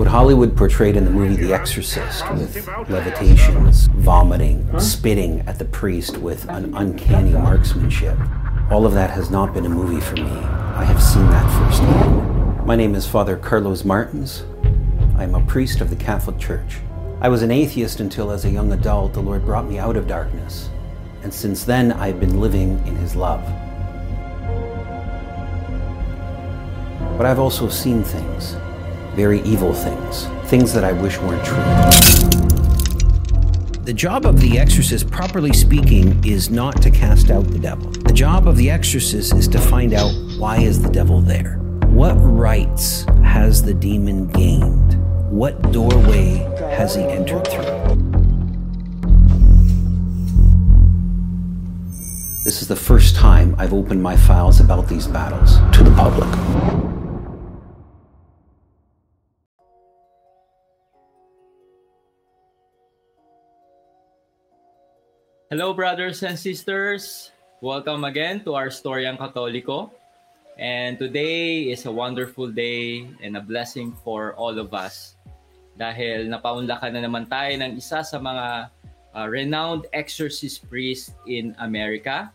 What 0.00 0.08
Hollywood 0.08 0.56
portrayed 0.56 0.96
in 0.96 1.04
the 1.04 1.10
movie 1.10 1.36
The 1.36 1.52
Exorcist 1.52 2.26
with 2.30 2.66
levitations, 2.88 3.86
vomiting, 3.88 4.66
spitting 4.80 5.40
at 5.40 5.58
the 5.58 5.66
priest 5.66 6.16
with 6.16 6.48
an 6.48 6.74
uncanny 6.74 7.32
marksmanship, 7.32 8.16
all 8.70 8.86
of 8.86 8.94
that 8.94 9.10
has 9.10 9.30
not 9.30 9.52
been 9.52 9.66
a 9.66 9.68
movie 9.68 10.00
for 10.00 10.14
me. 10.14 10.22
I 10.22 10.84
have 10.84 11.02
seen 11.02 11.26
that 11.26 11.46
firsthand. 11.52 12.64
My 12.64 12.76
name 12.76 12.94
is 12.94 13.06
Father 13.06 13.36
Carlos 13.36 13.84
Martins. 13.84 14.44
I 15.18 15.24
am 15.24 15.34
a 15.34 15.44
priest 15.44 15.82
of 15.82 15.90
the 15.90 15.96
Catholic 15.96 16.38
Church. 16.38 16.78
I 17.20 17.28
was 17.28 17.42
an 17.42 17.50
atheist 17.50 18.00
until, 18.00 18.30
as 18.30 18.46
a 18.46 18.50
young 18.50 18.72
adult, 18.72 19.12
the 19.12 19.20
Lord 19.20 19.44
brought 19.44 19.68
me 19.68 19.78
out 19.78 19.98
of 19.98 20.08
darkness. 20.08 20.70
And 21.22 21.32
since 21.32 21.64
then, 21.64 21.92
I've 21.92 22.18
been 22.18 22.40
living 22.40 22.82
in 22.86 22.96
His 22.96 23.14
love. 23.14 23.44
But 27.18 27.26
I've 27.26 27.38
also 27.38 27.68
seen 27.68 28.02
things 28.02 28.56
very 29.14 29.42
evil 29.42 29.72
things, 29.72 30.26
things 30.48 30.72
that 30.72 30.84
I 30.84 30.92
wish 30.92 31.18
weren't 31.18 31.44
true. 31.44 31.56
The 33.84 33.92
job 33.94 34.24
of 34.24 34.40
the 34.40 34.58
exorcist, 34.58 35.10
properly 35.10 35.52
speaking, 35.52 36.24
is 36.24 36.48
not 36.48 36.80
to 36.82 36.90
cast 36.90 37.30
out 37.30 37.44
the 37.48 37.58
devil. 37.58 37.90
The 37.90 38.12
job 38.12 38.46
of 38.46 38.56
the 38.56 38.70
exorcist 38.70 39.34
is 39.34 39.48
to 39.48 39.58
find 39.58 39.94
out 39.94 40.12
why 40.38 40.58
is 40.58 40.80
the 40.80 40.90
devil 40.90 41.20
there? 41.20 41.56
What 41.86 42.14
rights 42.14 43.04
has 43.24 43.62
the 43.62 43.74
demon 43.74 44.28
gained? 44.28 44.94
What 45.30 45.72
doorway 45.72 46.36
has 46.76 46.94
he 46.94 47.02
entered 47.02 47.46
through? 47.48 47.80
This 52.44 52.62
is 52.62 52.68
the 52.68 52.76
first 52.76 53.16
time 53.16 53.54
I've 53.58 53.74
opened 53.74 54.02
my 54.02 54.16
files 54.16 54.60
about 54.60 54.88
these 54.88 55.06
battles 55.06 55.56
to 55.76 55.82
the 55.82 55.90
public. 55.96 56.89
Hello, 65.50 65.74
brothers 65.74 66.22
and 66.22 66.38
sisters. 66.38 67.34
Welcome 67.58 68.06
again 68.06 68.38
to 68.46 68.54
our 68.54 68.70
Storyang 68.70 69.18
Katoliko. 69.18 69.90
And 70.54 70.94
today 70.94 71.74
is 71.74 71.90
a 71.90 71.90
wonderful 71.90 72.46
day 72.46 73.10
and 73.18 73.34
a 73.34 73.42
blessing 73.42 73.90
for 74.06 74.38
all 74.38 74.54
of 74.62 74.70
us. 74.70 75.18
Dahil 75.74 76.30
napaunlakan 76.30 76.94
na 76.94 77.02
naman 77.02 77.26
tayo 77.26 77.50
ng 77.50 77.74
isa 77.74 78.06
sa 78.06 78.22
mga 78.22 78.70
uh, 79.10 79.26
renowned 79.26 79.90
exorcist 79.90 80.70
priest 80.70 81.18
in 81.26 81.58
America. 81.58 82.30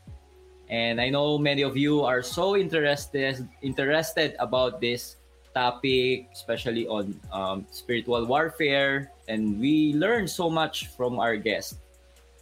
And 0.67 0.99
I 0.99 1.07
know 1.07 1.39
many 1.39 1.63
of 1.63 1.79
you 1.79 2.03
are 2.03 2.19
so 2.19 2.59
interested 2.59 3.47
interested 3.63 4.35
about 4.43 4.83
this 4.83 5.15
topic, 5.55 6.35
especially 6.35 6.83
on 6.91 7.15
um, 7.31 7.63
spiritual 7.71 8.27
warfare. 8.27 9.15
And 9.31 9.55
we 9.55 9.95
learn 9.95 10.27
so 10.27 10.51
much 10.51 10.91
from 10.99 11.15
our 11.15 11.39
guest. 11.39 11.79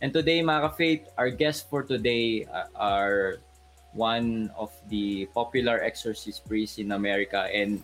And 0.03 0.11
today, 0.11 0.43
mga 0.43 0.67
ka-faith, 0.67 1.07
our 1.15 1.31
guests 1.31 1.63
for 1.63 1.79
today 1.79 2.43
uh, 2.51 2.67
are 2.75 3.39
one 3.95 4.51
of 4.59 4.67
the 4.91 5.31
popular 5.31 5.79
exorcist 5.79 6.43
priests 6.43 6.75
in 6.75 6.91
America 6.91 7.47
and 7.47 7.79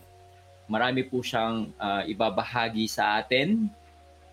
marami 0.68 1.00
po 1.00 1.24
siyang 1.24 1.72
uh, 1.80 2.04
ibabahagi 2.04 2.84
sa 2.92 3.24
atin. 3.24 3.72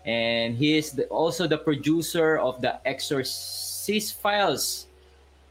And 0.04 0.52
he 0.52 0.76
is 0.76 0.92
the, 0.92 1.08
also 1.08 1.48
the 1.48 1.56
producer 1.56 2.36
of 2.36 2.60
the 2.60 2.76
Exorcist 2.84 4.20
Files. 4.20 4.84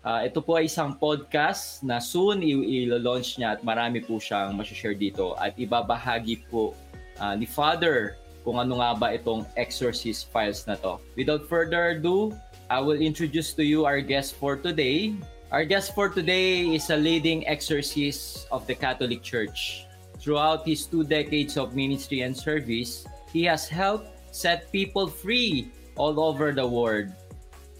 Uh, 0.05 0.29
ito 0.29 0.37
po 0.37 0.61
ay 0.61 0.69
isang 0.69 0.93
podcast 0.93 1.81
na 1.81 1.97
soon 1.97 2.45
i-launch 2.45 3.41
niya 3.41 3.57
at 3.57 3.65
marami 3.65 3.97
po 4.05 4.21
siyang 4.21 4.53
share 4.61 4.93
dito 4.93 5.33
at 5.41 5.57
ibabahagi 5.57 6.45
po 6.53 6.77
uh, 7.17 7.33
ni 7.33 7.49
Father 7.49 8.13
kung 8.47 8.63
ano 8.63 8.79
nga 8.79 8.95
ba 8.95 9.11
itong 9.11 9.43
exorcist 9.59 10.31
files 10.31 10.63
na 10.63 10.79
to. 10.79 10.95
Without 11.19 11.43
further 11.51 11.99
ado, 11.99 12.31
I 12.71 12.79
will 12.79 12.95
introduce 12.95 13.51
to 13.59 13.63
you 13.67 13.83
our 13.83 13.99
guest 13.99 14.39
for 14.39 14.55
today. 14.55 15.19
Our 15.51 15.67
guest 15.67 15.91
for 15.91 16.07
today 16.07 16.63
is 16.71 16.87
a 16.87 16.95
leading 16.95 17.43
exorcist 17.43 18.47
of 18.47 18.63
the 18.63 18.71
Catholic 18.71 19.19
Church. 19.19 19.83
Throughout 20.23 20.63
his 20.63 20.87
two 20.87 21.03
decades 21.03 21.59
of 21.59 21.75
ministry 21.75 22.23
and 22.23 22.31
service, 22.31 23.03
he 23.35 23.43
has 23.51 23.67
helped 23.67 24.15
set 24.31 24.71
people 24.71 25.11
free 25.11 25.67
all 25.99 26.15
over 26.15 26.55
the 26.55 26.63
world. 26.63 27.11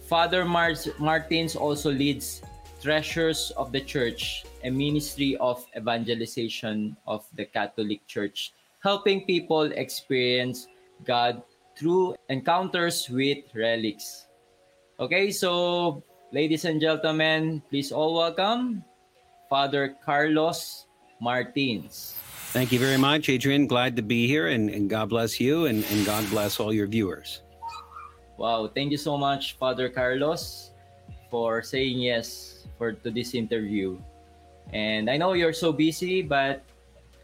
Father 0.04 0.44
Mars 0.44 0.84
Martins 1.00 1.56
also 1.56 1.88
leads 1.88 2.44
Treasures 2.84 3.52
of 3.56 3.72
the 3.72 3.80
Church, 3.80 4.44
a 4.64 4.70
ministry 4.70 5.36
of 5.40 5.64
evangelization 5.76 6.96
of 7.08 7.24
the 7.36 7.44
Catholic 7.44 8.04
Church 8.04 8.52
helping 8.82 9.26
people 9.26 9.72
experience 9.72 10.66
God 11.04 11.42
through 11.78 12.14
encounters 12.28 13.08
with 13.10 13.38
relics. 13.54 14.26
Okay, 14.98 15.30
so 15.30 16.02
ladies 16.32 16.64
and 16.64 16.80
gentlemen, 16.80 17.62
please 17.70 17.92
all 17.92 18.14
welcome 18.14 18.82
Father 19.48 19.96
Carlos 20.04 20.86
Martins. 21.20 22.14
Thank 22.50 22.72
you 22.72 22.78
very 22.78 22.96
much, 22.96 23.28
Adrian. 23.28 23.66
Glad 23.66 23.96
to 23.96 24.02
be 24.02 24.26
here, 24.26 24.48
and, 24.48 24.70
and 24.70 24.88
God 24.88 25.10
bless 25.10 25.38
you, 25.38 25.66
and, 25.66 25.84
and 25.92 26.06
God 26.06 26.24
bless 26.30 26.58
all 26.58 26.72
your 26.72 26.86
viewers. 26.86 27.42
Wow, 28.38 28.70
thank 28.72 28.90
you 28.90 28.96
so 28.96 29.18
much, 29.18 29.58
Father 29.58 29.88
Carlos, 29.88 30.70
for 31.30 31.62
saying 31.62 31.98
yes 31.98 32.64
for 32.78 32.92
to 32.92 33.10
this 33.10 33.34
interview. 33.34 33.98
And 34.72 35.10
I 35.10 35.16
know 35.16 35.32
you're 35.34 35.52
so 35.52 35.72
busy, 35.72 36.22
but 36.22 36.62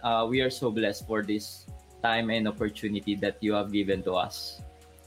uh, 0.04 0.26
we 0.28 0.41
are 0.41 0.50
so 0.50 0.70
blessed 0.70 1.09
for 1.09 1.22
this 1.22 1.66
time 2.03 2.31
and 2.31 2.47
opportunity 2.47 3.16
that 3.16 3.41
you 3.41 3.54
have 3.54 3.72
given 3.72 4.03
to 4.04 4.12
us. 4.12 4.60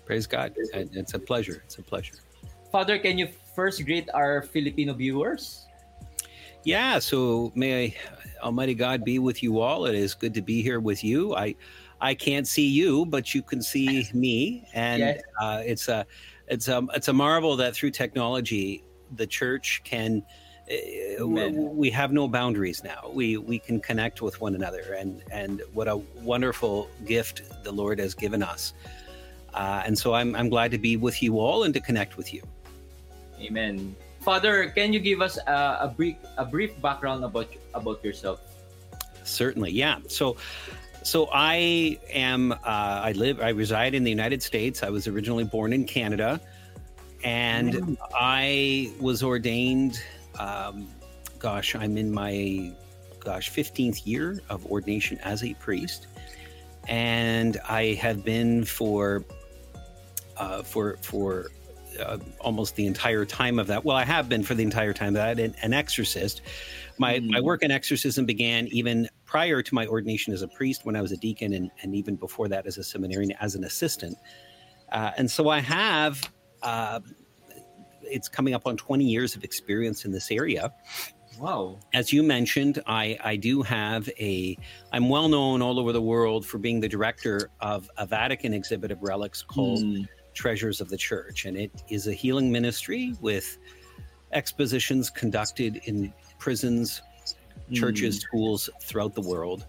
Praise 0.06 0.26
God. 0.26 0.54
It's 0.58 1.14
a 1.14 1.20
pleasure. 1.20 1.62
It's 1.66 1.78
a 1.78 1.84
pleasure. 1.84 2.16
Father, 2.72 2.98
can 2.98 3.18
you 3.18 3.30
first 3.56 3.86
greet 3.86 4.10
our 4.14 4.42
Filipino 4.42 4.94
viewers? 4.94 5.68
Yeah, 6.64 7.00
so 7.00 7.52
may 7.56 7.86
I, 7.86 7.96
Almighty 8.44 8.74
God 8.74 9.06
be 9.06 9.20
with 9.20 9.44
you 9.44 9.60
all. 9.60 9.86
It 9.86 9.96
is 9.96 10.14
good 10.14 10.34
to 10.34 10.42
be 10.42 10.62
here 10.62 10.80
with 10.80 11.04
you. 11.04 11.36
I 11.36 11.56
I 12.02 12.14
can't 12.14 12.48
see 12.48 12.68
you, 12.68 13.06
but 13.06 13.34
you 13.34 13.42
can 13.42 13.62
see 13.62 14.08
me, 14.14 14.68
and 14.74 15.00
yes. 15.00 15.22
uh, 15.42 15.64
it's 15.66 15.88
a 15.88 16.06
it's 16.48 16.68
a 16.68 16.86
it's 16.94 17.08
a 17.08 17.14
marvel 17.14 17.56
that 17.58 17.76
through 17.76 17.92
technology 17.92 18.84
the 19.16 19.26
church 19.26 19.82
can 19.84 20.24
Amen. 20.70 21.76
we 21.76 21.90
have 21.92 22.12
no 22.12 22.28
boundaries 22.28 22.84
now. 22.84 23.10
We 23.14 23.38
we 23.38 23.58
can 23.58 23.80
connect 23.80 24.22
with 24.22 24.42
one 24.42 24.54
another, 24.54 24.96
and 24.98 25.24
and 25.32 25.62
what 25.74 25.88
a 25.88 25.96
wonderful 26.22 26.90
gift 27.06 27.44
the 27.64 27.72
Lord 27.72 28.00
has 28.00 28.14
given 28.14 28.44
us. 28.44 28.74
Uh, 29.54 29.84
and 29.86 29.98
so 29.98 30.14
I'm 30.14 30.36
I'm 30.36 30.50
glad 30.50 30.72
to 30.72 30.78
be 30.78 30.98
with 30.98 31.24
you 31.24 31.40
all 31.40 31.64
and 31.64 31.74
to 31.74 31.80
connect 31.80 32.18
with 32.18 32.34
you. 32.34 32.44
Amen. 33.40 33.96
Father, 34.20 34.70
can 34.76 34.92
you 34.92 35.00
give 35.00 35.22
us 35.22 35.38
a, 35.48 35.78
a 35.82 35.94
brief 35.96 36.18
a 36.38 36.44
brief 36.44 36.80
background 36.82 37.24
about 37.24 37.48
about 37.74 38.04
yourself? 38.04 38.42
Certainly, 39.24 39.72
yeah. 39.72 40.00
So. 40.08 40.38
So 41.04 41.30
I 41.32 41.98
am. 42.12 42.52
Uh, 42.52 42.58
I 42.66 43.14
live. 43.14 43.40
I 43.40 43.50
reside 43.50 43.94
in 43.96 44.04
the 44.04 44.10
United 44.10 44.44
States. 44.44 44.84
I 44.84 44.90
was 44.90 45.08
originally 45.08 45.46
born 45.46 45.72
in 45.72 45.86
Canada, 45.86 46.42
and. 47.24 47.98
I 48.14 48.92
was 49.00 49.24
ordained 49.24 50.04
um, 50.40 50.88
gosh, 51.40 51.76
I'm 51.76 51.98
in 51.98 52.12
my 52.12 52.74
gosh 53.20 53.52
15th 53.52 54.06
year 54.06 54.40
of 54.50 54.66
ordination 54.68 55.18
as 55.20 55.44
a 55.44 55.54
priest, 55.56 56.08
and 56.88 57.58
I 57.68 57.94
have 57.96 58.24
been 58.24 58.64
for 58.64 59.26
uh, 60.38 60.64
for 60.64 60.98
for 61.02 61.48
uh, 62.00 62.18
almost 62.40 62.76
the 62.76 62.86
entire 62.86 63.26
time 63.26 63.60
of 63.60 63.68
that. 63.68 63.84
Well, 63.84 63.98
I 63.98 64.06
have 64.06 64.30
been 64.30 64.44
for 64.44 64.54
the 64.54 64.64
entire 64.64 64.94
time 64.94 65.14
that 65.14 65.40
an, 65.40 65.56
an 65.62 65.74
exorcist. 65.74 66.42
My 66.98 67.16
mm-hmm. 67.16 67.32
my 67.32 67.42
work 67.42 67.64
in 67.64 67.72
exorcism 67.72 68.26
began 68.26 68.68
even 68.68 69.10
prior 69.26 69.62
to 69.62 69.76
my 69.76 69.86
ordination 69.88 70.34
as 70.34 70.42
a 70.42 70.48
priest 70.48 70.86
when 70.86 70.96
I 70.96 71.02
was 71.02 71.12
a 71.12 71.18
deacon, 71.18 71.54
and, 71.54 71.72
and 71.82 71.96
even 71.96 72.16
before 72.16 72.48
that 72.50 72.66
as 72.66 72.78
a 72.78 72.84
seminarian 72.84 73.34
as 73.40 73.56
an 73.56 73.64
assistant. 73.64 74.18
Uh, 74.92 75.12
and 75.18 75.30
so 75.30 75.50
I 75.50 75.60
have 75.60 76.32
uh, 76.62 77.02
it's 78.10 78.28
coming 78.28 78.54
up 78.54 78.66
on 78.66 78.78
20 78.78 79.04
years 79.04 79.36
of 79.36 79.44
experience 79.44 80.06
in 80.06 80.12
this 80.12 80.32
area. 80.32 80.74
Wow. 81.40 81.78
As 81.94 82.12
you 82.12 82.24
mentioned, 82.24 82.82
I, 82.88 83.18
I 83.24 83.36
do 83.36 83.62
have 83.62 84.10
a, 84.20 84.58
I'm 84.92 85.10
well 85.10 85.30
known 85.30 85.62
all 85.62 85.80
over 85.80 85.92
the 85.92 86.02
world 86.02 86.46
for 86.46 86.58
being 86.58 86.80
the 86.80 86.88
director 86.88 87.52
of 87.62 87.90
a 87.98 88.06
Vatican 88.06 88.54
exhibit 88.54 88.92
of 88.92 89.02
relics 89.04 89.44
called 89.44 89.84
mm. 89.84 90.08
Treasures 90.34 90.82
of 90.82 90.90
the 90.90 90.98
Church. 90.98 91.46
And 91.46 91.56
it 91.56 91.72
is 91.90 92.08
a 92.08 92.14
healing 92.14 92.52
ministry 92.52 93.14
with 93.22 93.58
expositions 94.32 95.10
conducted 95.10 95.82
in 95.86 96.12
prisons, 96.40 97.02
churches, 97.72 98.18
mm. 98.18 98.22
schools 98.22 98.70
throughout 98.82 99.14
the 99.14 99.22
world. 99.22 99.66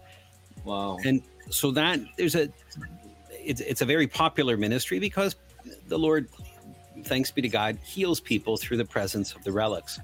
Wow. 0.63 0.97
And 1.05 1.21
so 1.49 1.71
that 1.71 1.99
there's 2.17 2.35
a, 2.35 2.49
it's, 3.31 3.61
it's 3.61 3.81
a 3.81 3.85
very 3.85 4.07
popular 4.07 4.57
ministry 4.57 4.99
because 4.99 5.35
the 5.87 5.99
Lord 5.99 6.27
thanks 7.03 7.31
be 7.31 7.41
to 7.41 7.49
God, 7.49 7.77
heals 7.83 8.19
people 8.19 8.57
through 8.57 8.77
the 8.77 8.85
presence 8.85 9.33
of 9.33 9.43
the 9.43 9.51
relics. 9.51 9.99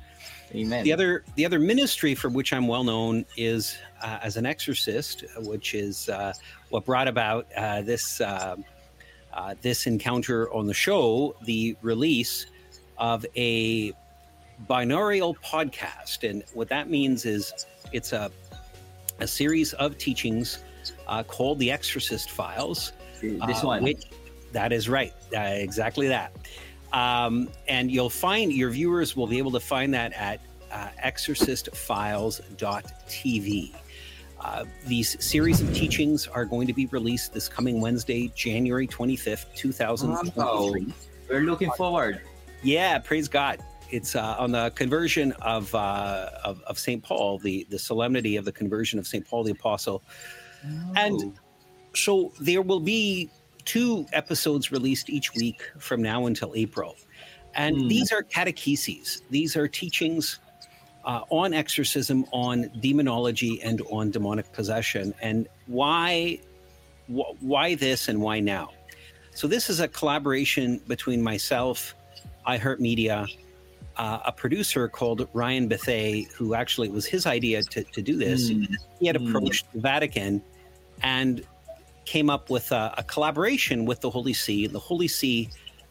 Amen. 0.53 0.83
The 0.83 0.93
other 0.93 1.23
the 1.35 1.45
other 1.45 1.59
ministry 1.59 2.15
for 2.15 2.29
which 2.29 2.53
I'm 2.53 2.67
well 2.67 2.83
known 2.83 3.25
is 3.35 3.77
uh, 4.01 4.19
as 4.21 4.37
an 4.37 4.45
exorcist, 4.45 5.25
which 5.39 5.73
is 5.73 6.07
uh, 6.09 6.33
what 6.69 6.85
brought 6.85 7.07
about 7.07 7.47
uh, 7.57 7.81
this 7.81 8.21
uh, 8.21 8.55
uh, 9.33 9.55
this 9.61 9.87
encounter 9.87 10.51
on 10.53 10.67
the 10.67 10.73
show, 10.73 11.35
the 11.43 11.75
release 11.81 12.45
of 12.97 13.25
a 13.35 13.91
binaural 14.69 15.35
podcast, 15.43 16.29
and 16.29 16.43
what 16.53 16.69
that 16.69 16.89
means 16.89 17.25
is 17.25 17.65
it's 17.91 18.13
a 18.13 18.31
a 19.19 19.27
series 19.27 19.73
of 19.73 19.97
teachings 19.97 20.59
uh, 21.07 21.23
called 21.23 21.57
the 21.59 21.71
Exorcist 21.71 22.29
Files. 22.29 22.93
This 23.21 23.63
one, 23.63 23.83
which 23.83 24.03
that 24.51 24.71
is 24.71 24.87
right, 24.87 25.13
exactly 25.31 26.07
that. 26.07 26.31
Um, 26.93 27.49
and 27.67 27.91
you'll 27.91 28.09
find 28.09 28.53
your 28.53 28.69
viewers 28.69 29.13
will 29.15 29.27
be 29.27 29.37
able 29.37 29.51
to 29.51 29.59
find 29.59 29.93
that 29.93 30.13
at 30.13 30.39
uh, 30.71 30.87
exorcistfiles.tv. 31.03 33.75
Uh, 34.41 34.65
these 34.85 35.23
series 35.23 35.61
of 35.61 35.73
teachings 35.73 36.27
are 36.27 36.43
going 36.45 36.67
to 36.67 36.73
be 36.73 36.85
released 36.87 37.33
this 37.33 37.47
coming 37.49 37.81
Wednesday, 37.81 38.31
January 38.35 38.87
25th, 38.87 39.53
2023. 39.55 40.93
We're 41.29 41.41
looking 41.41 41.71
forward. 41.71 42.21
Yeah, 42.61 42.99
praise 42.99 43.27
God. 43.27 43.59
It's 43.89 44.15
uh, 44.15 44.35
on 44.37 44.51
the 44.51 44.71
conversion 44.75 45.31
of, 45.41 45.73
uh, 45.73 46.29
of, 46.43 46.61
of 46.63 46.77
St. 46.77 47.01
Paul, 47.03 47.39
the, 47.39 47.65
the 47.69 47.79
solemnity 47.79 48.35
of 48.35 48.45
the 48.45 48.51
conversion 48.51 48.99
of 48.99 49.07
St. 49.07 49.25
Paul 49.25 49.43
the 49.43 49.51
Apostle. 49.51 50.03
Oh. 50.65 50.93
And 50.95 51.39
so 51.93 52.31
there 52.39 52.61
will 52.61 52.79
be 52.79 53.31
two 53.65 54.05
episodes 54.13 54.71
released 54.71 55.09
each 55.09 55.33
week 55.35 55.61
from 55.79 56.01
now 56.01 56.27
until 56.27 56.53
April. 56.55 56.95
And 57.55 57.75
Hmm. 57.81 57.87
these 57.87 58.11
are 58.11 58.21
catecheses, 58.23 59.21
these 59.29 59.55
are 59.55 59.67
teachings 59.67 60.39
uh, 61.05 61.21
on 61.29 61.53
exorcism, 61.53 62.25
on 62.31 62.69
demonology, 62.79 63.61
and 63.61 63.81
on 63.91 64.09
demonic 64.09 64.51
possession, 64.53 65.13
and 65.21 65.47
why, 65.67 66.39
wh- 67.07 67.31
why 67.41 67.75
this 67.75 68.07
and 68.07 68.19
why 68.19 68.39
now. 68.39 68.71
So 69.35 69.47
this 69.47 69.69
is 69.69 69.79
a 69.81 69.87
collaboration 69.87 70.81
between 70.87 71.21
myself, 71.21 71.93
iHeartMedia, 72.47 73.27
uh, 73.97 74.19
a 74.25 74.31
producer 74.31 74.87
called 74.87 75.27
Ryan 75.33 75.69
Bethay, 75.69 76.31
who 76.31 76.55
actually 76.55 76.87
it 76.87 76.93
was 76.93 77.05
his 77.05 77.25
idea 77.27 77.61
to, 77.63 77.83
to 77.83 78.01
do 78.01 78.17
this. 78.17 78.49
Hmm. 78.49 78.63
He 78.99 79.05
had 79.07 79.15
Mm. 79.15 79.29
approached 79.29 79.71
the 79.73 79.79
Vatican 79.81 80.41
and 81.03 81.45
came 82.05 82.29
up 82.29 82.49
with 82.49 82.71
a, 82.71 82.93
a 82.97 83.03
collaboration 83.03 83.85
with 83.85 84.01
the 84.01 84.09
Holy 84.09 84.33
See. 84.33 84.65
And 84.65 84.73
the 84.73 84.79
Holy 84.79 85.07
See 85.07 85.49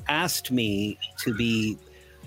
asked 0.09 0.51
me 0.51 0.99
to 1.19 1.35
be 1.35 1.79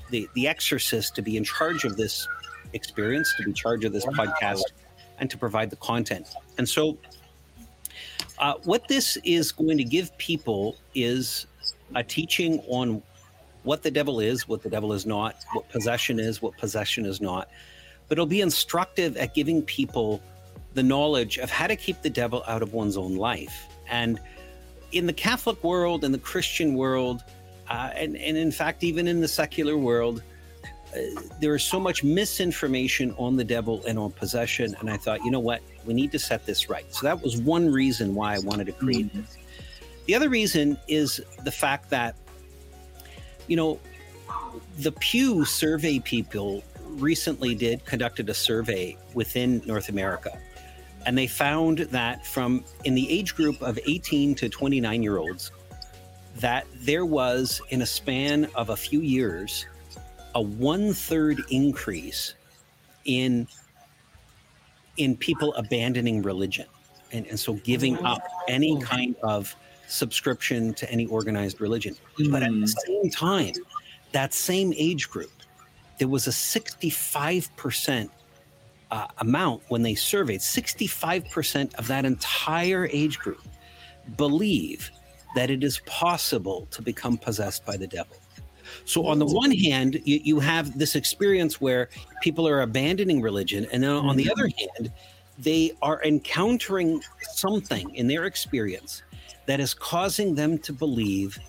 the, 0.10 0.28
the 0.34 0.48
exorcist, 0.48 1.16
to 1.16 1.22
be 1.22 1.38
in 1.38 1.44
charge 1.44 1.84
of 1.84 1.98
this 1.98 2.28
experience, 2.74 3.34
to 3.38 3.44
be 3.44 3.50
in 3.50 3.56
charge 3.56 3.86
of 3.86 3.94
this 3.94 4.06
podcast, 4.06 4.64
and 5.20 5.30
to 5.30 5.38
provide 5.38 5.70
the 5.70 5.76
content. 5.78 6.28
And 6.58 6.68
so, 6.68 6.98
uh, 8.40 8.56
what 8.64 8.88
this 8.88 9.18
is 9.24 9.52
going 9.52 9.78
to 9.78 9.84
give 9.84 10.16
people 10.18 10.78
is 10.94 11.48
a 11.96 12.04
teaching 12.04 12.60
on 12.68 13.02
what 13.64 13.84
the 13.84 13.92
devil 13.92 14.20
is, 14.20 14.48
what 14.48 14.62
the 14.62 14.70
devil 14.70 14.94
is 14.94 15.06
not, 15.06 15.44
what 15.54 15.68
possession 15.70 16.20
is, 16.20 16.42
what 16.42 16.56
possession 16.58 17.06
is 17.06 17.20
not. 17.20 17.50
But 18.08 18.18
it'll 18.18 18.26
be 18.26 18.42
instructive 18.42 19.18
at 19.18 19.34
giving 19.34 19.62
people 19.64 20.22
the 20.74 20.84
knowledge 20.84 21.38
of 21.38 21.50
how 21.50 21.68
to 21.68 21.76
keep 21.76 22.02
the 22.02 22.10
devil 22.10 22.44
out 22.48 22.62
of 22.62 22.74
one's 22.74 22.98
own 22.98 23.16
life. 23.16 23.68
And 23.90 24.20
in 24.92 25.06
the 25.06 25.14
Catholic 25.14 25.64
world, 25.64 26.04
in 26.04 26.12
the 26.12 26.18
Christian 26.18 26.76
world, 26.76 27.24
uh, 27.70 27.92
and, 27.94 28.16
and 28.16 28.38
in 28.38 28.52
fact, 28.52 28.84
even 28.84 29.08
in 29.08 29.20
the 29.20 29.28
secular 29.28 29.78
world, 29.78 30.24
uh, 30.96 31.00
there 31.42 31.54
is 31.54 31.64
so 31.64 31.80
much 31.80 32.04
misinformation 32.04 33.14
on 33.18 33.36
the 33.36 33.44
devil 33.44 33.84
and 33.86 34.00
on 34.00 34.12
possession. 34.12 34.76
And 34.80 34.90
I 34.90 34.98
thought, 34.98 35.24
you 35.26 35.32
know 35.32 35.40
what? 35.40 35.62
We 35.86 35.94
need 35.94 36.12
to 36.14 36.20
set 36.20 36.46
this 36.46 36.70
right. 36.70 36.86
So 36.94 37.06
that 37.06 37.22
was 37.22 37.38
one 37.38 37.70
reason 37.70 38.16
why 38.16 38.36
I 38.36 38.40
wanted 38.40 38.68
to 38.68 38.74
create 38.74 39.14
Mhm. 39.14 39.26
this. 39.26 39.38
The 40.06 40.16
other 40.16 40.30
reason 40.30 40.78
is 40.88 41.22
the 41.44 41.52
fact 41.52 41.90
that, 41.90 42.16
you 43.48 43.58
know, 43.58 43.80
the 44.80 44.94
Pew 44.94 45.44
survey 45.44 46.00
people 46.00 46.64
recently 46.86 47.54
did 47.54 47.84
conducted 47.86 48.30
a 48.30 48.34
survey 48.34 48.98
within 49.14 49.62
North 49.66 49.90
America. 49.90 50.40
And 51.08 51.18
they 51.18 51.26
found 51.26 51.80
that 51.80 52.26
from 52.26 52.66
in 52.84 52.94
the 52.94 53.10
age 53.10 53.34
group 53.34 53.62
of 53.62 53.80
18 53.88 54.36
to 54.36 54.50
29 54.50 55.02
year 55.02 55.18
olds, 55.18 55.52
that 56.36 56.68
there 56.76 57.06
was 57.06 57.62
in 57.70 57.82
a 57.82 57.86
span 57.86 58.50
of 58.56 58.70
a 58.70 58.76
few 58.76 59.00
years 59.00 59.66
a 60.36 60.42
one 60.42 60.94
third 60.94 61.42
increase 61.50 62.36
in 63.06 63.48
in 64.98 65.16
people 65.16 65.54
abandoning 65.54 66.22
religion 66.24 66.66
and, 67.14 67.26
and 67.28 67.40
so 67.40 67.54
giving 67.54 67.98
up 68.06 68.22
any 68.50 68.78
kind 68.82 69.16
of 69.24 69.56
subscription 69.88 70.74
to 70.74 70.92
any 70.92 71.06
organized 71.06 71.62
religion. 71.62 71.96
But 72.30 72.44
at 72.44 72.50
the 72.50 72.58
Mm. 72.58 72.76
same 72.86 73.10
time, 73.12 73.54
that 74.12 74.34
same 74.34 74.74
age 74.76 75.10
group, 75.10 75.32
there 76.00 76.10
was 76.10 76.28
a 76.28 76.32
65% 76.32 78.10
uh, 78.92 79.08
amount 79.20 79.62
when 79.68 79.82
they 79.82 79.96
surveyed, 79.96 80.40
65% 80.40 81.76
of 81.76 81.88
that 81.88 82.06
entire 82.06 82.88
age 82.92 83.20
group 83.20 83.42
believe 84.16 84.92
that 85.36 85.50
it 85.50 85.64
is 85.64 85.80
possible 85.86 86.68
to 86.72 86.82
become 86.82 87.18
possessed 87.18 87.66
by 87.66 87.78
the 87.78 87.88
devil. 87.88 88.16
So, 88.86 89.06
on 89.06 89.20
the 89.20 89.26
one 89.26 89.52
hand, 89.52 90.02
you, 90.04 90.20
you 90.24 90.40
have 90.40 90.78
this 90.78 90.96
experience 90.96 91.62
where 91.62 91.90
people 92.22 92.48
are 92.48 92.62
abandoning 92.62 93.22
religion, 93.22 93.68
and 93.72 93.84
then 93.84 93.92
on 93.92 94.18
the 94.18 94.30
other 94.32 94.50
hand, 94.58 94.92
they 95.38 95.72
are 95.82 96.04
encountering 96.04 97.02
something 97.34 97.94
in 97.96 98.08
their 98.08 98.26
experience 98.26 99.04
that 99.46 99.60
is 99.60 99.74
causing 99.74 100.36
them 100.36 100.58
to 100.60 100.74
believe 100.74 101.40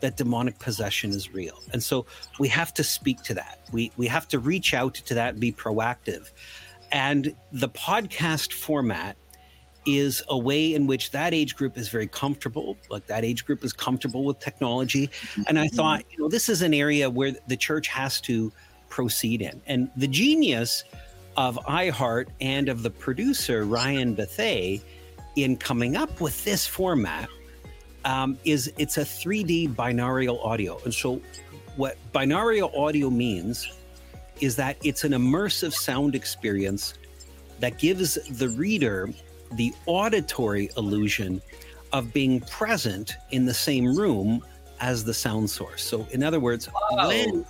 that 0.00 0.16
demonic 0.16 0.58
possession 0.58 1.10
is 1.10 1.32
real. 1.32 1.58
And 1.72 1.82
so 1.82 2.06
we 2.38 2.48
have 2.48 2.74
to 2.74 2.84
speak 2.84 3.22
to 3.22 3.34
that. 3.34 3.60
We 3.72 3.90
we 3.96 4.06
have 4.08 4.28
to 4.28 4.38
reach 4.38 4.74
out 4.74 4.94
to 4.94 5.14
that, 5.14 5.30
and 5.30 5.40
be 5.40 5.52
proactive. 5.52 6.30
And 6.94 7.34
the 7.50 7.68
podcast 7.68 8.52
format 8.52 9.16
is 9.84 10.22
a 10.28 10.38
way 10.38 10.74
in 10.74 10.86
which 10.86 11.10
that 11.10 11.34
age 11.34 11.56
group 11.56 11.76
is 11.76 11.88
very 11.88 12.06
comfortable. 12.06 12.78
Like 12.88 13.08
that 13.08 13.24
age 13.24 13.44
group 13.44 13.64
is 13.64 13.72
comfortable 13.72 14.24
with 14.24 14.38
technology. 14.38 15.10
And 15.48 15.58
I 15.58 15.66
thought, 15.66 16.04
you 16.12 16.20
know, 16.20 16.28
this 16.28 16.48
is 16.48 16.62
an 16.62 16.72
area 16.72 17.10
where 17.10 17.32
the 17.48 17.56
church 17.56 17.88
has 17.88 18.20
to 18.22 18.52
proceed 18.88 19.42
in. 19.42 19.60
And 19.66 19.90
the 19.96 20.06
genius 20.06 20.84
of 21.36 21.58
iHeart 21.66 22.28
and 22.40 22.68
of 22.68 22.84
the 22.84 22.90
producer, 22.90 23.64
Ryan 23.64 24.14
Bethay, 24.14 24.80
in 25.34 25.56
coming 25.56 25.96
up 25.96 26.20
with 26.20 26.44
this 26.44 26.64
format 26.64 27.28
um, 28.04 28.38
is 28.44 28.72
it's 28.78 28.98
a 28.98 29.04
3D 29.04 29.74
binaural 29.74 30.42
audio. 30.46 30.78
And 30.84 30.94
so, 30.94 31.20
what 31.74 31.96
binaural 32.14 32.72
audio 32.78 33.10
means 33.10 33.68
is 34.40 34.56
that 34.56 34.76
it's 34.82 35.04
an 35.04 35.12
immersive 35.12 35.72
sound 35.72 36.14
experience 36.14 36.94
that 37.60 37.78
gives 37.78 38.14
the 38.38 38.48
reader 38.50 39.08
the 39.52 39.72
auditory 39.86 40.70
illusion 40.76 41.40
of 41.92 42.12
being 42.12 42.40
present 42.40 43.14
in 43.30 43.46
the 43.46 43.54
same 43.54 43.96
room 43.96 44.44
as 44.80 45.04
the 45.04 45.14
sound 45.14 45.48
source. 45.48 45.82
So, 45.82 46.06
in 46.10 46.22
other 46.22 46.40
words, 46.40 46.68
when 46.90 47.44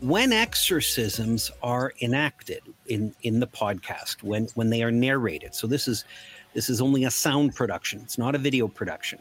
when 0.00 0.32
exorcisms 0.32 1.50
are 1.62 1.94
enacted 2.02 2.60
in 2.86 3.14
in 3.22 3.40
the 3.40 3.46
podcast, 3.46 4.22
when 4.22 4.48
when 4.54 4.68
they 4.70 4.82
are 4.82 4.90
narrated, 4.90 5.54
so 5.54 5.66
this 5.66 5.86
is 5.86 6.04
this 6.52 6.68
is 6.68 6.80
only 6.80 7.04
a 7.04 7.10
sound 7.10 7.54
production; 7.54 8.00
it's 8.02 8.18
not 8.18 8.34
a 8.34 8.38
video 8.38 8.66
production. 8.66 9.20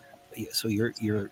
So 0.52 0.68
your 0.68 0.94
your 1.00 1.30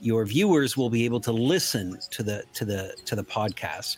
your 0.00 0.24
viewers 0.26 0.76
will 0.76 0.90
be 0.90 1.04
able 1.04 1.20
to 1.20 1.32
listen 1.32 1.98
to 2.10 2.22
the 2.22 2.44
to 2.52 2.64
the 2.64 2.94
to 3.06 3.16
the 3.16 3.24
podcast 3.24 3.96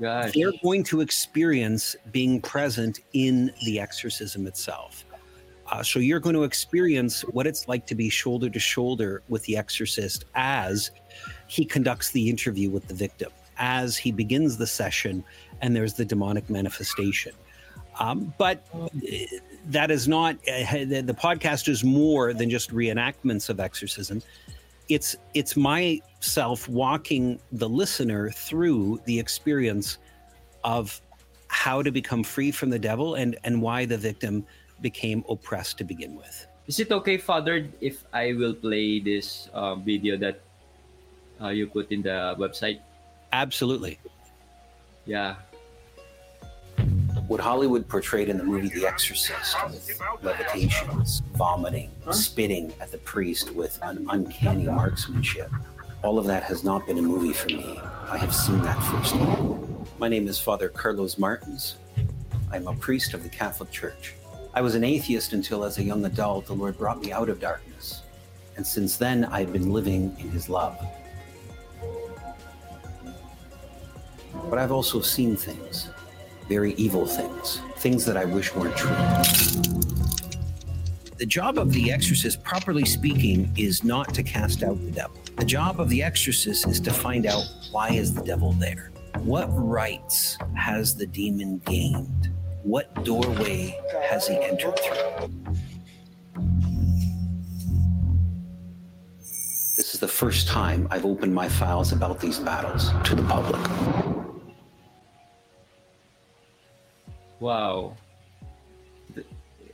Gosh. 0.00 0.32
they're 0.34 0.52
going 0.62 0.84
to 0.84 1.00
experience 1.00 1.96
being 2.12 2.40
present 2.40 3.00
in 3.14 3.52
the 3.64 3.80
exorcism 3.80 4.46
itself. 4.46 5.04
Uh, 5.70 5.82
so 5.82 5.98
you're 5.98 6.20
going 6.20 6.34
to 6.34 6.44
experience 6.44 7.22
what 7.22 7.46
it's 7.46 7.68
like 7.68 7.86
to 7.86 7.94
be 7.94 8.08
shoulder 8.08 8.48
to 8.48 8.58
shoulder 8.58 9.22
with 9.28 9.42
the 9.44 9.56
exorcist 9.56 10.24
as 10.34 10.90
he 11.46 11.64
conducts 11.64 12.10
the 12.10 12.28
interview 12.28 12.70
with 12.70 12.86
the 12.88 12.94
victim, 12.94 13.30
as 13.58 13.96
he 13.96 14.10
begins 14.10 14.56
the 14.56 14.66
session, 14.66 15.22
and 15.60 15.76
there's 15.76 15.94
the 15.94 16.04
demonic 16.04 16.48
manifestation. 16.48 17.32
Um, 18.00 18.32
but 18.38 18.66
uh, 18.72 18.88
that 19.66 19.90
is 19.90 20.06
not 20.06 20.36
uh, 20.48 20.84
the, 20.84 21.02
the 21.04 21.14
podcast 21.14 21.68
is 21.68 21.82
more 21.82 22.32
than 22.32 22.48
just 22.48 22.70
reenactments 22.70 23.48
of 23.48 23.60
exorcism 23.60 24.22
it's 24.88 25.16
it's 25.34 25.56
myself 25.56 26.68
walking 26.68 27.38
the 27.52 27.68
listener 27.68 28.30
through 28.30 29.00
the 29.04 29.18
experience 29.18 29.98
of 30.64 31.00
how 31.48 31.82
to 31.82 31.90
become 31.90 32.24
free 32.24 32.50
from 32.50 32.70
the 32.70 32.78
devil 32.78 33.14
and 33.14 33.36
and 33.44 33.60
why 33.60 33.84
the 33.84 33.96
victim 33.96 34.44
became 34.80 35.24
oppressed 35.28 35.78
to 35.78 35.84
begin 35.84 36.16
with 36.16 36.46
Is 36.68 36.76
it 36.84 36.92
okay, 36.92 37.16
Father, 37.16 37.64
if 37.80 38.04
I 38.12 38.36
will 38.36 38.52
play 38.52 39.00
this 39.00 39.48
uh, 39.56 39.80
video 39.80 40.20
that 40.20 40.44
uh, 41.40 41.48
you 41.48 41.64
put 41.64 41.88
in 41.88 42.04
the 42.04 42.36
website? 42.36 42.84
absolutely 43.32 43.98
Yeah. 45.08 45.40
What 47.28 47.40
Hollywood 47.40 47.86
portrayed 47.86 48.30
in 48.30 48.38
the 48.38 48.44
movie 48.44 48.70
The 48.70 48.86
Exorcist 48.86 49.54
with 49.68 50.00
levitations, 50.22 51.20
vomiting, 51.34 51.90
spitting 52.10 52.72
at 52.80 52.90
the 52.90 52.96
priest 52.98 53.54
with 53.54 53.78
an 53.82 54.06
uncanny 54.08 54.64
marksmanship. 54.64 55.50
All 56.02 56.18
of 56.18 56.24
that 56.24 56.42
has 56.44 56.64
not 56.64 56.86
been 56.86 56.96
a 56.96 57.02
movie 57.02 57.34
for 57.34 57.48
me. 57.48 57.78
I 58.08 58.16
have 58.16 58.34
seen 58.34 58.62
that 58.62 58.82
firsthand. 58.82 59.86
My 59.98 60.08
name 60.08 60.26
is 60.26 60.38
Father 60.38 60.70
Carlos 60.70 61.18
Martins. 61.18 61.76
I'm 62.50 62.66
a 62.66 62.74
priest 62.74 63.12
of 63.12 63.22
the 63.22 63.28
Catholic 63.28 63.70
Church. 63.70 64.14
I 64.54 64.62
was 64.62 64.74
an 64.74 64.82
atheist 64.82 65.34
until, 65.34 65.64
as 65.64 65.76
a 65.76 65.82
young 65.82 66.06
adult, 66.06 66.46
the 66.46 66.54
Lord 66.54 66.78
brought 66.78 67.02
me 67.02 67.12
out 67.12 67.28
of 67.28 67.40
darkness. 67.40 68.04
And 68.56 68.66
since 68.66 68.96
then, 68.96 69.26
I've 69.26 69.52
been 69.52 69.70
living 69.70 70.16
in 70.18 70.30
His 70.30 70.48
love. 70.48 70.78
But 74.48 74.58
I've 74.58 74.72
also 74.72 75.02
seen 75.02 75.36
things 75.36 75.90
very 76.48 76.72
evil 76.74 77.06
things, 77.06 77.60
things 77.76 78.04
that 78.06 78.16
I 78.16 78.24
wish 78.24 78.54
weren't 78.54 78.76
true. 78.76 78.96
The 81.18 81.26
job 81.26 81.58
of 81.58 81.72
the 81.72 81.92
exorcist, 81.92 82.42
properly 82.42 82.84
speaking, 82.84 83.52
is 83.56 83.84
not 83.84 84.14
to 84.14 84.22
cast 84.22 84.62
out 84.62 84.82
the 84.84 84.90
devil. 84.92 85.16
The 85.36 85.44
job 85.44 85.80
of 85.80 85.88
the 85.88 86.02
exorcist 86.02 86.66
is 86.66 86.80
to 86.80 86.92
find 86.92 87.26
out 87.26 87.44
why 87.70 87.90
is 87.90 88.14
the 88.14 88.22
devil 88.22 88.52
there? 88.52 88.92
What 89.18 89.48
rights 89.50 90.38
has 90.56 90.94
the 90.94 91.06
demon 91.06 91.58
gained? 91.66 92.32
What 92.62 93.04
doorway 93.04 93.78
has 94.08 94.28
he 94.28 94.36
entered 94.36 94.78
through? 94.78 95.28
This 99.76 99.94
is 99.94 100.00
the 100.00 100.08
first 100.08 100.48
time 100.48 100.86
I've 100.90 101.04
opened 101.04 101.34
my 101.34 101.48
files 101.48 101.92
about 101.92 102.20
these 102.20 102.38
battles 102.38 102.90
to 103.04 103.14
the 103.14 103.22
public. 103.24 104.07
Wow. 107.40 107.96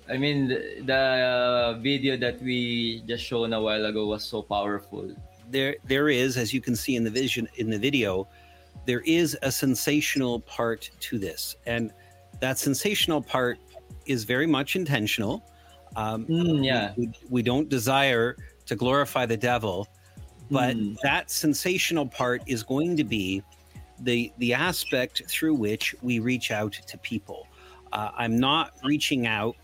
I 0.09 0.19
mean, 0.19 0.49
the, 0.49 0.83
the 0.85 1.79
video 1.83 2.17
that 2.19 2.43
we 2.43 3.03
just 3.07 3.25
shown 3.25 3.53
a 3.53 3.61
while 3.61 3.87
ago 3.87 4.07
was 4.07 4.23
so 4.25 4.43
powerful. 4.43 5.15
There, 5.51 5.77
there 5.85 6.09
is, 6.09 6.37
as 6.37 6.53
you 6.53 6.61
can 6.61 6.77
see 6.77 6.97
in 6.97 7.05
the 7.05 7.11
vision 7.11 7.49
in 7.57 7.71
the 7.71 7.79
video, 7.79 8.29
there 8.87 9.01
is 9.01 9.37
a 9.43 9.51
sensational 9.51 10.41
part 10.41 10.91
to 11.01 11.19
this, 11.19 11.57
and 11.65 11.91
that 12.41 12.59
sensational 12.59 13.23
part 13.23 13.59
is 14.05 14.25
very 14.25 14.47
much 14.47 14.77
intentional. 14.77 15.43
Um, 15.97 16.27
mm, 16.27 16.65
yeah, 16.65 16.93
we, 16.97 17.11
we, 17.31 17.43
don't 17.43 17.69
desire 17.69 18.37
to 18.67 18.75
glorify 18.75 19.27
the 19.27 19.37
devil, 19.37 19.89
but 20.51 20.77
mm. 20.77 20.97
that 21.03 21.31
sensational 21.31 22.07
part 22.07 22.43
is 22.47 22.63
going 22.63 22.97
to 22.97 23.05
be 23.05 23.43
the 24.01 24.33
the 24.39 24.53
aspect 24.53 25.23
through 25.29 25.55
which 25.55 25.95
we 26.03 26.19
reach 26.19 26.51
out 26.51 26.73
to 26.73 26.99
people. 26.99 27.47
Uh, 27.95 28.11
I'm 28.17 28.39
not 28.39 28.73
reaching 28.83 29.27
out 29.27 29.57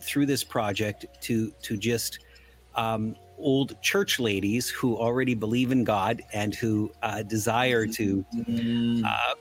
through 0.00 0.26
this 0.26 0.44
project 0.44 1.06
to 1.22 1.50
to 1.62 1.76
just 1.76 2.20
um, 2.74 3.16
old 3.38 3.80
church 3.80 4.20
ladies 4.20 4.68
who 4.68 4.96
already 4.96 5.34
believe 5.34 5.72
in 5.72 5.82
God 5.82 6.22
and 6.32 6.54
who 6.54 6.92
uh, 7.02 7.22
desire 7.22 7.86
to, 7.86 8.24
mm. 8.34 9.02
uh, 9.04 9.34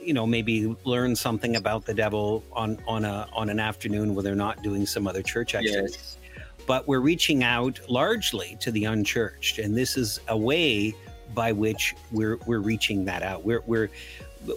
you 0.00 0.12
know, 0.12 0.26
maybe 0.26 0.76
learn 0.84 1.14
something 1.14 1.54
about 1.56 1.86
the 1.86 1.94
devil 1.94 2.44
on 2.52 2.78
on 2.86 3.04
a 3.04 3.28
on 3.32 3.48
an 3.48 3.60
afternoon 3.60 4.14
where 4.14 4.24
they're 4.24 4.34
not 4.34 4.62
doing 4.62 4.86
some 4.86 5.06
other 5.06 5.22
church 5.22 5.54
activity. 5.54 5.92
Yes. 5.92 6.18
But 6.66 6.88
we're 6.88 7.00
reaching 7.00 7.44
out 7.44 7.78
largely 7.88 8.56
to 8.60 8.72
the 8.72 8.86
unchurched, 8.86 9.58
and 9.58 9.76
this 9.76 9.96
is 9.96 10.18
a 10.28 10.36
way 10.36 10.94
by 11.32 11.52
which 11.52 11.94
we're 12.10 12.38
we're 12.46 12.60
reaching 12.60 13.04
that 13.04 13.22
out. 13.22 13.44
We're 13.44 13.62
we're 13.66 13.90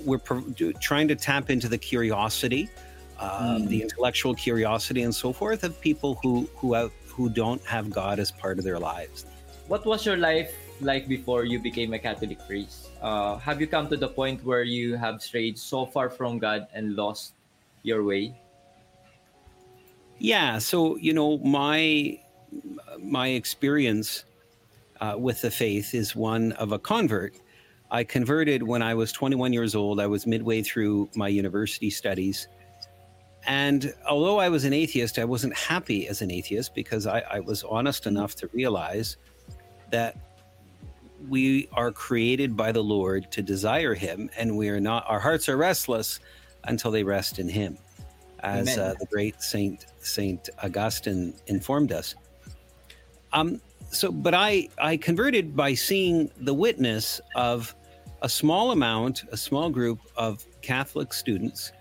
we're 0.05 0.21
trying 0.81 1.07
to 1.07 1.15
tap 1.15 1.49
into 1.49 1.69
the 1.69 1.77
curiosity 1.77 2.69
mm. 3.25 3.67
the 3.67 3.81
intellectual 3.81 4.35
curiosity 4.35 5.03
and 5.03 5.13
so 5.13 5.33
forth 5.33 5.63
of 5.63 5.79
people 5.81 6.19
who 6.21 6.49
who 6.55 6.73
have 6.73 6.91
who 7.07 7.29
don't 7.29 7.63
have 7.65 7.89
God 7.89 8.19
as 8.19 8.31
part 8.31 8.59
of 8.59 8.63
their 8.63 8.79
lives. 8.79 9.25
What 9.67 9.85
was 9.85 10.05
your 10.05 10.17
life 10.17 10.53
like 10.81 11.07
before 11.07 11.43
you 11.45 11.59
became 11.59 11.93
a 11.93 11.99
Catholic 11.99 12.37
priest? 12.47 12.89
Uh, 13.01 13.37
have 13.37 13.59
you 13.59 13.67
come 13.67 13.89
to 13.89 13.97
the 13.97 14.07
point 14.07 14.43
where 14.45 14.63
you 14.63 14.95
have 14.95 15.21
strayed 15.21 15.57
so 15.57 15.85
far 15.85 16.09
from 16.09 16.37
God 16.37 16.67
and 16.73 16.95
lost 16.95 17.33
your 17.83 18.03
way? 18.03 18.35
Yeah, 20.19 20.57
so 20.57 20.97
you 20.97 21.13
know 21.13 21.37
my 21.39 22.19
my 22.99 23.27
experience 23.29 24.25
uh, 25.01 25.15
with 25.17 25.41
the 25.41 25.51
faith 25.51 25.93
is 25.93 26.15
one 26.15 26.53
of 26.53 26.71
a 26.71 26.79
convert. 26.79 27.35
I 27.89 28.03
converted 28.03 28.63
when 28.63 28.81
I 28.81 28.93
was 28.93 29.11
21 29.11 29.53
years 29.53 29.75
old. 29.75 29.99
I 29.99 30.07
was 30.07 30.27
midway 30.27 30.61
through 30.61 31.09
my 31.15 31.27
university 31.27 31.89
studies, 31.89 32.47
and 33.47 33.93
although 34.05 34.39
I 34.39 34.49
was 34.49 34.65
an 34.65 34.73
atheist, 34.73 35.17
I 35.17 35.23
wasn't 35.23 35.55
happy 35.55 36.09
as 36.09 36.21
an 36.21 36.29
atheist 36.29 36.75
because 36.75 37.07
I, 37.07 37.21
I 37.21 37.39
was 37.39 37.63
honest 37.63 38.05
enough 38.05 38.35
to 38.35 38.49
realize 38.53 39.15
that 39.89 40.17
we 41.29 41.69
are 41.71 41.91
created 41.91 42.57
by 42.57 42.73
the 42.73 42.83
Lord 42.83 43.31
to 43.31 43.41
desire 43.41 43.93
Him, 43.93 44.29
and 44.37 44.57
we 44.57 44.67
are 44.67 44.81
not. 44.81 45.05
Our 45.07 45.19
hearts 45.19 45.47
are 45.47 45.55
restless 45.55 46.19
until 46.65 46.91
they 46.91 47.03
rest 47.03 47.39
in 47.39 47.47
Him, 47.47 47.77
as 48.41 48.77
uh, 48.77 48.95
the 48.99 49.05
great 49.05 49.41
Saint 49.41 49.85
Saint 49.99 50.49
Augustine 50.61 51.33
informed 51.47 51.93
us. 51.93 52.15
Um. 53.31 53.61
So, 53.91 54.11
but 54.11 54.33
I 54.33 54.67
I 54.77 54.97
converted 54.97 55.55
by 55.55 55.73
seeing 55.73 56.29
the 56.41 56.53
witness 56.53 57.21
of 57.35 57.73
a 58.21 58.27
small 58.27 58.71
amount, 58.71 59.23
a 59.31 59.37
small 59.37 59.69
group 59.69 59.99
of 60.17 60.45
Catholic 60.61 61.13
students 61.13 61.71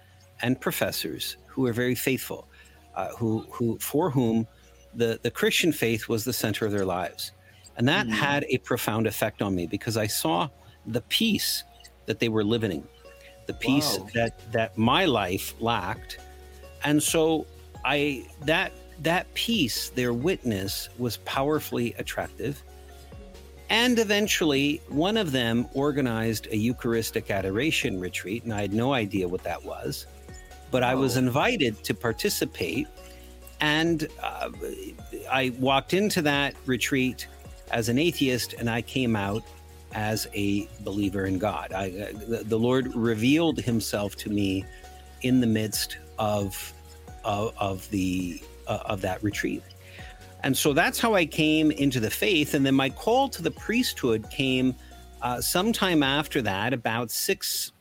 and 0.43 0.61
professors 0.61 1.37
who 1.57 1.67
are 1.67 1.73
very 1.73 1.95
faithful, 1.95 2.47
uh, 2.95 3.09
who 3.17 3.47
who 3.51 3.79
for 3.79 4.11
whom 4.11 4.47
the 4.95 5.19
the 5.23 5.31
Christian 5.31 5.73
faith 5.73 6.07
was 6.07 6.23
the 6.23 6.35
center 6.35 6.67
of 6.67 6.73
their 6.73 6.85
lives, 6.85 7.33
and 7.79 7.89
that 7.89 8.07
mm. 8.07 8.11
had 8.11 8.45
a 8.51 8.59
profound 8.59 9.07
effect 9.07 9.41
on 9.41 9.55
me 9.55 9.67
because 9.67 9.97
I 9.97 10.07
saw 10.07 10.51
the 10.87 11.01
peace 11.21 11.65
that 12.05 12.21
they 12.21 12.29
were 12.29 12.45
living, 12.45 12.87
the 13.47 13.55
peace 13.55 13.99
wow. 13.99 14.07
that 14.15 14.53
that 14.53 14.77
my 14.77 15.07
life 15.07 15.55
lacked, 15.59 16.19
and 16.85 17.03
so 17.03 17.47
I 17.87 18.27
that 18.43 18.73
that 19.03 19.33
peace, 19.33 19.89
their 19.89 20.13
witness, 20.13 20.91
was 20.99 21.17
powerfully 21.19 21.95
attractive. 21.95 22.63
And 23.69 23.99
eventually, 23.99 24.81
one 24.89 25.17
of 25.17 25.33
them 25.33 25.67
organized 25.73 26.49
a 26.53 26.57
Eucharistic 26.57 27.31
adoration 27.31 27.99
retreat, 27.99 28.45
and 28.45 28.53
I 28.53 28.61
had 28.61 28.75
no 28.75 28.93
idea 28.93 29.27
what 29.27 29.43
that 29.43 29.65
was 29.65 30.07
but 30.71 30.83
I 30.83 30.95
was 30.95 31.17
invited 31.17 31.83
to 31.85 31.95
participate. 31.95 32.89
And 33.61 34.09
uh, 34.23 34.51
I 35.31 35.53
walked 35.59 35.95
into 35.95 36.21
that 36.23 36.55
retreat 36.67 37.27
as 37.71 37.89
an 37.89 37.99
atheist, 37.99 38.53
and 38.55 38.69
I 38.69 38.83
came 38.83 39.17
out 39.17 39.43
as 39.93 40.29
a 40.35 40.69
believer 40.81 41.27
in 41.27 41.39
God. 41.39 41.73
I, 41.73 41.89
uh, 41.89 42.19
the, 42.29 42.45
the, 42.45 42.59
Lord 42.59 42.95
revealed 42.95 43.59
Himself 43.59 44.15
to 44.17 44.31
me 44.31 44.65
in 45.23 45.41
the 45.41 45.47
midst 45.47 45.99
of 46.19 46.73
of, 47.25 47.55
of 47.59 47.91
the 47.91 48.43
uh, 48.67 48.81
of 48.85 49.01
that 49.01 49.23
retreat, 49.23 49.63
and 50.43 50.57
so 50.57 50.73
that's 50.73 51.01
how 51.01 51.15
I 51.15 51.25
came 51.25 51.71
into 51.71 51.99
the 51.99 52.11
faith. 52.11 52.55
And 52.55 52.65
then 52.65 52.75
my 52.75 52.91
call 52.91 53.29
to 53.31 53.43
the 53.43 53.51
priesthood 53.51 54.31
came 54.31 54.75
uh, 55.23 55.41
sometime 55.41 56.03
after 56.03 56.43
that, 56.43 56.73
about 56.73 57.11
six 57.11 57.73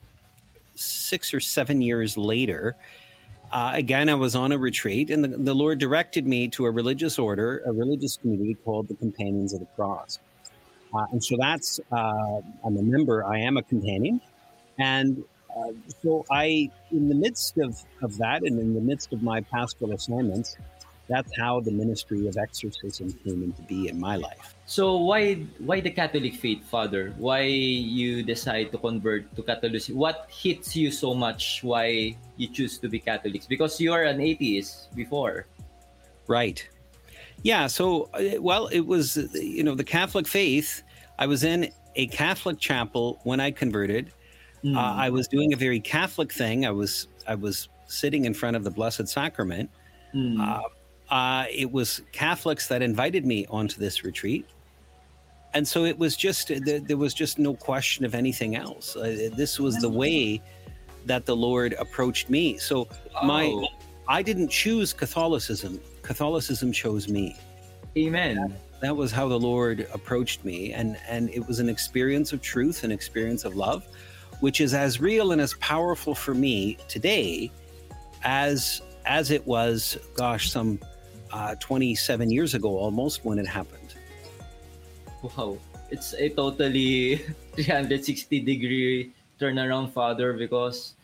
six 0.75 1.33
or 1.33 1.39
seven 1.39 1.81
years 1.81 2.17
later, 2.17 2.75
uh, 3.51 3.71
again, 3.73 4.09
I 4.09 4.15
was 4.15 4.35
on 4.35 4.51
a 4.51 4.57
retreat, 4.57 5.09
and 5.09 5.23
the, 5.23 5.29
the, 5.29 5.53
Lord 5.53 5.79
directed 5.79 6.27
me 6.27 6.47
to 6.49 6.65
a 6.65 6.71
religious 6.71 7.19
order, 7.19 7.61
a 7.65 7.71
religious 7.71 8.17
community 8.17 8.55
called 8.65 8.87
the 8.87 8.95
Companions 8.95 9.53
of 9.53 9.59
the 9.59 9.67
Cross. 9.75 10.19
Uh, 10.93 11.05
and 11.11 11.23
so 11.23 11.35
that's, 11.39 11.79
uh, 11.91 12.41
I'm 12.65 12.77
a 12.77 12.81
member, 12.81 13.25
I 13.25 13.39
am 13.39 13.57
a 13.57 13.63
companion. 13.63 14.19
And 14.77 15.23
uh, 15.55 15.71
so 16.01 16.25
I, 16.31 16.69
in 16.91 17.07
the 17.07 17.15
midst 17.15 17.57
of, 17.57 17.81
of 18.01 18.17
that, 18.17 18.43
and 18.43 18.59
in 18.59 18.73
the 18.73 18.81
midst 18.81 19.13
of 19.13 19.21
my 19.21 19.41
pastoral 19.41 19.93
assignments, 19.93 20.57
that's 21.07 21.31
how 21.37 21.59
the 21.59 21.71
ministry 21.71 22.27
of 22.27 22.37
exorcism 22.37 23.13
came 23.23 23.43
into 23.43 23.61
be 23.63 23.87
in 23.87 23.99
my 23.99 24.15
life. 24.15 24.55
So 24.65 24.97
why 24.97 25.45
why 25.59 25.79
the 25.79 25.91
Catholic 25.91 26.35
faith, 26.35 26.65
Father? 26.65 27.13
Why 27.17 27.41
you 27.43 28.23
decide 28.23 28.71
to 28.71 28.77
convert 28.77 29.29
to 29.35 29.43
Catholicism? 29.43 29.95
What 29.95 30.27
hits 30.29 30.75
you 30.75 30.89
so 30.89 31.13
much? 31.13 31.61
Why 31.61 32.17
you 32.37 32.47
choose 32.47 32.79
to 32.79 32.89
be 32.89 32.99
Catholics? 32.99 33.45
Because 33.45 33.79
you 33.79 33.93
are 33.93 34.03
an 34.03 34.19
atheist 34.19 34.95
before, 34.95 35.45
right? 36.27 36.67
Yeah. 37.43 37.67
So 37.67 38.09
uh, 38.13 38.41
well, 38.41 38.67
it 38.67 38.81
was 38.81 39.17
you 39.33 39.63
know 39.63 39.75
the 39.75 39.83
Catholic 39.83 40.27
faith. 40.27 40.81
I 41.19 41.27
was 41.27 41.43
in 41.43 41.69
a 41.95 42.07
Catholic 42.07 42.59
chapel 42.59 43.19
when 43.23 43.39
I 43.39 43.51
converted. 43.51 44.11
Mm. 44.63 44.75
Uh, 44.75 44.95
I 44.97 45.09
was 45.11 45.27
doing 45.27 45.53
a 45.53 45.55
very 45.55 45.79
Catholic 45.79 46.33
thing. 46.33 46.65
I 46.65 46.71
was 46.71 47.07
I 47.27 47.35
was 47.35 47.69
sitting 47.85 48.25
in 48.25 48.33
front 48.33 48.57
of 48.57 48.63
the 48.63 48.71
Blessed 48.71 49.07
Sacrament. 49.07 49.69
Mm. 50.15 50.41
Uh, 50.41 50.67
uh, 51.09 51.45
it 51.51 51.71
was 51.71 52.01
Catholics 52.11 52.67
that 52.67 52.81
invited 52.81 53.25
me 53.25 53.45
onto 53.49 53.79
this 53.79 54.03
retreat. 54.03 54.45
And 55.53 55.67
so 55.67 55.85
it 55.85 55.97
was 55.97 56.17
just, 56.17 56.51
there 56.65 56.97
was 56.97 57.13
just 57.13 57.39
no 57.39 57.53
question 57.53 58.03
of 58.03 58.13
anything 58.13 58.55
else. 58.55 58.95
Uh, 58.95 59.29
this 59.35 59.59
was 59.59 59.77
the 59.77 59.89
way 59.89 60.41
that 61.05 61.25
the 61.25 61.35
Lord 61.35 61.73
approached 61.79 62.29
me. 62.29 62.57
So 62.57 62.87
my 63.23 63.47
Wow. 63.47 63.67
I 64.07 64.21
didn't 64.21 64.49
choose 64.49 64.93
Catholicism. 64.93 65.79
Catholicism 66.01 66.71
chose 66.71 67.07
me. 67.07 67.35
Amen. 67.97 68.55
That 68.81 68.95
was 68.95 69.11
how 69.11 69.27
the 69.27 69.39
Lord 69.39 69.87
approached 69.93 70.43
me 70.43 70.73
and 70.73 70.97
and 71.07 71.29
it 71.29 71.47
was 71.47 71.59
an 71.59 71.69
experience 71.69 72.33
of 72.33 72.41
truth, 72.41 72.83
an 72.83 72.91
experience 72.91 73.45
of 73.45 73.55
love, 73.55 73.87
which 74.41 74.61
is 74.61 74.73
as 74.73 74.99
real 74.99 75.31
and 75.31 75.41
as 75.41 75.53
powerful 75.55 76.13
for 76.13 76.33
me 76.33 76.77
today 76.87 77.51
as 78.23 78.81
as 79.05 79.31
it 79.31 79.45
was 79.47 79.97
gosh 80.15 80.51
some 80.51 80.79
uh, 81.35 81.53
27 81.59 82.31
years 82.31 82.55
ago 82.55 82.79
almost 82.79 83.27
when 83.27 83.37
it 83.37 83.45
happened. 83.45 83.99
Wow. 85.19 85.59
It's 85.91 86.15
a 86.15 86.29
totally 86.31 87.17
360 87.59 88.39
degree 88.39 89.11
turnaround, 89.39 89.91
Father, 89.91 90.31
because 90.31 90.95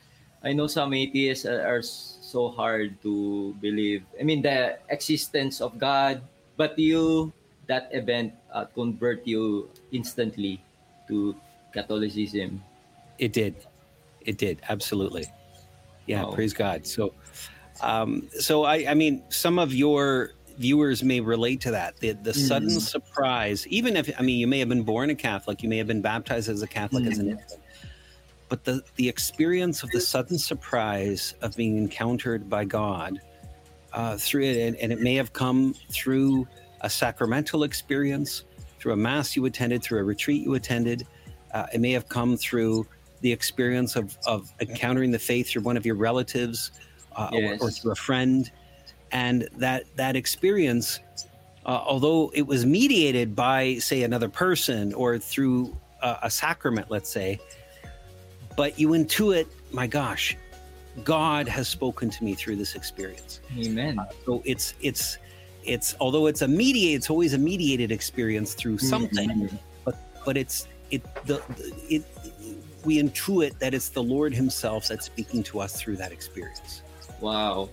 I 0.42 0.54
know 0.54 0.68
some 0.68 0.94
atheists 0.96 1.46
are, 1.46 1.84
so 2.32 2.48
hard 2.48 2.96
to 3.04 3.52
believe. 3.60 4.08
I 4.16 4.24
mean, 4.24 4.40
the 4.42 4.80
existence 4.88 5.60
of 5.60 5.76
God, 5.76 6.24
but 6.56 6.80
you, 6.80 7.34
that 7.68 7.92
event 7.92 8.32
uh, 8.56 8.64
convert 8.72 9.28
you 9.28 9.68
instantly 9.92 10.64
to 11.10 11.36
Catholicism. 11.76 12.64
It 13.20 13.34
did. 13.36 13.68
It 14.24 14.38
did. 14.38 14.64
Absolutely. 14.70 15.28
Yeah. 16.08 16.24
Wow. 16.24 16.32
Praise 16.32 16.54
God. 16.54 16.88
So, 16.88 17.12
um, 17.82 18.28
so 18.40 18.64
I, 18.64 18.86
I 18.90 18.94
mean, 18.94 19.24
some 19.30 19.60
of 19.60 19.74
your 19.74 20.32
viewers 20.58 21.04
may 21.04 21.20
relate 21.20 21.62
to 21.62 21.72
that. 21.72 21.98
The, 21.98 22.12
the 22.12 22.34
sudden 22.34 22.70
Mm. 22.70 22.82
surprise, 22.82 23.66
even 23.68 23.96
if, 23.96 24.12
I 24.20 24.22
mean, 24.22 24.40
you 24.40 24.48
may 24.48 24.60
have 24.60 24.70
been 24.70 24.84
born 24.84 25.10
a 25.10 25.16
Catholic, 25.16 25.64
you 25.64 25.70
may 25.70 25.78
have 25.78 25.88
been 25.88 26.02
baptized 26.02 26.50
as 26.50 26.62
a 26.62 26.68
Catholic 26.68 27.08
as 27.08 27.18
an 27.18 27.28
Mm. 27.28 27.32
infant, 27.32 27.62
but 28.50 28.64
the, 28.64 28.82
the 28.96 29.10
experience 29.10 29.82
of 29.82 29.90
the 29.92 30.02
sudden 30.02 30.38
surprise 30.38 31.34
of 31.42 31.56
being 31.56 31.78
encountered 31.78 32.50
by 32.50 32.66
God 32.66 33.20
uh, 33.94 34.18
through 34.18 34.44
it, 34.44 34.58
and, 34.58 34.76
and 34.78 34.92
it 34.92 35.00
may 35.02 35.16
have 35.16 35.34
come 35.34 35.74
through 35.90 36.48
a 36.82 36.90
sacramental 36.90 37.64
experience, 37.64 38.44
through 38.80 38.94
a 38.94 38.98
mass 38.98 39.36
you 39.36 39.46
attended, 39.46 39.82
through 39.84 40.00
a 40.00 40.04
retreat 40.04 40.44
you 40.44 40.54
attended. 40.56 41.08
Uh, 41.54 41.66
it 41.74 41.82
may 41.82 41.92
have 41.92 42.08
come 42.10 42.38
through 42.38 42.86
the 43.22 43.32
experience 43.32 43.96
of, 43.96 44.18
of 44.26 44.52
encountering 44.60 45.12
the 45.12 45.20
faith 45.20 45.50
through 45.50 45.62
one 45.62 45.78
of 45.78 45.86
your 45.86 45.96
relatives 45.96 46.72
uh, 47.16 47.30
or, 47.34 47.58
or 47.60 47.72
through 47.72 47.92
a 47.92 47.96
friend. 47.96 48.52
And 49.12 49.48
that, 49.58 49.86
that 49.98 50.16
experience, 50.16 51.00
uh, 51.66 51.70
although 51.70 52.32
it 52.34 52.44
was 52.44 52.66
mediated 52.66 53.36
by, 53.36 53.76
say, 53.80 54.04
another 54.04 54.30
person 54.30 54.94
or 54.94 55.20
through 55.20 55.76
a, 56.02 56.18
a 56.24 56.30
sacrament, 56.30 56.90
let's 56.90 57.10
say, 57.10 57.40
but 58.56 58.80
you 58.80 58.90
intuit, 58.90 59.48
my 59.72 59.88
gosh, 59.88 60.38
God 61.04 61.48
has 61.48 61.68
spoken 61.68 62.10
to 62.10 62.24
me 62.24 62.36
through 62.36 62.58
this 62.58 62.76
experience. 62.76 63.40
Amen. 63.58 64.00
So 64.26 64.42
it's 64.46 64.74
it's 64.82 65.18
it's 65.64 65.96
although 66.02 66.28
it's 66.28 66.42
a 66.42 66.48
mediate, 66.48 66.98
it's 66.98 67.10
always 67.10 67.34
a 67.34 67.38
mediated 67.38 67.92
experience 67.92 68.54
through 68.54 68.78
something, 68.78 69.30
Mhm. 69.30 69.60
but 69.86 69.96
but 70.26 70.36
it's 70.36 70.68
it 70.90 71.02
the- 71.26 71.42
it 71.90 72.04
we 72.84 73.02
intuit 73.02 73.58
that 73.60 73.74
it's 73.74 73.90
the 73.90 74.04
Lord 74.04 74.34
Himself 74.34 74.88
that's 74.90 75.06
speaking 75.06 75.44
to 75.44 75.60
us 75.62 75.80
through 75.80 75.96
that 75.98 76.12
experience. 76.12 76.81
Wow. 77.22 77.70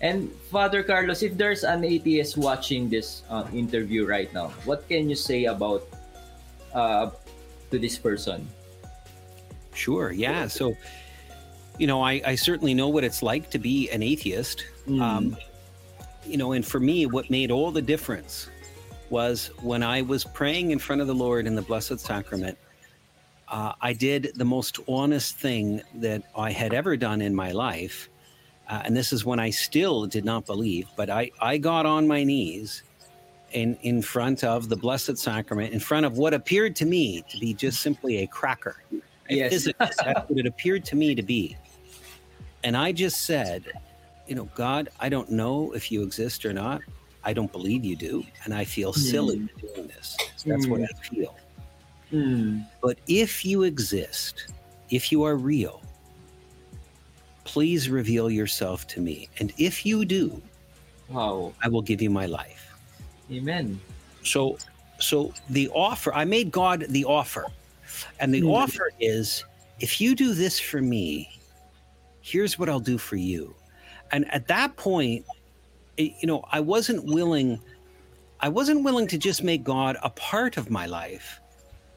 And 0.00 0.30
Father 0.50 0.82
Carlos, 0.82 1.22
if 1.22 1.36
there's 1.36 1.64
an 1.64 1.84
atheist 1.84 2.36
watching 2.36 2.88
this 2.88 3.22
uh, 3.30 3.46
interview 3.52 4.06
right 4.06 4.32
now, 4.32 4.48
what 4.64 4.88
can 4.88 5.10
you 5.10 5.16
say 5.16 5.44
about 5.44 5.86
uh, 6.72 7.10
to 7.70 7.78
this 7.78 7.98
person? 7.98 8.48
Sure, 9.74 10.10
yeah. 10.10 10.46
So, 10.46 10.74
you 11.78 11.86
know, 11.86 12.02
I, 12.02 12.22
I 12.24 12.34
certainly 12.34 12.74
know 12.74 12.88
what 12.88 13.04
it's 13.04 13.22
like 13.22 13.50
to 13.50 13.58
be 13.58 13.90
an 13.90 14.02
atheist. 14.02 14.64
Um, 14.88 15.36
you 16.24 16.36
know, 16.36 16.52
and 16.52 16.64
for 16.64 16.80
me, 16.80 17.06
what 17.06 17.30
made 17.30 17.50
all 17.50 17.70
the 17.70 17.82
difference 17.82 18.48
was 19.10 19.50
when 19.62 19.82
I 19.82 20.02
was 20.02 20.24
praying 20.24 20.70
in 20.70 20.78
front 20.78 21.00
of 21.00 21.06
the 21.06 21.14
Lord 21.14 21.46
in 21.46 21.54
the 21.54 21.62
Blessed 21.62 21.98
Sacrament. 22.00 22.58
Uh, 23.48 23.72
I 23.80 23.94
did 23.94 24.32
the 24.34 24.44
most 24.44 24.78
honest 24.86 25.38
thing 25.38 25.80
that 25.94 26.22
I 26.36 26.50
had 26.50 26.74
ever 26.74 26.96
done 26.96 27.22
in 27.22 27.34
my 27.34 27.52
life. 27.52 28.08
Uh, 28.68 28.82
and 28.84 28.96
this 28.96 29.12
is 29.12 29.24
when 29.24 29.40
I 29.40 29.50
still 29.50 30.06
did 30.06 30.24
not 30.24 30.44
believe, 30.44 30.88
but 30.96 31.08
I, 31.08 31.30
I 31.40 31.56
got 31.56 31.86
on 31.86 32.06
my 32.06 32.22
knees 32.22 32.82
in, 33.52 33.76
in 33.80 34.02
front 34.02 34.44
of 34.44 34.68
the 34.68 34.76
Blessed 34.76 35.16
Sacrament, 35.16 35.72
in 35.72 35.80
front 35.80 36.04
of 36.04 36.18
what 36.18 36.34
appeared 36.34 36.76
to 36.76 36.84
me 36.84 37.24
to 37.30 37.38
be 37.38 37.54
just 37.54 37.80
simply 37.80 38.18
a 38.18 38.26
cracker. 38.26 38.82
Yes. 39.30 39.68
That's 39.78 40.02
what 40.02 40.38
it 40.38 40.46
appeared 40.46 40.84
to 40.86 40.96
me 40.96 41.14
to 41.14 41.22
be. 41.22 41.56
And 42.62 42.76
I 42.76 42.92
just 42.92 43.24
said, 43.24 43.64
you 44.26 44.34
know, 44.34 44.48
God, 44.54 44.90
I 45.00 45.08
don't 45.08 45.30
know 45.30 45.72
if 45.72 45.90
you 45.90 46.02
exist 46.02 46.44
or 46.44 46.52
not. 46.52 46.82
I 47.24 47.32
don't 47.32 47.50
believe 47.50 47.84
you 47.84 47.96
do. 47.96 48.24
And 48.44 48.52
I 48.52 48.64
feel 48.64 48.92
silly 48.92 49.48
doing 49.60 49.86
this. 49.86 50.16
That's 50.44 50.66
what 50.66 50.82
I 50.82 50.86
feel. 51.02 51.36
Mm. 52.12 52.66
But 52.82 52.98
if 53.06 53.44
you 53.44 53.62
exist, 53.62 54.52
if 54.90 55.10
you 55.12 55.22
are 55.24 55.36
real, 55.36 55.82
please 57.48 57.88
reveal 57.88 58.28
yourself 58.30 58.86
to 58.88 59.00
me. 59.00 59.28
And 59.40 59.52
if 59.56 59.86
you 59.86 60.04
do, 60.04 60.42
Wow. 61.08 61.54
I 61.64 61.68
will 61.68 61.80
give 61.80 62.02
you 62.02 62.10
my 62.10 62.26
life. 62.26 62.74
Amen. 63.32 63.80
So 64.22 64.58
so 65.00 65.32
the 65.48 65.68
offer, 65.70 66.12
I 66.12 66.24
made 66.26 66.50
God 66.52 66.84
the 66.90 67.04
offer. 67.06 67.46
And 68.20 68.34
the 68.34 68.40
Hmm. 68.40 68.50
offer 68.62 68.90
is 69.00 69.44
if 69.80 69.98
you 70.00 70.14
do 70.14 70.34
this 70.34 70.60
for 70.60 70.82
me, 70.82 71.30
here's 72.20 72.58
what 72.58 72.68
I'll 72.68 72.86
do 72.94 72.98
for 72.98 73.16
you. 73.16 73.54
And 74.12 74.30
at 74.30 74.46
that 74.48 74.76
point, 74.76 75.24
it- 75.96 76.12
you 76.20 76.26
know, 76.26 76.44
I 76.52 76.60
wasn't 76.60 77.04
willing 77.04 77.58
I 78.40 78.48
wasn't 78.48 78.84
willing 78.84 79.08
to 79.08 79.18
just 79.18 79.42
make 79.42 79.64
God 79.64 79.96
a 80.02 80.10
part 80.10 80.58
of 80.58 80.70
my 80.70 80.86
life. 80.86 81.40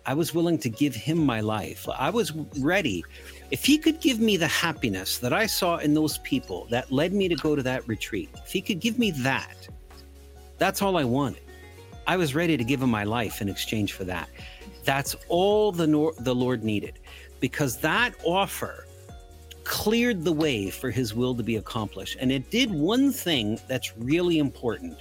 I 0.06 0.14
was 0.14 0.34
willing 0.34 0.58
to 0.60 0.70
give 0.70 0.96
him 0.96 1.24
my 1.24 1.42
life. 1.42 1.88
I 1.96 2.10
was 2.10 2.32
ready. 2.60 3.04
If 3.52 3.64
he 3.64 3.78
could 3.78 4.02
give 4.02 4.20
me 4.20 4.36
the 4.36 4.48
happiness 4.48 5.20
that 5.20 5.32
I 5.32 5.46
saw 5.46 5.78
in 5.78 5.94
those 5.94 6.18
people 6.20 6.68
that 6.72 6.92
led 6.92 7.14
me 7.14 7.28
to 7.28 7.36
go 7.36 7.56
to 7.56 7.62
that 7.64 7.88
retreat, 7.88 8.30
if 8.44 8.52
he 8.52 8.62
could 8.62 8.80
give 8.80 8.98
me 8.98 9.12
that, 9.12 9.68
that's 10.58 10.82
all 10.82 10.98
I 10.98 11.04
wanted. 11.04 11.44
I 12.08 12.18
was 12.18 12.34
ready 12.34 12.58
to 12.58 12.64
give 12.64 12.82
him 12.82 12.90
my 12.90 13.04
life 13.04 13.42
in 13.42 13.50
exchange 13.50 13.94
for 13.94 14.04
that. 14.06 14.28
That's 14.84 15.16
all 15.30 15.72
the 15.72 15.86
nor- 15.86 16.14
the 16.20 16.34
Lord 16.34 16.64
needed 16.64 17.00
because 17.40 17.78
that 17.78 18.16
offer 18.24 18.86
cleared 19.64 20.24
the 20.24 20.34
way 20.34 20.72
for 20.72 20.90
his 20.90 21.14
will 21.14 21.36
to 21.36 21.44
be 21.44 21.58
accomplished 21.58 22.18
and 22.20 22.32
it 22.32 22.50
did 22.50 22.72
one 22.72 23.12
thing 23.12 23.60
that's 23.68 23.96
really 23.98 24.40
important. 24.40 24.98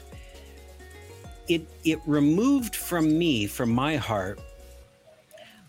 It 1.48 1.66
it 1.84 1.98
removed 2.06 2.76
from 2.76 3.18
me 3.18 3.46
from 3.46 3.70
my 3.70 3.96
heart 3.96 4.38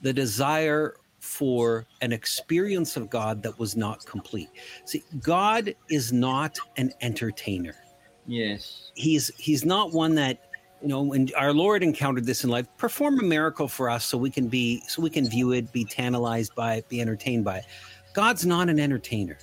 the 0.02 0.14
desire 0.14 0.96
for 1.20 1.86
an 2.02 2.12
experience 2.12 2.98
of 2.98 3.10
God 3.10 3.44
that 3.44 3.58
was 3.60 3.76
not 3.76 4.06
complete. 4.06 4.50
See, 4.86 5.04
God 5.22 5.76
is 5.90 6.12
not 6.12 6.58
an 6.78 6.92
entertainer 7.02 7.76
Yes. 8.28 8.92
he's 8.96 9.32
he's 9.38 9.66
not 9.66 9.94
one 9.94 10.14
that 10.16 10.40
you 10.82 10.88
know 10.88 11.02
when 11.02 11.28
our 11.36 11.52
lord 11.54 11.82
encountered 11.82 12.24
this 12.26 12.44
in 12.44 12.52
life 12.52 12.68
perform 12.78 13.20
a 13.20 13.24
miracle 13.24 13.68
for 13.68 13.90
us 13.90 14.06
so 14.06 14.16
we 14.18 14.30
can 14.30 14.48
be 14.48 14.82
so 14.88 15.02
we 15.02 15.10
can 15.10 15.28
view 15.28 15.52
it 15.54 15.72
be 15.72 15.84
tantalized 15.84 16.54
by 16.56 16.76
it 16.76 16.88
be 16.88 17.02
entertained 17.02 17.44
by 17.44 17.58
it 17.58 17.66
god's 18.14 18.46
not 18.46 18.70
an 18.70 18.80
entertainer 18.80 19.38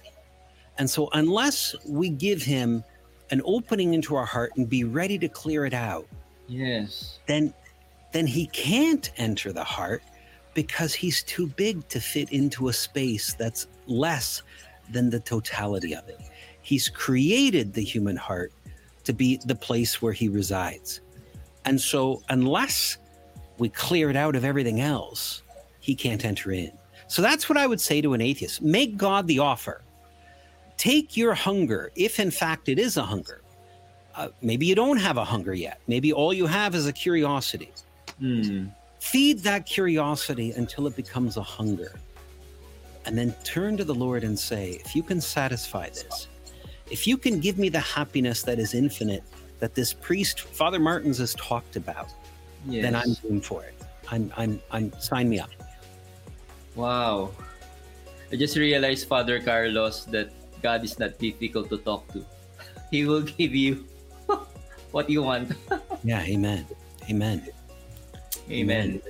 and 0.78 0.88
so 0.88 1.08
unless 1.14 1.74
we 1.88 2.08
give 2.08 2.40
him 2.40 2.82
an 3.30 3.42
opening 3.44 3.94
into 3.94 4.14
our 4.14 4.24
heart 4.24 4.52
and 4.56 4.68
be 4.68 4.84
ready 4.84 5.18
to 5.18 5.28
clear 5.28 5.66
it 5.66 5.74
out 5.74 6.06
Yes. 6.46 7.18
then 7.26 7.52
then 8.12 8.26
he 8.28 8.46
can't 8.46 9.10
enter 9.16 9.52
the 9.52 9.64
heart 9.64 10.02
because 10.54 10.94
he's 10.94 11.22
too 11.22 11.46
big 11.46 11.86
to 11.88 12.00
fit 12.00 12.32
into 12.32 12.68
a 12.68 12.72
space 12.72 13.34
that's 13.34 13.66
less 13.86 14.42
than 14.90 15.10
the 15.10 15.20
totality 15.20 15.94
of 15.94 16.08
it. 16.08 16.20
He's 16.62 16.88
created 16.88 17.72
the 17.72 17.82
human 17.82 18.16
heart 18.16 18.52
to 19.04 19.12
be 19.12 19.40
the 19.44 19.54
place 19.54 20.02
where 20.02 20.12
he 20.12 20.28
resides. 20.28 21.00
And 21.64 21.80
so 21.80 22.22
unless 22.28 22.98
we 23.58 23.68
clear 23.68 24.10
it 24.10 24.16
out 24.16 24.36
of 24.36 24.44
everything 24.44 24.80
else, 24.80 25.42
he 25.80 25.94
can't 25.94 26.24
enter 26.24 26.52
in. 26.52 26.72
So 27.08 27.22
that's 27.22 27.48
what 27.48 27.56
I 27.56 27.66
would 27.66 27.80
say 27.80 28.00
to 28.02 28.12
an 28.14 28.20
atheist. 28.20 28.62
Make 28.62 28.96
God 28.96 29.26
the 29.26 29.38
offer. 29.38 29.82
Take 30.76 31.16
your 31.16 31.34
hunger, 31.34 31.90
if 31.96 32.20
in 32.20 32.30
fact 32.30 32.68
it 32.68 32.78
is 32.78 32.96
a 32.96 33.02
hunger. 33.02 33.40
Uh, 34.14 34.28
maybe 34.42 34.66
you 34.66 34.74
don't 34.74 34.98
have 34.98 35.16
a 35.16 35.24
hunger 35.24 35.54
yet. 35.54 35.80
Maybe 35.86 36.12
all 36.12 36.32
you 36.32 36.46
have 36.46 36.74
is 36.74 36.86
a 36.86 36.92
curiosity. 36.92 37.72
Mm. 38.20 38.72
Feed 39.00 39.38
that 39.40 39.66
curiosity 39.66 40.52
until 40.52 40.86
it 40.86 40.96
becomes 40.96 41.36
a 41.36 41.42
hunger. 41.42 41.92
And 43.06 43.16
then 43.16 43.34
turn 43.44 43.76
to 43.76 43.84
the 43.84 43.94
Lord 43.94 44.24
and 44.24 44.38
say, 44.38 44.80
if 44.84 44.94
you 44.94 45.02
can 45.02 45.20
satisfy 45.20 45.88
this, 45.88 46.28
if 46.90 47.06
you 47.06 47.16
can 47.16 47.40
give 47.40 47.58
me 47.58 47.68
the 47.68 47.80
happiness 47.80 48.42
that 48.42 48.58
is 48.58 48.74
infinite 48.74 49.22
that 49.60 49.74
this 49.74 49.92
priest, 49.92 50.40
Father 50.40 50.78
Martins, 50.78 51.18
has 51.18 51.34
talked 51.34 51.76
about, 51.76 52.08
Yes. 52.66 52.82
then 52.82 52.94
I'm 52.96 53.14
going 53.22 53.40
for 53.40 53.64
it. 53.64 53.74
I'm, 54.10 54.32
I'm, 54.36 54.60
I'm, 54.70 54.92
sign 55.00 55.28
me 55.28 55.38
up. 55.38 55.50
Wow. 56.74 57.30
I 58.32 58.36
just 58.36 58.56
realized, 58.56 59.08
Father 59.08 59.40
Carlos, 59.40 60.04
that 60.06 60.30
God 60.62 60.84
is 60.84 60.98
not 60.98 61.18
difficult 61.18 61.68
to 61.70 61.78
talk 61.78 62.06
to. 62.12 62.24
He 62.90 63.04
will 63.04 63.22
give 63.22 63.54
you 63.54 63.84
what 64.92 65.10
you 65.10 65.22
want. 65.22 65.52
yeah, 66.04 66.22
amen. 66.22 66.66
Amen. 67.10 67.46
Amen. 68.50 69.00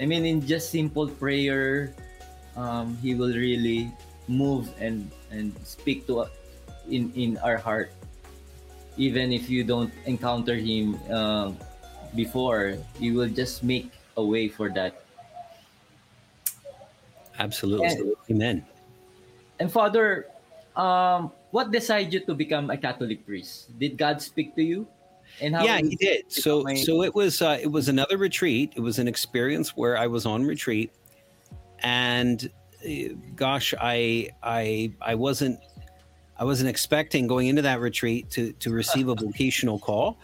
I 0.00 0.06
mean, 0.06 0.26
in 0.26 0.42
just 0.44 0.70
simple 0.70 1.08
prayer, 1.08 1.94
um, 2.56 2.98
He 2.98 3.14
will 3.14 3.32
really 3.32 3.90
move 4.26 4.72
and 4.80 5.10
and 5.30 5.54
speak 5.62 6.06
to 6.06 6.26
us 6.26 6.32
in 6.90 7.12
in 7.14 7.38
our 7.38 7.56
heart, 7.56 7.92
even 8.96 9.32
if 9.32 9.48
you 9.48 9.62
don't 9.62 9.92
encounter 10.06 10.56
Him 10.58 10.98
uh, 11.10 11.52
before. 12.14 12.78
He 12.98 13.14
will 13.14 13.30
just 13.30 13.62
make 13.62 13.90
a 14.16 14.24
way 14.24 14.48
for 14.48 14.70
that. 14.74 15.04
Absolutely. 17.38 17.86
And, 17.86 18.14
Amen. 18.30 18.56
And 19.58 19.70
Father, 19.70 20.26
um, 20.76 21.30
what 21.50 21.70
decided 21.70 22.12
you 22.12 22.20
to 22.26 22.34
become 22.34 22.70
a 22.70 22.76
Catholic 22.76 23.26
priest? 23.26 23.70
Did 23.78 23.98
God 23.98 24.22
speak 24.22 24.54
to 24.56 24.62
you? 24.62 24.86
And 25.40 25.54
how 25.54 25.64
yeah, 25.64 25.78
he 25.78 25.96
did. 25.96 26.30
So 26.30 26.64
so 26.76 27.02
it 27.02 27.14
was 27.14 27.42
uh, 27.42 27.58
it 27.60 27.70
was 27.70 27.88
another 27.88 28.16
retreat. 28.16 28.72
It 28.76 28.80
was 28.80 28.98
an 28.98 29.08
experience 29.08 29.76
where 29.76 29.96
I 29.98 30.06
was 30.06 30.26
on 30.26 30.44
retreat, 30.44 30.92
and 31.80 32.50
uh, 32.86 33.14
gosh, 33.34 33.74
I 33.80 34.30
I 34.42 34.92
I 35.00 35.14
wasn't 35.14 35.58
I 36.38 36.44
wasn't 36.44 36.68
expecting 36.68 37.26
going 37.26 37.48
into 37.48 37.62
that 37.62 37.80
retreat 37.80 38.30
to 38.30 38.52
to 38.52 38.70
receive 38.70 39.08
a 39.08 39.14
vocational 39.26 39.78
call. 39.78 40.18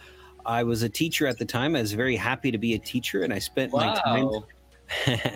I 0.45 0.63
was 0.63 0.81
a 0.83 0.89
teacher 0.89 1.27
at 1.27 1.37
the 1.37 1.45
time. 1.45 1.75
I 1.75 1.81
was 1.81 1.93
very 1.93 2.15
happy 2.15 2.51
to 2.51 2.57
be 2.57 2.73
a 2.73 2.79
teacher, 2.79 3.23
and 3.23 3.33
I 3.33 3.39
spent 3.39 3.71
wow. 3.71 3.93
my 3.93 3.99
time. 3.99 4.29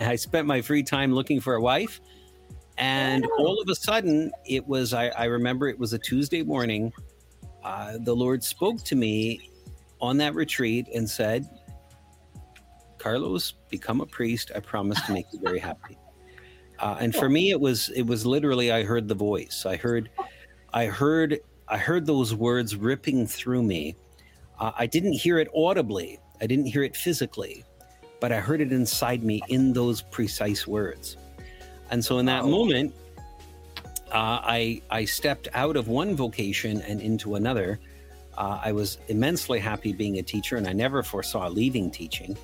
I 0.00 0.16
spent 0.16 0.46
my 0.46 0.60
free 0.60 0.82
time 0.82 1.12
looking 1.12 1.40
for 1.40 1.54
a 1.54 1.60
wife, 1.60 2.00
and 2.78 3.26
all 3.38 3.60
of 3.60 3.68
a 3.68 3.74
sudden, 3.74 4.32
it 4.46 4.66
was. 4.66 4.94
I, 4.94 5.08
I 5.08 5.24
remember 5.24 5.68
it 5.68 5.78
was 5.78 5.92
a 5.92 5.98
Tuesday 5.98 6.42
morning. 6.42 6.92
Uh, 7.62 7.98
the 8.00 8.14
Lord 8.14 8.42
spoke 8.42 8.82
to 8.84 8.94
me 8.94 9.50
on 10.00 10.16
that 10.18 10.34
retreat 10.34 10.88
and 10.94 11.08
said, 11.08 11.48
Carlos, 12.98 13.54
become 13.70 14.00
a 14.00 14.06
priest. 14.06 14.50
I 14.54 14.60
promise 14.60 15.00
to 15.02 15.12
make 15.12 15.26
you 15.32 15.40
very 15.40 15.58
happy. 15.58 15.98
Uh, 16.78 16.94
and 17.00 17.14
for 17.14 17.30
me, 17.30 17.52
it 17.52 17.58
was 17.58 17.88
it 17.96 18.02
was 18.02 18.26
literally 18.26 18.70
I 18.70 18.82
heard 18.82 19.08
the 19.08 19.14
voice. 19.14 19.64
I 19.64 19.76
heard, 19.76 20.10
I 20.74 20.84
heard, 20.84 21.40
I 21.68 21.78
heard 21.78 22.04
those 22.04 22.34
words 22.34 22.76
ripping 22.76 23.26
through 23.26 23.62
me. 23.62 23.96
Uh, 24.58 24.72
I 24.76 24.84
didn't 24.84 25.14
hear 25.14 25.38
it 25.38 25.48
audibly. 25.54 26.18
I 26.38 26.46
didn't 26.46 26.66
hear 26.66 26.82
it 26.82 26.94
physically, 26.94 27.64
but 28.20 28.30
I 28.30 28.40
heard 28.40 28.60
it 28.60 28.72
inside 28.72 29.22
me 29.22 29.40
in 29.48 29.72
those 29.72 30.02
precise 30.02 30.66
words. 30.66 31.16
And 31.90 32.04
so, 32.04 32.18
in 32.18 32.26
that 32.26 32.44
wow. 32.44 32.50
moment, 32.50 32.94
uh, 34.08 34.40
I 34.42 34.82
I 34.90 35.04
stepped 35.04 35.48
out 35.54 35.76
of 35.76 35.88
one 35.88 36.14
vocation 36.14 36.82
and 36.82 37.00
into 37.00 37.36
another, 37.36 37.80
uh, 38.38 38.60
I 38.62 38.72
was 38.72 38.98
immensely 39.08 39.58
happy 39.58 39.92
being 39.92 40.18
a 40.18 40.22
teacher, 40.22 40.56
and 40.56 40.66
I 40.66 40.72
never 40.72 41.02
foresaw 41.02 41.48
leaving 41.48 41.90
teaching. 41.90 42.36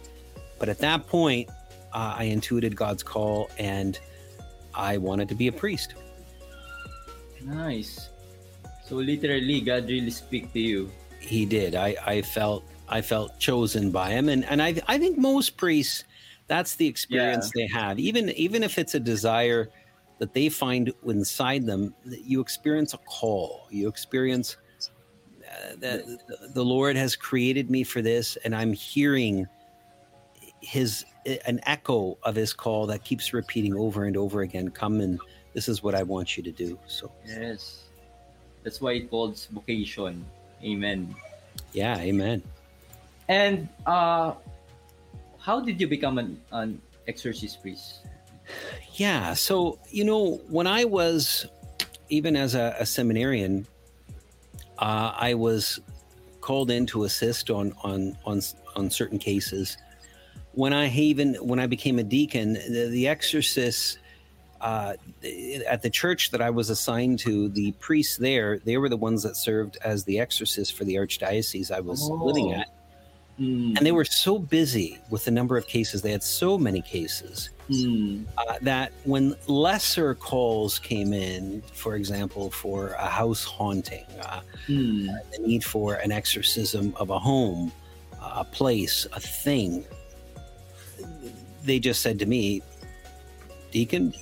But 0.59 0.69
at 0.69 0.79
that 0.79 1.07
point, 1.07 1.49
uh, 1.93 2.15
I 2.19 2.25
intuited 2.25 2.77
God's 2.77 3.03
call, 3.03 3.51
and 3.59 3.99
I 4.75 4.97
wanted 4.97 5.29
to 5.29 5.35
be 5.35 5.49
a 5.49 5.53
priest. 5.53 5.95
Nice. 7.43 8.09
So 8.87 8.97
literally, 8.97 9.61
God 9.61 9.89
really 9.89 10.11
speak 10.11 10.53
to 10.53 10.61
you. 10.61 10.91
He 11.21 11.45
did. 11.45 11.75
I, 11.75 11.97
I 12.05 12.23
felt 12.23 12.65
I 12.89 13.01
felt 13.01 13.39
chosen 13.39 13.91
by 13.91 14.11
Him, 14.11 14.29
and 14.29 14.45
and 14.45 14.63
I 14.63 14.81
I 14.87 14.99
think 14.99 15.19
most 15.19 15.57
priests, 15.57 16.05
that's 16.47 16.77
the 16.77 16.87
experience 16.87 17.51
yeah. 17.55 17.67
they 17.67 17.81
have. 17.81 17.99
Even 17.99 18.31
even 18.31 18.63
if 18.63 18.79
it's 18.79 18.95
a 18.95 19.01
desire 19.01 19.69
that 20.19 20.35
they 20.35 20.49
find 20.49 20.93
inside 21.07 21.67
them, 21.67 21.95
you 22.05 22.41
experience 22.41 22.95
a 22.95 22.99
call. 22.99 23.67
You 23.71 23.89
experience 23.89 24.57
that 25.79 26.05
the 26.55 26.65
Lord 26.65 26.97
has 26.97 27.17
created 27.17 27.71
me 27.71 27.85
for 27.85 28.03
this, 28.03 28.37
and 28.45 28.55
I'm 28.55 28.73
hearing 28.73 29.47
His 30.61 31.05
an 31.47 31.61
echo 31.65 32.19
of 32.23 32.35
His 32.35 32.53
call 32.53 32.87
that 32.87 33.05
keeps 33.05 33.33
repeating 33.33 33.75
over 33.75 34.05
and 34.05 34.17
over 34.17 34.43
again. 34.43 34.71
Come 34.71 35.01
and 35.01 35.21
this 35.55 35.69
is 35.69 35.83
what 35.83 35.95
I 35.95 36.03
want 36.03 36.37
you 36.37 36.43
to 36.43 36.53
do. 36.53 36.79
So 36.87 37.13
yes, 37.27 37.85
that's 38.63 38.81
why 38.81 38.93
it 38.93 39.11
calls 39.11 39.47
vocation. 39.47 40.25
Amen. 40.65 41.15
Yeah, 41.73 41.99
amen. 41.99 42.43
And 43.29 43.69
uh, 43.87 44.35
how 45.39 45.61
did 45.61 45.81
you 45.81 45.87
become 45.87 46.19
an, 46.19 46.41
an 46.53 46.81
exorcist 47.09 47.61
priest? 47.63 48.01
Yeah, 48.95 49.35
so 49.35 49.79
you 49.91 50.05
know 50.05 50.41
when 50.49 50.67
I 50.67 50.85
was 50.85 51.47
even 52.09 52.37
as 52.37 52.55
a, 52.55 52.77
a 52.79 52.87
seminarian, 52.87 53.67
uh, 54.83 55.15
I 55.17 55.35
was 55.35 55.81
called 56.41 56.71
in 56.71 56.87
to 56.87 57.05
assist 57.05 57.51
on 57.51 57.73
on 57.85 58.19
on 58.27 58.41
on 58.75 58.91
certain 58.91 59.19
cases. 59.19 59.79
When 60.53 60.73
I 60.73 60.91
even 60.91 61.35
when 61.37 61.61
I 61.61 61.69
became 61.69 62.01
a 62.01 62.03
deacon, 62.03 62.55
the, 62.55 62.89
the 62.91 63.07
exorcists 63.07 63.99
uh, 64.61 64.95
at 65.69 65.83
the 65.83 65.91
church 65.91 66.33
that 66.33 66.43
I 66.43 66.51
was 66.51 66.69
assigned 66.69 67.21
to, 67.21 67.49
the 67.49 67.73
priests 67.79 68.17
there, 68.17 68.59
they 68.59 68.77
were 68.77 68.89
the 68.89 68.97
ones 68.97 69.23
that 69.23 69.37
served 69.37 69.79
as 69.85 70.05
the 70.05 70.19
exorcists 70.19 70.73
for 70.73 70.85
the 70.85 70.97
archdiocese 70.97 71.71
I 71.71 71.81
was 71.81 72.09
oh. 72.11 72.15
living 72.15 72.53
at. 72.53 72.69
Mm. 73.43 73.77
And 73.77 73.85
they 73.85 73.91
were 73.91 74.05
so 74.05 74.39
busy 74.39 74.99
with 75.11 75.25
the 75.25 75.33
number 75.33 75.57
of 75.57 75.67
cases, 75.67 76.01
they 76.01 76.13
had 76.13 76.23
so 76.23 76.57
many 76.57 76.81
cases 76.81 77.51
mm. 77.69 78.25
uh, 78.39 78.55
that 78.63 78.93
when 79.03 79.35
lesser 79.49 80.15
calls 80.15 80.79
came 80.79 81.13
in, 81.13 81.61
for 81.73 81.97
example, 81.97 82.53
for 82.53 82.91
a 82.91 83.07
house 83.07 83.43
haunting, 83.43 84.07
uh, 84.21 84.43
mm. 84.69 85.09
the 85.33 85.39
need 85.41 85.65
for 85.65 85.95
an 85.95 86.13
exorcism 86.13 86.95
of 86.97 87.11
a 87.11 87.19
home, 87.19 87.73
a 88.21 88.45
place, 88.45 89.09
a 89.13 89.19
thing, 89.19 89.85
they 91.65 91.81
just 91.81 92.01
said 92.01 92.21
to 92.21 92.27
me, 92.27 92.63
Deacon, 93.73 94.15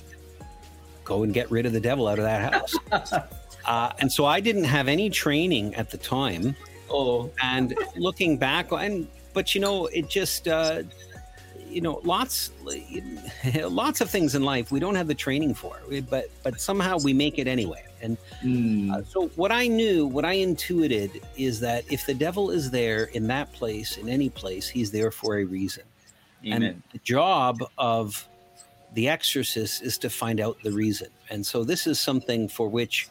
go 1.03 1.21
and 1.21 1.31
get 1.31 1.51
rid 1.51 1.67
of 1.67 1.73
the 1.73 1.79
devil 1.79 2.07
out 2.07 2.17
of 2.17 2.25
that 2.25 2.53
house. 2.53 2.75
uh, 3.65 3.93
and 3.99 4.11
so 4.11 4.25
I 4.25 4.39
didn't 4.39 4.63
have 4.63 4.87
any 4.87 5.11
training 5.11 5.75
at 5.75 5.91
the 5.91 5.97
time. 5.97 6.55
Oh, 6.91 7.31
and 7.41 7.75
looking 7.95 8.37
back, 8.37 8.71
and 8.71 9.07
but 9.33 9.55
you 9.55 9.61
know, 9.61 9.87
it 9.87 10.09
just 10.09 10.47
uh, 10.47 10.83
you 11.71 11.81
know, 11.81 12.01
lots 12.03 12.51
lots 13.55 14.01
of 14.01 14.09
things 14.09 14.35
in 14.35 14.43
life 14.43 14.71
we 14.71 14.79
don't 14.79 14.95
have 14.95 15.07
the 15.07 15.15
training 15.15 15.53
for, 15.53 15.77
but 16.09 16.29
but 16.43 16.59
somehow 16.59 16.97
we 16.97 17.13
make 17.13 17.39
it 17.39 17.47
anyway. 17.47 17.83
And 18.01 18.17
mm. 18.43 18.91
uh, 18.91 19.03
so, 19.03 19.27
what 19.35 19.51
I 19.51 19.67
knew, 19.67 20.07
what 20.07 20.25
I 20.25 20.33
intuited, 20.33 21.21
is 21.37 21.59
that 21.59 21.83
if 21.91 22.05
the 22.05 22.13
devil 22.13 22.51
is 22.51 22.71
there 22.71 23.05
in 23.05 23.27
that 23.27 23.53
place, 23.53 23.97
in 23.97 24.09
any 24.09 24.29
place, 24.29 24.67
he's 24.67 24.91
there 24.91 25.11
for 25.11 25.37
a 25.37 25.43
reason. 25.43 25.83
Amen. 26.45 26.63
And 26.63 26.83
the 26.91 26.97
job 26.99 27.59
of 27.77 28.27
the 28.93 29.07
exorcist 29.07 29.83
is 29.83 29.97
to 29.99 30.09
find 30.09 30.39
out 30.39 30.57
the 30.63 30.71
reason. 30.71 31.09
And 31.29 31.45
so, 31.45 31.63
this 31.63 31.87
is 31.87 31.99
something 31.99 32.47
for 32.47 32.67
which 32.67 33.09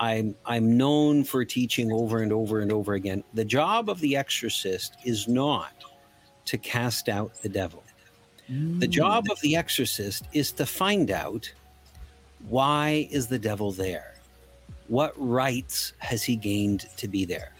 I'm 0.00 0.34
I'm 0.46 0.78
known 0.78 1.24
for 1.24 1.44
teaching 1.44 1.92
over 1.92 2.22
and 2.22 2.32
over 2.32 2.60
and 2.60 2.72
over 2.72 2.94
again. 2.94 3.22
The 3.34 3.44
job 3.44 3.90
of 3.90 4.00
the 4.00 4.16
exorcist 4.16 4.96
is 5.04 5.28
not 5.28 5.72
to 6.46 6.56
cast 6.56 7.10
out 7.10 7.34
the 7.42 7.50
devil. 7.50 7.84
Mm. 8.50 8.80
The 8.80 8.88
job 8.88 9.26
of 9.30 9.38
the 9.42 9.54
exorcist 9.54 10.24
is 10.32 10.52
to 10.52 10.64
find 10.64 11.10
out 11.10 11.52
why 12.48 13.08
is 13.10 13.26
the 13.26 13.38
devil 13.38 13.72
there? 13.72 14.14
What 14.88 15.12
rights 15.16 15.92
has 15.98 16.22
he 16.22 16.34
gained 16.34 16.86
to 16.96 17.06
be 17.06 17.26
there? 17.26 17.52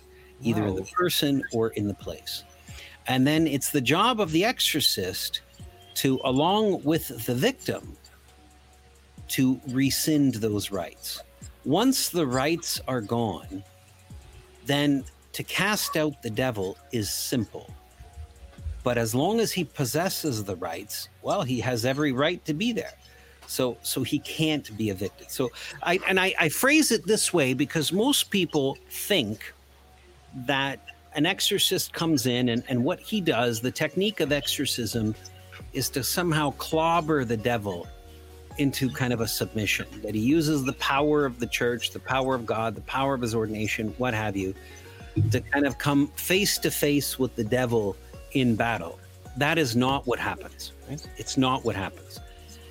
Either 0.43 0.63
wow. 0.63 0.69
in 0.69 0.77
the 0.77 0.85
person 0.85 1.45
or 1.53 1.69
in 1.71 1.87
the 1.87 1.95
place. 1.95 2.45
And 3.07 3.27
then 3.27 3.47
it's 3.47 3.71
the 3.71 3.83
job 3.83 4.19
of 4.19 4.33
the 4.33 4.47
exorcist 4.47 5.43
to 5.97 6.19
along 6.25 6.83
with 6.85 7.27
the 7.27 7.35
victim 7.35 7.97
to 9.29 9.61
rescind 9.69 10.35
those 10.35 10.71
rights 10.71 11.23
once 11.65 12.09
the 12.09 12.27
rights 12.27 12.81
are 12.89 13.01
gone, 13.01 13.63
then 14.67 15.05
to 15.33 15.43
cast 15.43 15.97
out 15.97 16.23
the 16.23 16.31
devil 16.31 16.77
is 16.93 17.11
simple. 17.11 17.73
But 18.83 18.97
as 18.97 19.15
long 19.15 19.41
as 19.41 19.53
he 19.53 19.65
possesses 19.65 20.45
the 20.45 20.57
rights, 20.57 21.09
well, 21.23 21.43
he 21.43 21.61
has 21.61 21.85
every 21.85 22.13
right 22.13 22.43
to 22.47 22.55
be 22.55 22.73
there. 22.73 22.95
So, 23.47 23.77
so 23.83 24.03
he 24.03 24.21
can't 24.21 24.77
be 24.77 24.91
evicted. 24.91 25.31
So, 25.31 25.51
I 25.83 25.99
and 26.07 26.21
I, 26.21 26.35
I 26.39 26.49
phrase 26.49 26.93
it 26.93 27.05
this 27.05 27.33
way 27.33 27.53
because 27.53 27.93
most 27.93 28.31
people 28.31 28.79
think 28.89 29.53
that 30.47 30.79
an 31.15 31.27
exorcist 31.27 31.93
comes 31.93 32.27
in 32.27 32.49
and, 32.49 32.63
and 32.69 32.85
what 32.85 33.01
he 33.01 33.21
does, 33.21 33.61
the 33.61 33.73
technique 33.73 34.21
of 34.21 34.31
exorcism, 34.31 35.17
is 35.73 35.91
to 35.91 36.05
somehow 36.05 36.53
clobber 36.53 37.25
the 37.25 37.37
devil 37.37 37.89
into 38.59 38.91
kind 38.91 39.13
of 39.13 39.21
a 39.21 39.29
submission, 39.29 39.87
that 40.03 40.15
he 40.15 40.21
uses 40.21 40.65
the 40.65 40.73
power 40.75 41.25
of 41.25 41.39
the 41.39 41.47
church, 41.47 41.91
the 41.91 41.99
power 41.99 42.35
of 42.35 42.45
God, 42.45 42.75
the 42.75 42.81
power 42.83 43.15
of 43.15 43.23
his 43.23 43.35
ordination, 43.35 43.95
what 43.99 44.13
have 44.13 44.37
you, 44.37 44.55
to 45.31 45.41
kind 45.41 45.67
of 45.67 45.79
come 45.79 46.09
face 46.09 46.59
to 46.59 46.71
face 46.71 47.19
with 47.19 47.35
the 47.37 47.45
devil 47.45 47.97
in 48.33 48.57
battle. 48.57 48.99
That 49.37 49.59
is 49.59 49.77
not 49.77 50.07
what 50.07 50.19
happens. 50.19 50.73
Right? 50.89 51.07
It's 51.17 51.37
not 51.37 51.65
what 51.65 51.77
happens. 51.77 52.21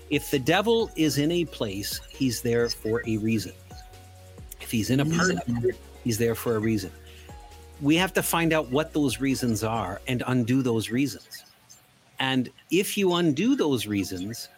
if 0.10 0.32
the 0.32 0.40
devil 0.40 0.90
is 0.96 1.18
in 1.18 1.32
a 1.32 1.46
place, 1.46 2.02
he's 2.10 2.42
there 2.42 2.70
for 2.70 3.04
a 3.08 3.18
reason. 3.18 3.54
If 4.62 4.72
he's 4.72 4.90
in 4.90 5.00
a 5.00 5.06
it, 5.06 5.78
he's 6.04 6.18
there 6.18 6.36
for 6.36 6.56
a 6.56 6.60
reason. 6.60 6.92
We 7.82 7.96
have 7.96 8.14
to 8.14 8.24
find 8.24 8.52
out 8.52 8.70
what 8.70 8.94
those 8.94 9.20
reasons 9.22 9.64
are 9.64 10.02
and 10.08 10.24
undo 10.28 10.62
those 10.62 10.90
reasons. 10.90 11.46
And 12.20 12.50
if 12.72 12.98
you 12.98 13.14
undo 13.14 13.56
those 13.56 13.88
reasons, 13.88 14.50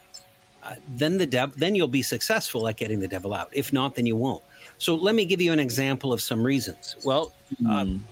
uh, 0.64 0.76
then 0.90 1.18
the 1.18 1.26
dev- 1.26 1.58
then 1.58 1.76
you'll 1.76 1.88
be 1.88 2.02
successful 2.02 2.68
at 2.68 2.78
getting 2.78 3.00
the 3.00 3.08
devil 3.08 3.34
out. 3.34 3.50
If 3.52 3.74
not, 3.74 3.96
then 3.96 4.06
you 4.06 4.16
won't. 4.16 4.44
So 4.78 4.96
let 4.96 5.16
me 5.16 5.26
give 5.26 5.42
you 5.42 5.52
an 5.52 5.60
example 5.60 6.14
of 6.14 6.22
some 6.22 6.44
reasons. 6.44 6.96
Well, 7.04 7.34
um, 7.68 8.06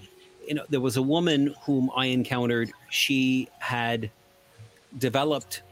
you 0.46 0.54
know, 0.54 0.64
there 0.68 0.80
was 0.80 0.96
a 0.96 1.02
woman 1.02 1.54
whom 1.62 1.90
I 1.96 2.06
encountered. 2.06 2.72
She 2.90 3.48
had 3.58 4.10
developed 4.98 5.62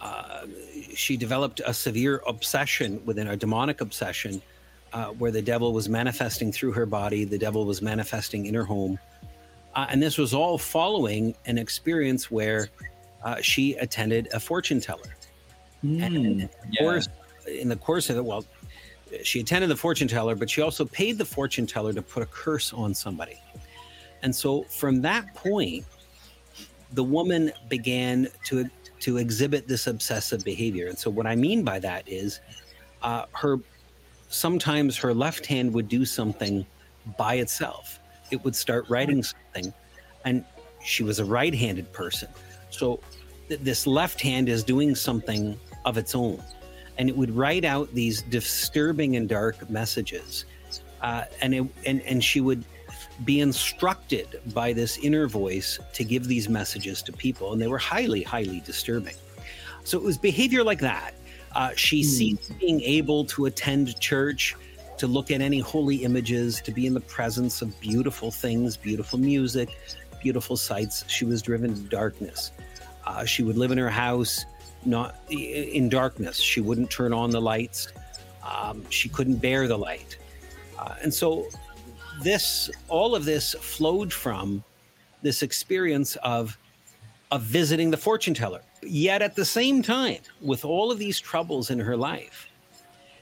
uh, 0.00 0.46
she 0.94 1.16
developed 1.16 1.60
a 1.64 1.72
severe 1.72 2.22
obsession 2.26 3.00
within 3.06 3.28
a 3.28 3.36
demonic 3.36 3.80
obsession 3.80 4.42
uh, 4.92 5.06
where 5.06 5.30
the 5.30 5.42
devil 5.42 5.72
was 5.72 5.88
manifesting 5.88 6.52
through 6.52 6.72
her 6.72 6.86
body, 6.86 7.24
the 7.24 7.38
devil 7.38 7.64
was 7.64 7.82
manifesting 7.82 8.46
in 8.46 8.54
her 8.54 8.64
home. 8.64 8.98
Uh, 9.74 9.86
and 9.90 10.02
this 10.02 10.16
was 10.16 10.32
all 10.32 10.58
following 10.58 11.34
an 11.46 11.58
experience 11.58 12.30
where 12.30 12.68
uh, 13.24 13.40
she 13.40 13.74
attended 13.74 14.28
a 14.32 14.40
fortune 14.40 14.80
teller. 14.80 15.15
Mm, 15.86 16.02
and 16.02 16.42
of 16.42 16.50
yeah. 16.70 16.82
course, 16.82 17.08
in 17.46 17.68
the 17.68 17.76
course 17.76 18.10
of 18.10 18.16
it, 18.16 18.24
well, 18.24 18.44
she 19.22 19.40
attended 19.40 19.70
the 19.70 19.76
fortune 19.76 20.08
teller, 20.08 20.34
but 20.34 20.50
she 20.50 20.62
also 20.62 20.84
paid 20.84 21.18
the 21.18 21.24
fortune 21.24 21.66
teller 21.66 21.92
to 21.92 22.02
put 22.02 22.22
a 22.22 22.26
curse 22.26 22.72
on 22.72 22.94
somebody. 22.94 23.40
And 24.22 24.34
so 24.34 24.64
from 24.64 25.00
that 25.02 25.34
point, 25.34 25.84
the 26.92 27.04
woman 27.04 27.52
began 27.68 28.28
to 28.46 28.68
to 28.98 29.18
exhibit 29.18 29.68
this 29.68 29.86
obsessive 29.86 30.42
behavior. 30.44 30.88
And 30.88 30.98
so 30.98 31.10
what 31.10 31.26
I 31.26 31.36
mean 31.36 31.62
by 31.62 31.78
that 31.80 32.08
is 32.08 32.40
uh, 33.02 33.26
her 33.32 33.58
sometimes 34.28 34.96
her 34.96 35.14
left 35.14 35.46
hand 35.46 35.72
would 35.74 35.88
do 35.88 36.04
something 36.04 36.66
by 37.16 37.34
itself. 37.34 38.00
It 38.30 38.42
would 38.44 38.56
start 38.56 38.88
writing 38.88 39.22
something, 39.22 39.72
and 40.24 40.44
she 40.82 41.04
was 41.04 41.18
a 41.18 41.24
right-handed 41.24 41.92
person. 41.92 42.28
So 42.70 43.00
th- 43.48 43.60
this 43.60 43.86
left 43.86 44.20
hand 44.20 44.48
is 44.48 44.64
doing 44.64 44.94
something 44.94 45.58
of 45.86 45.96
its 45.96 46.14
own, 46.14 46.42
and 46.98 47.08
it 47.08 47.16
would 47.16 47.30
write 47.30 47.64
out 47.64 47.92
these 47.94 48.20
disturbing 48.22 49.16
and 49.16 49.28
dark 49.28 49.70
messages, 49.70 50.44
uh, 51.00 51.24
and 51.40 51.54
it 51.54 51.64
and 51.86 52.02
and 52.02 52.22
she 52.22 52.40
would 52.42 52.64
be 53.24 53.40
instructed 53.40 54.40
by 54.52 54.72
this 54.72 54.98
inner 54.98 55.26
voice 55.26 55.78
to 55.94 56.04
give 56.04 56.26
these 56.26 56.48
messages 56.48 57.02
to 57.02 57.12
people, 57.12 57.52
and 57.52 57.62
they 57.62 57.68
were 57.68 57.78
highly, 57.78 58.22
highly 58.22 58.60
disturbing. 58.60 59.14
So 59.84 59.96
it 59.96 60.04
was 60.04 60.18
behavior 60.18 60.62
like 60.62 60.80
that. 60.80 61.14
Uh, 61.54 61.70
she 61.74 62.02
ceased 62.02 62.58
being 62.58 62.82
able 62.82 63.24
to 63.24 63.46
attend 63.46 63.98
church, 64.00 64.54
to 64.98 65.06
look 65.06 65.30
at 65.30 65.40
any 65.40 65.60
holy 65.60 65.96
images, 66.04 66.60
to 66.62 66.72
be 66.72 66.86
in 66.86 66.92
the 66.92 67.00
presence 67.00 67.62
of 67.62 67.78
beautiful 67.80 68.30
things, 68.30 68.76
beautiful 68.76 69.18
music, 69.18 69.70
beautiful 70.22 70.56
sights. 70.56 71.04
She 71.08 71.24
was 71.24 71.40
driven 71.40 71.74
to 71.74 71.80
darkness. 71.88 72.52
Uh, 73.06 73.24
she 73.24 73.42
would 73.42 73.56
live 73.56 73.70
in 73.70 73.78
her 73.78 73.88
house, 73.88 74.44
not 74.86 75.16
in 75.30 75.88
darkness. 75.88 76.38
She 76.38 76.60
wouldn't 76.60 76.90
turn 76.90 77.12
on 77.12 77.30
the 77.30 77.40
lights. 77.40 77.88
Um, 78.44 78.84
she 78.90 79.08
couldn't 79.08 79.36
bear 79.36 79.66
the 79.66 79.76
light, 79.76 80.16
uh, 80.78 80.94
and 81.02 81.12
so 81.12 81.46
this 82.22 82.70
all 82.88 83.14
of 83.14 83.24
this 83.24 83.54
flowed 83.60 84.12
from 84.12 84.62
this 85.22 85.42
experience 85.42 86.16
of 86.16 86.56
of 87.30 87.42
visiting 87.42 87.90
the 87.90 87.96
fortune 87.96 88.34
teller 88.34 88.62
yet 88.82 89.20
at 89.20 89.34
the 89.34 89.44
same 89.44 89.82
time 89.82 90.18
with 90.40 90.64
all 90.64 90.90
of 90.90 90.98
these 90.98 91.18
troubles 91.18 91.70
in 91.70 91.78
her 91.78 91.96
life 91.96 92.48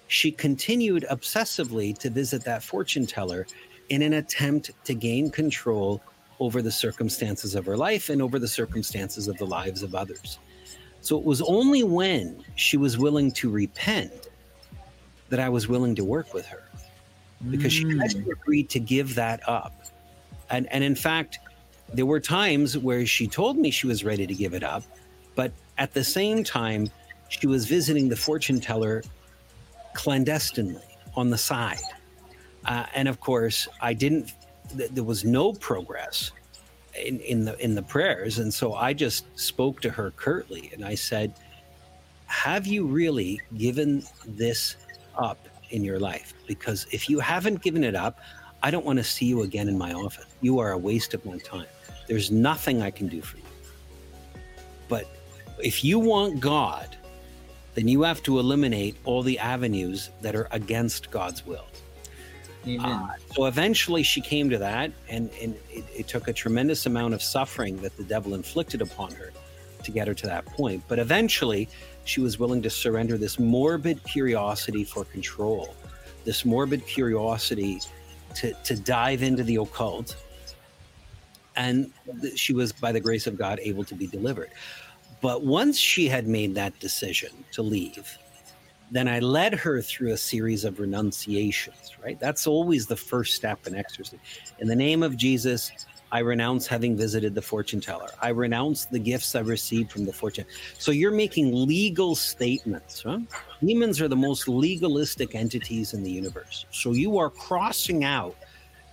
she 0.09 0.31
continued 0.31 1.07
obsessively 1.11 1.97
to 1.97 2.11
visit 2.11 2.45
that 2.45 2.63
fortune 2.63 3.07
teller 3.07 3.47
in 3.89 4.03
an 4.03 4.15
attempt 4.15 4.71
to 4.85 4.95
gain 4.95 5.31
control 5.31 6.03
over 6.41 6.61
the 6.61 6.71
circumstances 6.71 7.55
of 7.55 7.65
her 7.65 7.77
life 7.77 8.11
and 8.11 8.21
over 8.21 8.39
the 8.39 8.49
circumstances 8.49 9.29
of 9.29 9.37
the 9.39 9.47
lives 9.47 9.83
of 9.83 9.95
others 9.95 10.39
so 11.05 11.19
it 11.19 11.25
was 11.25 11.41
only 11.43 11.83
when 11.83 12.43
she 12.57 12.77
was 12.77 12.97
willing 12.99 13.31
to 13.31 13.51
repent 13.51 14.13
that 15.29 15.39
i 15.41 15.49
was 15.49 15.69
willing 15.69 15.95
to 15.95 16.05
work 16.05 16.33
with 16.35 16.47
her 16.47 16.63
because 17.51 17.73
she 17.73 17.85
Mm. 17.85 18.03
actually 18.03 18.31
agreed 18.31 18.71
to 18.71 18.81
give 18.81 19.15
that 19.17 19.47
up. 19.47 19.75
And 20.49 20.67
and 20.73 20.83
in 20.83 20.95
fact, 20.95 21.39
there 21.93 22.07
were 22.07 22.21
times 22.21 22.79
where 22.79 23.05
she 23.05 23.27
told 23.27 23.59
me 23.59 23.71
she 23.71 23.87
was 23.87 24.03
ready 24.03 24.27
to 24.27 24.35
give 24.35 24.55
it 24.55 24.63
up, 24.63 24.83
but 25.35 25.53
at 25.77 25.93
the 25.93 26.03
same 26.05 26.43
time, 26.43 26.89
she 27.29 27.47
was 27.47 27.67
visiting 27.67 28.09
the 28.09 28.17
fortune 28.17 28.61
teller 28.61 29.03
clandestinely 29.95 30.81
on 31.17 31.29
the 31.29 31.37
side. 31.37 31.85
Uh, 32.65 32.87
and 32.95 33.09
of 33.09 33.21
course, 33.21 33.69
I 33.83 33.93
didn't. 33.93 34.33
Th- 34.77 34.91
there 34.91 35.05
was 35.05 35.25
no 35.25 35.53
progress 35.53 36.31
in, 37.03 37.21
in 37.21 37.45
the 37.45 37.59
in 37.63 37.75
the 37.75 37.83
prayers, 37.83 38.39
and 38.39 38.53
so 38.53 38.75
I 38.75 38.93
just 38.93 39.27
spoke 39.39 39.81
to 39.83 39.91
her 39.91 40.13
curtly, 40.13 40.71
and 40.73 40.85
I 40.85 40.95
said, 40.95 41.35
"Have 42.27 42.67
you 42.67 42.87
really 42.87 43.41
given 43.57 44.05
this 44.27 44.77
up 45.17 45.49
in 45.71 45.85
your 45.85 45.99
life 45.99 46.35
because 46.47 46.87
if 46.93 47.09
you 47.09 47.19
haven't 47.19 47.63
given 47.63 47.85
it 47.85 47.95
up, 47.95 48.21
I 48.63 48.71
don't 48.71 48.85
want 48.85 48.99
to 48.99 49.05
see 49.05 49.27
you 49.27 49.43
again 49.43 49.69
in 49.69 49.77
my 49.77 49.93
office. 49.93 50.27
You 50.41 50.59
are 50.59 50.73
a 50.73 50.79
waste 50.79 51.15
of 51.15 51.25
my 51.27 51.39
time. 51.39 51.67
There's 52.07 52.31
nothing 52.31 52.81
I 52.81 52.91
can 52.91 53.09
do 53.09 53.21
for 53.23 53.39
you. 53.39 53.43
But 54.89 55.07
if 55.59 55.85
you 55.85 55.99
want 55.99 56.41
God, 56.41 56.97
then 57.75 57.89
you 57.89 58.03
have 58.03 58.23
to 58.23 58.39
eliminate 58.39 58.97
all 59.05 59.23
the 59.23 59.39
avenues 59.39 60.11
that 60.21 60.37
are 60.37 60.49
against 60.51 61.11
God's 61.11 61.45
will. 61.45 61.67
Amen. 62.67 62.81
Uh, 62.85 63.09
so 63.35 63.47
eventually 63.47 64.03
she 64.03 64.21
came 64.21 64.49
to 64.51 64.59
that, 64.59 64.91
and, 65.09 65.31
and 65.41 65.55
it, 65.71 65.85
it 65.95 66.09
took 66.09 66.29
a 66.29 66.33
tremendous 66.33 66.87
amount 66.87 67.15
of 67.15 67.23
suffering 67.23 67.81
that 67.83 67.97
the 67.97 68.05
devil 68.05 68.35
inflicted 68.35 68.81
upon 68.81 69.13
her 69.13 69.33
to 69.83 69.91
get 69.91 70.09
her 70.09 70.15
to 70.15 70.27
that 70.27 70.47
point. 70.47 70.83
But 70.89 70.99
eventually 70.99 71.69
she 72.05 72.21
was 72.21 72.39
willing 72.39 72.63
to 72.63 72.71
surrender 72.71 73.19
this 73.19 73.39
morbid 73.39 74.03
curiosity 74.05 74.85
for 74.85 75.05
control, 75.05 75.75
this 76.25 76.45
morbid 76.45 76.87
curiosity 76.87 77.81
to, 78.37 78.53
to 78.65 78.77
dive 78.77 79.23
into 79.23 79.43
the 79.43 79.57
occult. 79.57 80.17
And 81.57 81.93
she 82.35 82.53
was, 82.53 82.73
by 82.73 82.93
the 82.93 83.01
grace 83.01 83.27
of 83.27 83.39
God, 83.39 83.61
able 83.63 83.85
to 83.85 83.95
be 83.95 84.07
delivered. 84.07 84.51
But 85.21 85.45
once 85.45 85.79
she 85.79 86.09
had 86.09 86.27
made 86.27 86.55
that 86.57 86.79
decision 86.81 87.31
to 87.53 87.63
leave, 87.63 88.19
then 88.91 89.09
I 89.09 89.19
led 89.19 89.55
her 89.55 89.81
through 89.81 90.13
a 90.13 90.17
series 90.17 90.65
of 90.65 90.79
renunciations, 90.79 91.93
right? 92.03 92.19
That's 92.21 92.47
always 92.47 92.87
the 92.87 92.97
first 92.97 93.35
step 93.35 93.67
in 93.67 93.75
exorcism. 93.75 94.21
In 94.59 94.69
the 94.69 94.77
name 94.77 95.03
of 95.03 95.17
Jesus, 95.17 95.73
I 96.13 96.21
renounce 96.21 96.69
having 96.69 96.97
visited 96.97 97.35
the 97.35 97.43
fortune 97.43 97.81
teller. 97.81 98.09
I 98.23 98.29
renounce 98.29 98.85
the 98.85 99.01
gifts 99.01 99.35
I 99.35 99.41
received 99.41 99.91
from 99.91 100.05
the 100.05 100.13
fortune. 100.13 100.45
So 100.79 100.93
you're 100.93 101.11
making 101.11 101.53
legal 101.67 102.15
statements. 102.15 103.03
Huh? 103.03 103.19
Demons 103.65 104.01
are 104.01 104.07
the 104.07 104.15
most 104.15 104.47
legalistic 104.47 105.35
entities 105.35 105.93
in 105.93 106.05
the 106.05 106.11
universe. 106.11 106.67
So 106.71 106.93
you 106.93 107.19
are 107.19 107.31
crossing 107.31 108.05
out 108.05 108.37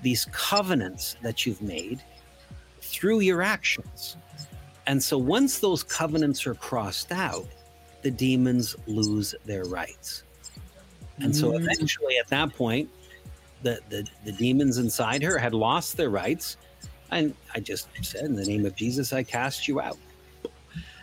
these 0.01 0.25
covenants 0.31 1.15
that 1.21 1.45
you've 1.45 1.61
made 1.61 2.01
through 2.81 3.19
your 3.19 3.43
actions. 3.43 4.17
And 4.87 5.01
so 5.03 5.17
once 5.17 5.59
those 5.59 5.83
covenants 5.83 6.47
are 6.47 6.55
crossed 6.55 7.11
out, 7.11 7.45
the 8.01 8.11
demons 8.11 8.75
lose 8.87 9.35
their 9.45 9.63
rights. 9.65 10.23
And 11.19 11.35
so 11.35 11.51
Mm. 11.51 11.61
eventually 11.61 12.17
at 12.17 12.27
that 12.29 12.55
point, 12.55 12.89
the, 13.61 13.79
the, 13.89 14.07
the 14.25 14.31
demons 14.31 14.77
inside 14.79 15.21
her 15.21 15.37
had 15.37 15.53
lost 15.53 15.97
their 15.97 16.09
rights. 16.09 16.57
And 17.11 17.35
I 17.53 17.59
just 17.59 17.89
said, 18.01 18.25
in 18.25 18.35
the 18.35 18.45
name 18.45 18.65
of 18.65 18.75
Jesus, 18.75 19.13
I 19.13 19.23
cast 19.23 19.67
you 19.67 19.79
out. 19.79 19.97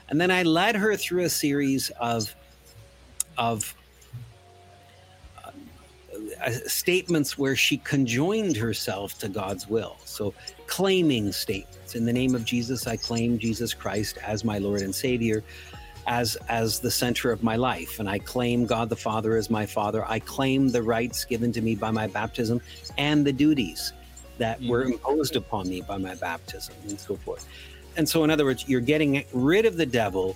And 0.08 0.20
then 0.20 0.30
I 0.30 0.42
led 0.42 0.74
her 0.74 0.96
through 0.96 1.24
a 1.24 1.28
series 1.28 1.90
of, 2.00 2.34
of 3.36 3.74
uh, 5.44 5.50
uh, 6.42 6.50
statements 6.66 7.36
where 7.36 7.54
she 7.54 7.76
conjoined 7.76 8.56
herself 8.56 9.18
to 9.18 9.28
God's 9.28 9.68
will. 9.68 9.98
So, 10.04 10.32
claiming 10.66 11.30
statements. 11.30 11.94
In 11.94 12.06
the 12.06 12.12
name 12.12 12.34
of 12.34 12.44
Jesus, 12.44 12.86
I 12.86 12.96
claim 12.96 13.38
Jesus 13.38 13.74
Christ 13.74 14.18
as 14.26 14.44
my 14.44 14.58
Lord 14.58 14.80
and 14.80 14.94
Savior. 14.94 15.44
As, 16.10 16.38
as 16.48 16.80
the 16.80 16.90
center 16.90 17.30
of 17.30 17.42
my 17.42 17.56
life, 17.56 18.00
and 18.00 18.08
I 18.08 18.18
claim 18.18 18.64
God 18.64 18.88
the 18.88 18.96
Father 18.96 19.36
as 19.36 19.50
my 19.50 19.66
Father. 19.66 20.06
I 20.08 20.18
claim 20.18 20.70
the 20.70 20.82
rights 20.82 21.26
given 21.26 21.52
to 21.52 21.60
me 21.60 21.74
by 21.74 21.90
my 21.90 22.06
baptism 22.06 22.62
and 22.96 23.26
the 23.26 23.32
duties 23.32 23.92
that 24.38 24.58
were 24.62 24.84
imposed 24.84 25.36
upon 25.36 25.68
me 25.68 25.82
by 25.82 25.98
my 25.98 26.14
baptism 26.14 26.74
and 26.88 26.98
so 26.98 27.16
forth. 27.16 27.46
And 27.98 28.08
so, 28.08 28.24
in 28.24 28.30
other 28.30 28.44
words, 28.44 28.66
you're 28.68 28.80
getting 28.80 29.22
rid 29.34 29.66
of 29.66 29.76
the 29.76 29.84
devil, 29.84 30.34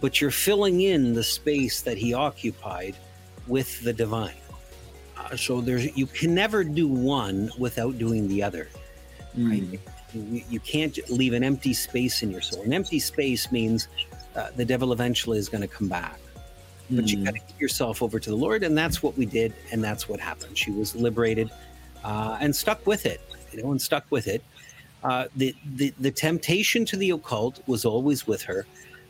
but 0.00 0.20
you're 0.20 0.32
filling 0.32 0.80
in 0.80 1.14
the 1.14 1.22
space 1.22 1.82
that 1.82 1.96
he 1.96 2.12
occupied 2.12 2.96
with 3.46 3.80
the 3.84 3.92
divine. 3.92 4.34
Uh, 5.16 5.36
so 5.36 5.60
there's 5.60 5.96
you 5.96 6.06
can 6.06 6.34
never 6.34 6.64
do 6.64 6.88
one 6.88 7.50
without 7.58 7.98
doing 7.98 8.26
the 8.26 8.42
other. 8.42 8.68
Mm. 9.36 9.78
You, 10.14 10.44
you 10.48 10.60
can't 10.60 10.98
leave 11.10 11.34
an 11.34 11.44
empty 11.44 11.74
space 11.74 12.22
in 12.22 12.30
your 12.30 12.40
soul. 12.40 12.62
An 12.62 12.72
empty 12.72 12.98
space 12.98 13.52
means 13.52 13.88
uh, 14.36 14.48
the 14.56 14.64
devil 14.64 14.92
eventually 14.92 15.38
is 15.38 15.48
going 15.48 15.62
to 15.62 15.68
come 15.68 15.88
back. 15.88 16.18
but 16.90 17.08
you 17.08 17.24
got 17.24 17.34
to 17.34 17.40
give 17.40 17.60
yourself 17.60 18.02
over 18.02 18.18
to 18.18 18.30
the 18.30 18.36
Lord, 18.36 18.62
and 18.62 18.76
that's 18.76 19.02
what 19.02 19.16
we 19.16 19.26
did, 19.26 19.54
and 19.72 19.82
that's 19.82 20.08
what 20.08 20.20
happened. 20.20 20.56
She 20.58 20.70
was 20.70 20.94
liberated 20.94 21.50
uh, 22.04 22.36
and 22.40 22.54
stuck 22.54 22.86
with 22.86 23.06
it, 23.06 23.20
you 23.52 23.62
know, 23.62 23.70
and 23.70 23.80
stuck 23.80 24.04
with 24.10 24.26
it. 24.28 24.42
Uh, 25.02 25.26
the, 25.36 25.54
the 25.76 25.92
the 26.00 26.10
temptation 26.10 26.84
to 26.86 26.96
the 26.96 27.10
occult 27.10 27.60
was 27.66 27.84
always 27.84 28.26
with 28.26 28.42
her. 28.42 28.66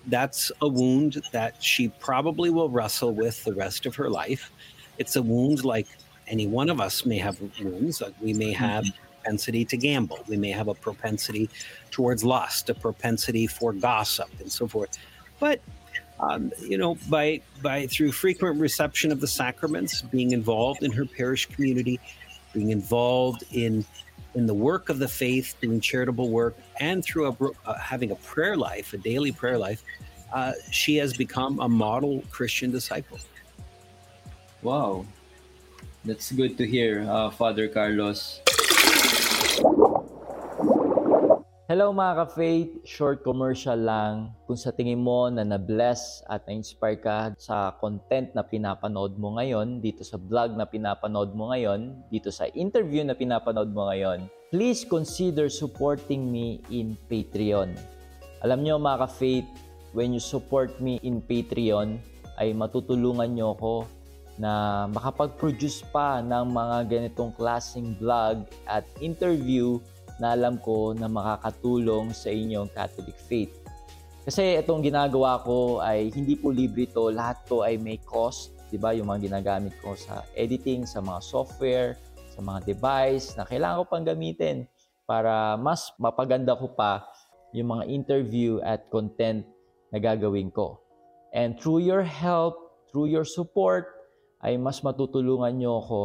That's 0.07 0.51
a 0.61 0.69
wound 0.69 1.23
that 1.33 1.63
she 1.63 1.89
probably 1.89 2.51
will 2.51 2.69
wrestle 2.69 3.15
with 3.15 3.43
the 3.45 3.55
rest 3.55 3.87
of 3.87 3.95
her 3.97 4.11
life. 4.11 4.51
It's 4.99 5.17
a 5.17 5.23
wound 5.23 5.65
like 5.65 5.87
any 6.27 6.47
one 6.47 6.69
of 6.69 6.81
us 6.81 7.07
may 7.07 7.19
have 7.19 7.41
wounds. 7.61 8.01
Like 8.01 8.15
we 8.21 8.33
may 8.33 8.53
have 8.53 8.85
a 8.87 8.93
propensity 9.23 9.65
to 9.67 9.77
gamble. 9.77 10.19
We 10.29 10.37
may 10.37 10.51
have 10.51 10.69
a 10.69 10.75
propensity 10.75 11.49
towards 11.91 12.25
lust, 12.25 12.71
a 12.71 12.75
propensity 12.75 13.47
for 13.47 13.73
gossip, 13.73 14.29
and 14.41 14.51
so 14.51 14.67
forth. 14.67 14.99
But 15.40 15.61
um, 16.20 16.53
you 16.61 16.79
know, 16.79 16.97
by 17.09 17.40
by 17.62 17.87
through 17.87 18.12
frequent 18.12 18.61
reception 18.61 19.11
of 19.12 19.20
the 19.20 19.27
sacraments, 19.27 20.03
being 20.03 20.31
involved 20.31 20.83
in 20.83 20.92
her 20.92 21.05
parish 21.05 21.47
community, 21.47 21.99
being 22.53 22.70
involved 22.70 23.44
in 23.53 23.85
in 24.35 24.47
the 24.47 24.55
work 24.55 24.88
of 24.88 24.99
the 24.99 25.09
faith, 25.09 25.55
doing 25.61 25.81
charitable 25.81 26.29
work, 26.29 26.57
and 26.81 27.05
through 27.05 27.29
a, 27.29 27.68
uh, 27.68 27.79
having 27.79 28.11
a 28.11 28.16
prayer 28.16 28.57
life, 28.57 28.92
a 28.92 28.99
daily 28.99 29.31
prayer 29.31 29.59
life, 29.59 29.83
uh, 30.33 30.53
she 30.70 30.97
has 30.97 31.12
become 31.16 31.61
a 31.61 31.68
model 31.68 32.23
Christian 32.31 32.70
disciple. 32.70 33.18
Wow, 34.62 35.07
that's 36.05 36.33
good 36.33 36.57
to 36.59 36.66
hear, 36.66 37.07
uh, 37.09 37.31
Father 37.31 37.68
Carlos. 37.68 38.40
Hello 41.64 41.96
mga 41.96 42.29
ka-faith, 42.29 42.85
short 42.85 43.24
commercial 43.24 43.81
lang. 43.81 44.29
Kung 44.44 44.53
sa 44.53 44.68
tingin 44.68 45.00
mo 45.00 45.33
na 45.33 45.48
na-bless 45.48 46.20
at 46.29 46.44
na-inspire 46.44 47.00
ka 47.00 47.33
sa 47.40 47.72
content 47.81 48.29
na 48.37 48.44
pinapanood 48.44 49.16
mo 49.16 49.40
ngayon, 49.40 49.81
dito 49.81 50.05
sa 50.05 50.20
vlog 50.20 50.61
na 50.61 50.68
pinapanood 50.68 51.33
mo 51.33 51.48
ngayon, 51.57 52.05
dito 52.12 52.29
sa 52.29 52.53
interview 52.53 53.00
na 53.00 53.16
pinapanood 53.16 53.72
mo 53.72 53.88
ngayon, 53.88 54.29
please 54.53 54.85
consider 54.85 55.48
supporting 55.48 56.29
me 56.29 56.61
in 56.68 57.00
Patreon. 57.09 57.72
Alam 58.44 58.61
nyo 58.61 58.77
mga 58.77 59.09
ka-faith, 59.09 59.48
when 59.96 60.12
you 60.12 60.20
support 60.20 60.68
me 60.85 61.00
in 61.00 61.24
Patreon, 61.24 61.96
ay 62.37 62.53
matutulungan 62.53 63.33
nyo 63.33 63.57
ako 63.57 63.88
na 64.37 64.85
makapag-produce 64.92 65.81
pa 65.88 66.20
ng 66.20 66.44
mga 66.44 66.77
ganitong 66.92 67.33
klaseng 67.33 67.96
vlog 67.96 68.44
at 68.68 68.85
interview 69.00 69.81
na 70.22 70.35
alam 70.35 70.59
ko 70.62 70.94
na 70.94 71.11
makakatulong 71.11 72.14
sa 72.14 72.31
inyong 72.31 72.70
Catholic 72.70 73.18
faith. 73.27 73.55
Kasi 74.24 74.57
itong 74.57 74.81
ginagawa 74.81 75.42
ko 75.44 75.85
ay 75.85 76.09
hindi 76.14 76.38
po 76.38 76.48
libre 76.48 76.88
to, 76.88 77.12
lahat 77.12 77.44
to 77.44 77.61
ay 77.61 77.77
may 77.77 78.00
cost, 78.00 78.57
'di 78.72 78.81
ba? 78.81 78.96
Yung 78.96 79.12
mga 79.12 79.29
ginagamit 79.29 79.77
ko 79.85 79.92
sa 79.92 80.24
editing, 80.33 80.88
sa 80.88 81.05
mga 81.05 81.20
software, 81.20 82.00
sa 82.33 82.40
mga 82.40 82.64
device 82.64 83.37
na 83.37 83.44
kailangan 83.44 83.85
ko 83.85 83.87
pang 83.87 84.07
gamitin 84.07 84.64
para 85.05 85.61
mas 85.61 85.92
mapaganda 86.00 86.57
ko 86.57 86.72
pa 86.72 87.05
yung 87.53 87.77
mga 87.77 87.85
interview 87.87 88.59
at 88.64 88.88
content 88.88 89.44
na 89.92 90.00
gagawin 90.00 90.50
ko. 90.50 90.81
And 91.37 91.55
through 91.61 91.85
your 91.85 92.03
help, 92.03 92.59
through 92.90 93.12
your 93.12 93.29
support, 93.29 93.87
ay 94.42 94.59
mas 94.59 94.83
matutulungan 94.83 95.55
nyo 95.57 95.79
ako 95.85 96.00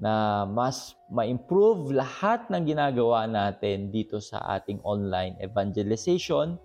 na 0.00 0.48
mas 0.48 0.96
ma-improve 1.12 1.92
lahat 1.92 2.48
ng 2.48 2.64
ginagawa 2.64 3.28
natin 3.28 3.92
dito 3.92 4.16
sa 4.18 4.40
ating 4.56 4.80
online 4.82 5.36
evangelization 5.44 6.56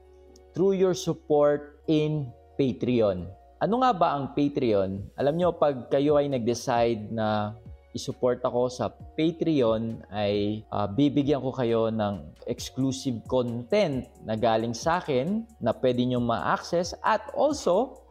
through 0.56 0.72
your 0.72 0.96
support 0.96 1.84
in 1.92 2.32
Patreon. 2.56 3.28
Ano 3.60 3.84
nga 3.84 3.92
ba 3.92 4.16
ang 4.16 4.32
Patreon? 4.32 5.20
Alam 5.20 5.36
nyo, 5.36 5.50
pag 5.52 5.92
kayo 5.92 6.16
ay 6.16 6.32
nag-decide 6.32 7.12
na 7.12 7.56
isupport 7.96 8.44
ako 8.44 8.68
sa 8.68 8.92
Patreon 8.92 10.04
ay 10.12 10.68
uh, 10.72 10.88
bibigyan 10.88 11.40
ko 11.40 11.56
kayo 11.56 11.88
ng 11.88 12.36
exclusive 12.52 13.24
content 13.32 14.04
na 14.28 14.36
galing 14.36 14.76
sa 14.76 15.00
akin 15.00 15.48
na 15.64 15.72
pwede 15.72 16.04
nyo 16.04 16.20
ma-access 16.20 16.92
at 17.00 17.24
also 17.32 18.05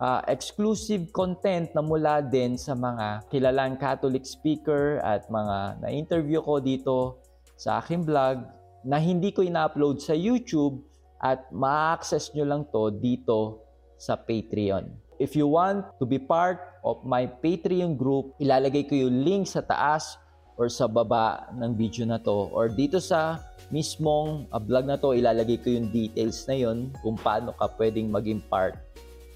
uh, 0.00 0.24
exclusive 0.26 1.12
content 1.12 1.68
na 1.76 1.84
mula 1.84 2.24
din 2.24 2.56
sa 2.56 2.72
mga 2.72 3.28
kilalang 3.28 3.76
Catholic 3.76 4.24
speaker 4.24 4.98
at 5.04 5.28
mga 5.28 5.84
na-interview 5.84 6.40
ko 6.40 6.58
dito 6.58 7.20
sa 7.54 7.78
aking 7.84 8.08
vlog 8.08 8.40
na 8.80 8.96
hindi 8.96 9.28
ko 9.30 9.44
ina-upload 9.44 10.00
sa 10.00 10.16
YouTube 10.16 10.80
at 11.20 11.44
ma-access 11.52 12.32
nyo 12.32 12.48
lang 12.48 12.62
to 12.72 12.88
dito 12.96 13.60
sa 14.00 14.16
Patreon. 14.16 14.88
If 15.20 15.36
you 15.36 15.44
want 15.44 15.84
to 16.00 16.08
be 16.08 16.16
part 16.16 16.80
of 16.80 17.04
my 17.04 17.28
Patreon 17.28 18.00
group, 18.00 18.32
ilalagay 18.40 18.88
ko 18.88 18.96
yung 18.96 19.20
link 19.20 19.44
sa 19.44 19.60
taas 19.60 20.16
or 20.56 20.72
sa 20.72 20.88
baba 20.88 21.48
ng 21.56 21.76
video 21.76 22.08
na 22.08 22.16
to 22.16 22.48
or 22.52 22.72
dito 22.72 23.00
sa 23.00 23.40
mismong 23.68 24.48
uh, 24.48 24.60
vlog 24.60 24.84
na 24.84 25.00
to 25.00 25.16
ilalagay 25.16 25.56
ko 25.56 25.72
yung 25.72 25.88
details 25.88 26.44
na 26.44 26.56
yon 26.56 26.92
kung 27.00 27.16
paano 27.16 27.56
ka 27.56 27.64
pwedeng 27.80 28.12
maging 28.12 28.44
part 28.48 28.76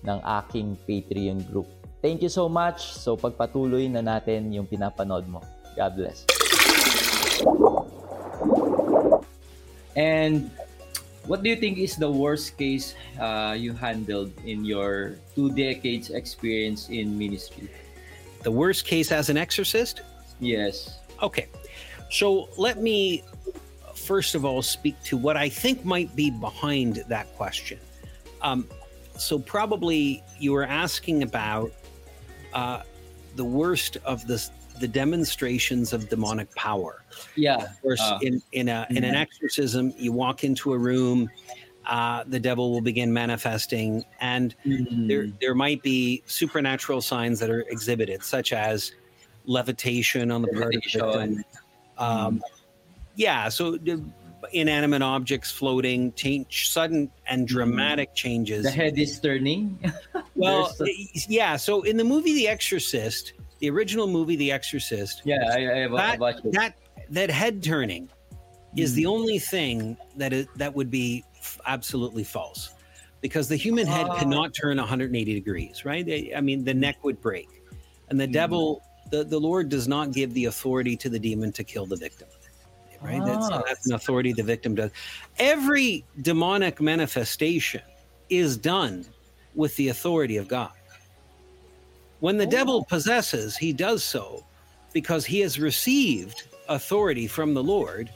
ng 0.05 0.21
aking 0.23 0.77
Patreon 0.87 1.45
group. 1.51 1.67
Thank 2.05 2.21
you 2.21 2.29
so 2.29 2.49
much. 2.49 2.93
So 2.93 3.17
pagpatuloy 3.17 3.89
na 3.89 4.05
natin 4.05 4.53
yung 4.53 4.69
pinapanood 4.69 5.25
mo. 5.25 5.41
God 5.73 5.97
bless. 5.97 6.29
And 9.97 10.51
what 11.27 11.43
do 11.43 11.49
you 11.49 11.57
think 11.57 11.79
is 11.79 11.97
the 11.97 12.11
worst 12.11 12.59
case 12.59 12.95
uh, 13.19 13.57
you 13.57 13.73
handled 13.73 14.33
in 14.45 14.65
your 14.65 15.17
two 15.35 15.51
decades 15.57 16.11
experience 16.11 16.89
in 16.91 17.17
ministry? 17.17 17.71
The 18.43 18.53
worst 18.53 18.85
case 18.85 19.11
as 19.11 19.31
an 19.31 19.39
exorcist? 19.41 20.03
Yes. 20.39 21.01
Okay. 21.23 21.49
So 22.11 22.53
let 22.59 22.83
me 22.83 23.25
first 23.95 24.35
of 24.35 24.45
all 24.45 24.61
speak 24.61 25.01
to 25.05 25.17
what 25.17 25.37
I 25.37 25.49
think 25.49 25.85
might 25.85 26.15
be 26.15 26.31
behind 26.31 27.03
that 27.09 27.33
question. 27.37 27.81
Um, 28.43 28.69
so 29.17 29.39
probably 29.39 30.23
you 30.39 30.53
were 30.53 30.65
asking 30.65 31.23
about 31.23 31.73
uh, 32.53 32.83
the 33.37 33.45
worst 33.45 33.97
of 34.05 34.27
the 34.27 34.49
the 34.81 34.89
demonstrations 34.89 35.93
of 35.93 36.09
demonic 36.09 36.53
power. 36.57 37.05
Yeah. 37.37 37.57
Of 37.57 37.83
course, 37.83 38.01
uh, 38.01 38.19
in 38.23 38.43
in 38.53 38.69
a 38.69 38.87
in 38.91 39.05
an 39.05 39.15
exorcism, 39.15 39.93
you 39.97 40.13
walk 40.13 40.45
into 40.45 40.73
a 40.73 40.79
room, 40.79 41.31
uh, 41.87 42.25
the 42.27 42.41
devil 42.41 42.73
will 42.73 42.81
begin 42.81 43.13
manifesting, 43.13 44.05
and 44.21 44.55
mm-hmm. 44.67 45.07
there 45.07 45.29
there 45.41 45.55
might 45.55 45.83
be 45.83 46.23
supernatural 46.27 47.01
signs 47.01 47.39
that 47.41 47.51
are 47.51 47.63
exhibited, 47.63 48.23
such 48.23 48.53
as 48.53 48.93
levitation 49.47 50.31
on 50.31 50.43
the 50.43 50.49
part 50.49 50.75
of 50.75 50.83
the 50.83 50.99
victim. 50.99 51.45
Um, 51.99 52.39
mm. 52.39 52.41
Yeah. 53.17 53.49
So 53.49 53.79
inanimate 54.53 55.03
objects 55.03 55.51
floating, 55.51 56.13
change, 56.13 56.71
sudden 56.71 57.11
and 57.29 57.47
mm-hmm. 57.47 57.55
dramatic 57.55 58.15
changes. 58.15 58.65
The 58.65 58.71
head 58.71 58.99
is 58.99 59.19
turning. 59.21 59.79
well, 60.35 60.75
yeah. 61.29 61.57
So 61.57 61.83
in 61.83 61.97
the 61.97 62.05
movie 62.05 62.35
The 62.35 62.49
Exorcist, 62.49 63.35
the 63.59 63.71
original 63.71 64.07
movie 64.07 64.37
The 64.37 64.53
Exorcist, 64.53 65.23
yeah, 65.25 65.37
I, 65.51 65.85
I, 65.85 65.89
that, 65.89 66.19
watched 66.19 66.45
it. 66.45 66.53
that 66.53 66.77
that 67.11 67.31
head 67.31 67.63
turning 67.63 68.07
mm. 68.07 68.39
is 68.77 68.95
the 68.95 69.05
mm-hmm. 69.05 69.13
only 69.13 69.39
thing 69.39 69.97
that 70.17 70.33
is, 70.33 70.47
that 70.57 70.75
would 70.75 70.91
be 70.91 71.25
f- 71.37 71.61
absolutely 71.67 72.25
false, 72.25 72.75
because 73.21 73.49
the 73.49 73.57
human 73.57 73.87
head 73.87 74.07
uh, 74.09 74.19
cannot 74.19 74.55
turn 74.55 74.79
180 74.79 75.35
degrees, 75.35 75.85
right? 75.85 76.33
I 76.35 76.41
mean, 76.41 76.65
the 76.65 76.75
neck 76.75 77.03
would 77.05 77.21
break, 77.21 77.49
and 78.09 78.21
the 78.21 78.29
mm. 78.29 78.33
devil. 78.33 78.83
The, 79.11 79.23
the 79.23 79.39
Lord 79.39 79.69
does 79.69 79.87
not 79.87 80.13
give 80.13 80.33
the 80.33 80.47
authority 80.47 80.97
to 80.97 81.11
the 81.11 81.19
demon 81.19 81.53
to 81.53 81.63
kill 81.63 81.85
the 81.85 81.95
victim 81.95 82.27
right? 83.05 83.21
Ah. 83.21 83.25
That's, 83.25 83.49
that's 83.69 83.87
an 83.87 83.95
authority 83.95 84.33
the 84.33 84.43
victim 84.43 84.75
does. 84.75 84.91
Every 85.39 86.05
demonic 86.23 86.81
manifestation 86.81 87.83
is 88.31 88.57
done 88.57 89.05
with 89.55 89.77
the 89.77 89.89
authority 89.89 90.37
of 90.39 90.49
God. 90.49 90.73
When 92.21 92.39
the 92.39 92.47
oh. 92.47 92.51
devil 92.51 92.85
possesses, 92.85 93.57
he 93.57 93.73
does 93.73 94.03
so 94.03 94.45
because 94.93 95.27
he 95.27 95.41
has 95.41 95.59
received 95.59 96.49
authority 96.69 97.27
from 97.27 97.53
the 97.53 97.63
Lord 97.63 98.11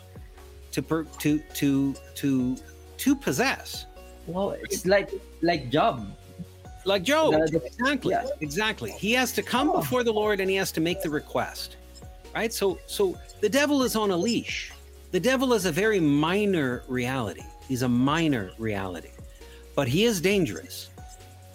to 0.72 0.82
per, 0.82 1.04
to 1.04 1.38
to 1.54 1.94
to 2.14 2.56
to 2.96 3.16
possess. 3.16 3.86
Well, 4.26 4.56
it's 4.62 4.86
like 4.86 5.10
like 5.42 5.70
Job. 5.70 6.14
Like 6.84 7.02
Job, 7.02 7.34
exactly, 7.34 8.12
yeah. 8.12 8.26
exactly. 8.40 8.92
He 8.92 9.12
has 9.12 9.32
to 9.32 9.42
come 9.42 9.68
oh. 9.68 9.80
before 9.80 10.04
the 10.04 10.12
Lord 10.12 10.40
and 10.40 10.48
he 10.48 10.56
has 10.56 10.72
to 10.72 10.80
make 10.80 11.02
the 11.02 11.10
request, 11.10 11.76
right? 12.34 12.50
So, 12.52 12.78
so 12.86 13.18
the 13.40 13.48
devil 13.48 13.82
is 13.82 13.94
on 13.94 14.10
a 14.10 14.16
leash 14.16 14.72
the 15.10 15.20
devil 15.20 15.52
is 15.52 15.64
a 15.64 15.72
very 15.72 16.00
minor 16.00 16.82
reality. 16.88 17.42
He's 17.66 17.82
a 17.82 17.88
minor 17.88 18.50
reality, 18.58 19.10
but 19.74 19.88
he 19.88 20.04
is 20.04 20.20
dangerous. 20.20 20.90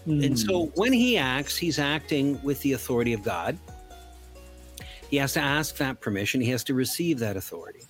Mm. 0.07 0.25
And 0.25 0.39
so 0.39 0.65
hmm. 0.65 0.71
when 0.79 0.93
he 0.93 1.17
acts, 1.17 1.55
he's 1.55 1.79
acting 1.79 2.41
with 2.43 2.61
the 2.61 2.73
authority 2.73 3.13
of 3.13 3.23
God. 3.23 3.57
He 5.09 5.17
has 5.17 5.33
to 5.33 5.39
ask 5.39 5.77
that 5.77 6.01
permission, 6.01 6.41
he 6.41 6.49
has 6.49 6.63
to 6.65 6.73
receive 6.73 7.19
that 7.19 7.37
authority. 7.37 7.83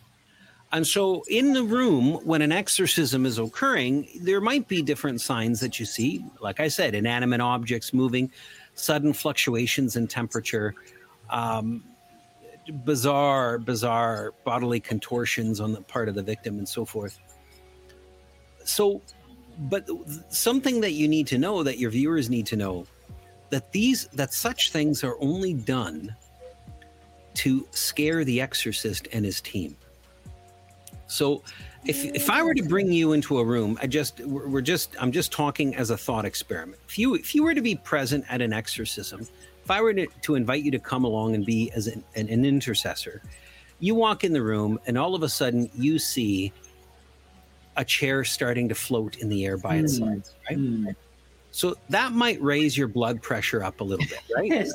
And 0.73 0.85
so 0.85 1.23
in 1.29 1.53
the 1.53 1.63
room, 1.63 2.15
when 2.25 2.41
an 2.41 2.51
exorcism 2.51 3.27
is 3.27 3.37
occurring, 3.37 4.07
there 4.21 4.41
might 4.41 4.67
be 4.67 4.81
different 4.81 5.21
signs 5.21 5.59
that 5.59 5.79
you 5.79 5.85
see. 5.85 6.25
Like 6.41 6.59
I 6.59 6.67
said, 6.67 6.95
inanimate 6.95 7.41
objects 7.41 7.93
moving. 7.93 8.31
sudden 8.73 9.13
fluctuations 9.13 9.95
in 9.95 10.07
temperature, 10.07 10.73
um, 11.29 11.83
bizarre, 12.85 13.57
bizarre 13.57 14.33
bodily 14.43 14.79
contortions 14.79 15.59
on 15.59 15.73
the 15.73 15.81
part 15.81 16.09
of 16.09 16.15
the 16.15 16.23
victim, 16.23 16.57
and 16.57 16.67
so 16.67 16.85
forth. 16.85 17.19
So, 18.63 19.01
but 19.59 19.87
something 20.29 20.81
that 20.81 20.91
you 20.91 21.07
need 21.07 21.27
to 21.27 21.37
know 21.37 21.63
that 21.63 21.77
your 21.77 21.91
viewers 21.91 22.29
need 22.29 22.45
to 22.47 22.55
know 22.55 22.85
that 23.49 23.71
these 23.71 24.07
that 24.07 24.33
such 24.33 24.71
things 24.71 25.03
are 25.03 25.15
only 25.19 25.53
done 25.53 26.15
to 27.35 27.67
scare 27.71 28.23
the 28.23 28.41
exorcist 28.41 29.07
and 29.11 29.25
his 29.25 29.41
team. 29.41 29.75
So 31.07 31.43
if 31.85 32.05
if 32.05 32.29
I 32.29 32.41
were 32.41 32.53
to 32.53 32.63
bring 32.63 32.91
you 32.91 33.13
into 33.13 33.39
a 33.39 33.45
room, 33.45 33.77
I 33.81 33.87
just 33.87 34.19
we're 34.21 34.61
just 34.61 34.95
I'm 34.99 35.11
just 35.11 35.31
talking 35.31 35.75
as 35.75 35.89
a 35.89 35.97
thought 35.97 36.25
experiment. 36.25 36.79
If 36.87 36.97
you 36.97 37.15
if 37.15 37.35
you 37.35 37.43
were 37.43 37.53
to 37.53 37.61
be 37.61 37.75
present 37.75 38.25
at 38.29 38.41
an 38.41 38.53
exorcism, 38.53 39.27
if 39.63 39.71
I 39.71 39.81
were 39.81 39.93
to, 39.93 40.07
to 40.23 40.35
invite 40.35 40.63
you 40.63 40.71
to 40.71 40.79
come 40.79 41.05
along 41.05 41.35
and 41.35 41.45
be 41.45 41.71
as 41.71 41.87
an, 41.87 42.03
an, 42.15 42.27
an 42.29 42.43
intercessor, 42.43 43.21
you 43.79 43.95
walk 43.95 44.23
in 44.23 44.33
the 44.33 44.41
room 44.41 44.79
and 44.85 44.97
all 44.97 45.15
of 45.15 45.23
a 45.23 45.29
sudden 45.29 45.69
you 45.73 45.99
see 45.99 46.51
a 47.77 47.85
chair 47.85 48.23
starting 48.23 48.69
to 48.69 48.75
float 48.75 49.17
in 49.17 49.29
the 49.29 49.45
air 49.45 49.57
by 49.57 49.75
its 49.75 49.99
mm. 49.99 49.99
side, 49.99 50.23
right? 50.49 50.59
Mm. 50.59 50.95
So 51.51 51.75
that 51.89 52.11
might 52.11 52.41
raise 52.41 52.77
your 52.77 52.87
blood 52.87 53.21
pressure 53.21 53.63
up 53.63 53.79
a 53.79 53.83
little 53.83 54.05
bit, 54.05 54.19
right? 54.35 54.67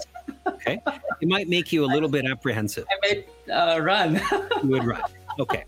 Okay. 0.46 0.80
It 1.20 1.28
might 1.28 1.48
make 1.48 1.72
you 1.72 1.84
a 1.84 1.86
little 1.86 2.08
bit 2.08 2.24
apprehensive. 2.24 2.86
I 2.90 3.08
might 3.08 3.28
uh, 3.52 3.80
run. 3.80 4.20
you 4.62 4.68
would 4.70 4.84
run. 4.84 5.02
Okay. 5.40 5.64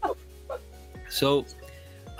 So 1.08 1.44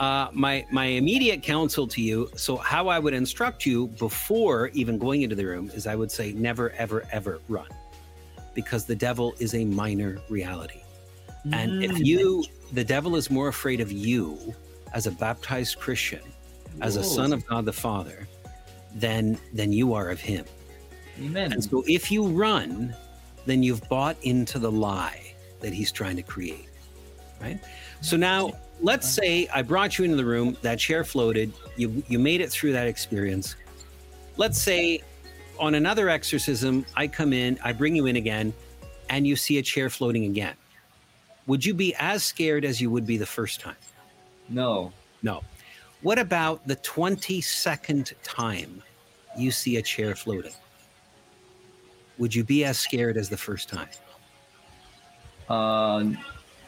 uh, 0.01 0.29
my 0.33 0.67
my 0.73 0.87
immediate 0.87 1.43
counsel 1.43 1.87
to 1.87 2.01
you 2.03 2.29
so 2.35 2.57
how 2.57 2.89
i 2.89 2.99
would 2.99 3.15
instruct 3.15 3.67
you 3.67 3.87
before 3.99 4.69
even 4.69 4.99
going 4.99 5.23
into 5.23 5.37
the 5.37 5.45
room 5.45 5.71
is 5.75 5.87
i 5.87 5.95
would 5.95 6.11
say 6.11 6.33
never 6.33 6.71
ever 6.71 7.07
ever 7.13 7.41
run 7.49 7.69
because 8.55 8.85
the 8.85 8.97
devil 8.97 9.35
is 9.39 9.55
a 9.55 9.65
minor 9.65 10.19
reality 10.29 10.81
mm. 11.47 11.55
and 11.55 11.85
if 11.85 11.93
mm. 11.93 12.05
you 12.05 12.45
the 12.73 12.85
devil 12.85 13.15
is 13.15 13.31
more 13.31 13.49
afraid 13.49 13.81
of 13.81 13.93
you 13.93 14.55
as 14.95 15.07
a 15.07 15.11
baptized 15.13 15.79
christian 15.79 16.23
as 16.81 16.97
a 16.97 17.05
son 17.05 17.33
of 17.33 17.47
god 17.47 17.65
the 17.65 17.73
father 17.73 18.27
than 18.95 19.39
than 19.53 19.73
you 19.73 19.95
are 19.95 20.11
of 20.11 20.21
him. 20.21 20.45
Amen. 21.21 21.53
And 21.53 21.63
so 21.63 21.85
if 21.87 22.11
you 22.11 22.27
run, 22.27 22.95
then 23.47 23.63
you've 23.63 23.87
bought 23.89 24.17
into 24.23 24.59
the 24.59 24.71
lie 24.71 25.35
that 25.61 25.73
he's 25.73 25.93
trying 25.93 26.17
to 26.17 26.23
create. 26.23 26.69
Right? 27.41 27.59
So 28.01 28.17
now 28.17 28.53
let's 28.81 29.09
say 29.09 29.49
I 29.49 29.63
brought 29.63 29.99
you 29.99 30.05
into 30.05 30.17
the 30.17 30.25
room, 30.25 30.57
that 30.63 30.79
chair 30.79 31.05
floated, 31.05 31.53
you 31.77 32.03
you 32.09 32.19
made 32.19 32.41
it 32.41 32.51
through 32.51 32.73
that 32.73 32.87
experience. 32.87 33.57
Let's 34.37 34.61
say 34.61 35.03
on 35.59 35.75
another 35.75 36.09
exorcism, 36.09 36.87
I 36.97 37.07
come 37.07 37.33
in, 37.33 37.59
I 37.63 37.73
bring 37.73 37.95
you 37.95 38.07
in 38.07 38.17
again, 38.17 38.53
and 39.11 39.27
you 39.27 39.37
see 39.37 39.59
a 39.59 39.63
chair 39.63 39.91
floating 39.91 40.25
again. 40.25 40.55
Would 41.47 41.65
you 41.65 41.75
be 41.75 41.95
as 41.99 42.23
scared 42.23 42.65
as 42.65 42.81
you 42.81 42.91
would 42.91 43.07
be 43.07 43.19
the 43.19 43.27
first 43.27 43.61
time? 43.61 43.77
No. 44.49 44.93
No. 45.23 45.43
What 46.03 46.19
about 46.19 46.67
the 46.67 46.77
22nd 46.77 48.15
time 48.23 48.83
you 49.37 49.51
see 49.51 49.77
a 49.77 49.83
chair 49.83 50.15
floating? 50.15 50.53
Would 52.19 52.35
you 52.35 52.45
be 52.45 52.65
as 52.65 52.79
scared 52.79 53.17
as 53.17 53.29
the 53.29 53.37
first 53.37 53.69
time? 53.69 53.89
Uh, 55.49 56.05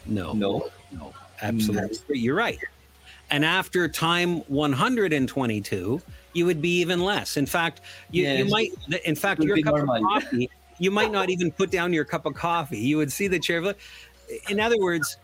no. 0.06 0.32
No. 0.32 0.70
No. 0.92 1.12
Absolutely. 1.40 1.98
No. 2.08 2.14
You're 2.14 2.34
right. 2.36 2.58
And 3.30 3.44
after 3.44 3.88
time 3.88 4.40
122, 4.48 6.02
you 6.34 6.46
would 6.46 6.60
be 6.60 6.80
even 6.80 7.00
less. 7.00 7.36
In 7.36 7.46
fact, 7.46 7.80
you, 8.10 8.24
yes. 8.24 8.38
you 8.38 8.44
might, 8.46 8.72
in 9.04 9.14
fact, 9.14 9.42
your 9.42 9.60
cup 9.62 9.76
of 9.76 9.86
coffee, 9.86 10.50
you 10.78 10.90
might 10.90 11.12
not 11.12 11.30
even 11.30 11.50
put 11.50 11.70
down 11.70 11.92
your 11.92 12.04
cup 12.04 12.26
of 12.26 12.34
coffee. 12.34 12.78
You 12.78 12.96
would 12.98 13.12
see 13.12 13.28
the 13.28 13.38
chair. 13.38 13.74
In 14.48 14.60
other 14.60 14.78
words, 14.78 15.16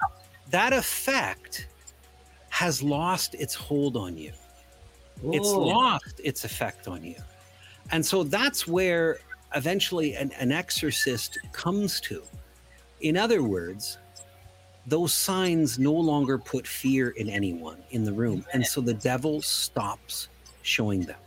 that 0.51 0.73
effect 0.73 1.67
has 2.49 2.83
lost 2.83 3.35
its 3.35 3.55
hold 3.55 3.97
on 3.97 4.17
you. 4.17 4.33
Whoa. 5.21 5.33
It's 5.33 5.49
lost 5.49 6.21
its 6.23 6.45
effect 6.45 6.89
on 6.89 7.05
you. 7.05 7.17
And 7.91 8.05
so 8.05 8.23
that's 8.23 8.67
where 8.67 9.19
eventually 9.55 10.15
an, 10.15 10.33
an 10.39 10.53
exorcist 10.53 11.39
comes 11.53 12.01
to. 12.03 12.23
In 13.01 13.17
other 13.17 13.43
words, 13.43 13.99
those 14.89 15.13
signs 15.13 15.79
no 15.79 15.93
longer 15.93 16.39
put 16.39 16.67
fear 16.67 17.11
in 17.11 17.29
anyone 17.29 17.79
in 17.91 18.05
the 18.05 18.13
room. 18.13 18.45
And 18.53 18.67
so 18.67 18.81
the 18.81 18.95
devil 18.95 19.43
stops 19.43 20.29
showing 20.63 21.03
them. 21.03 21.19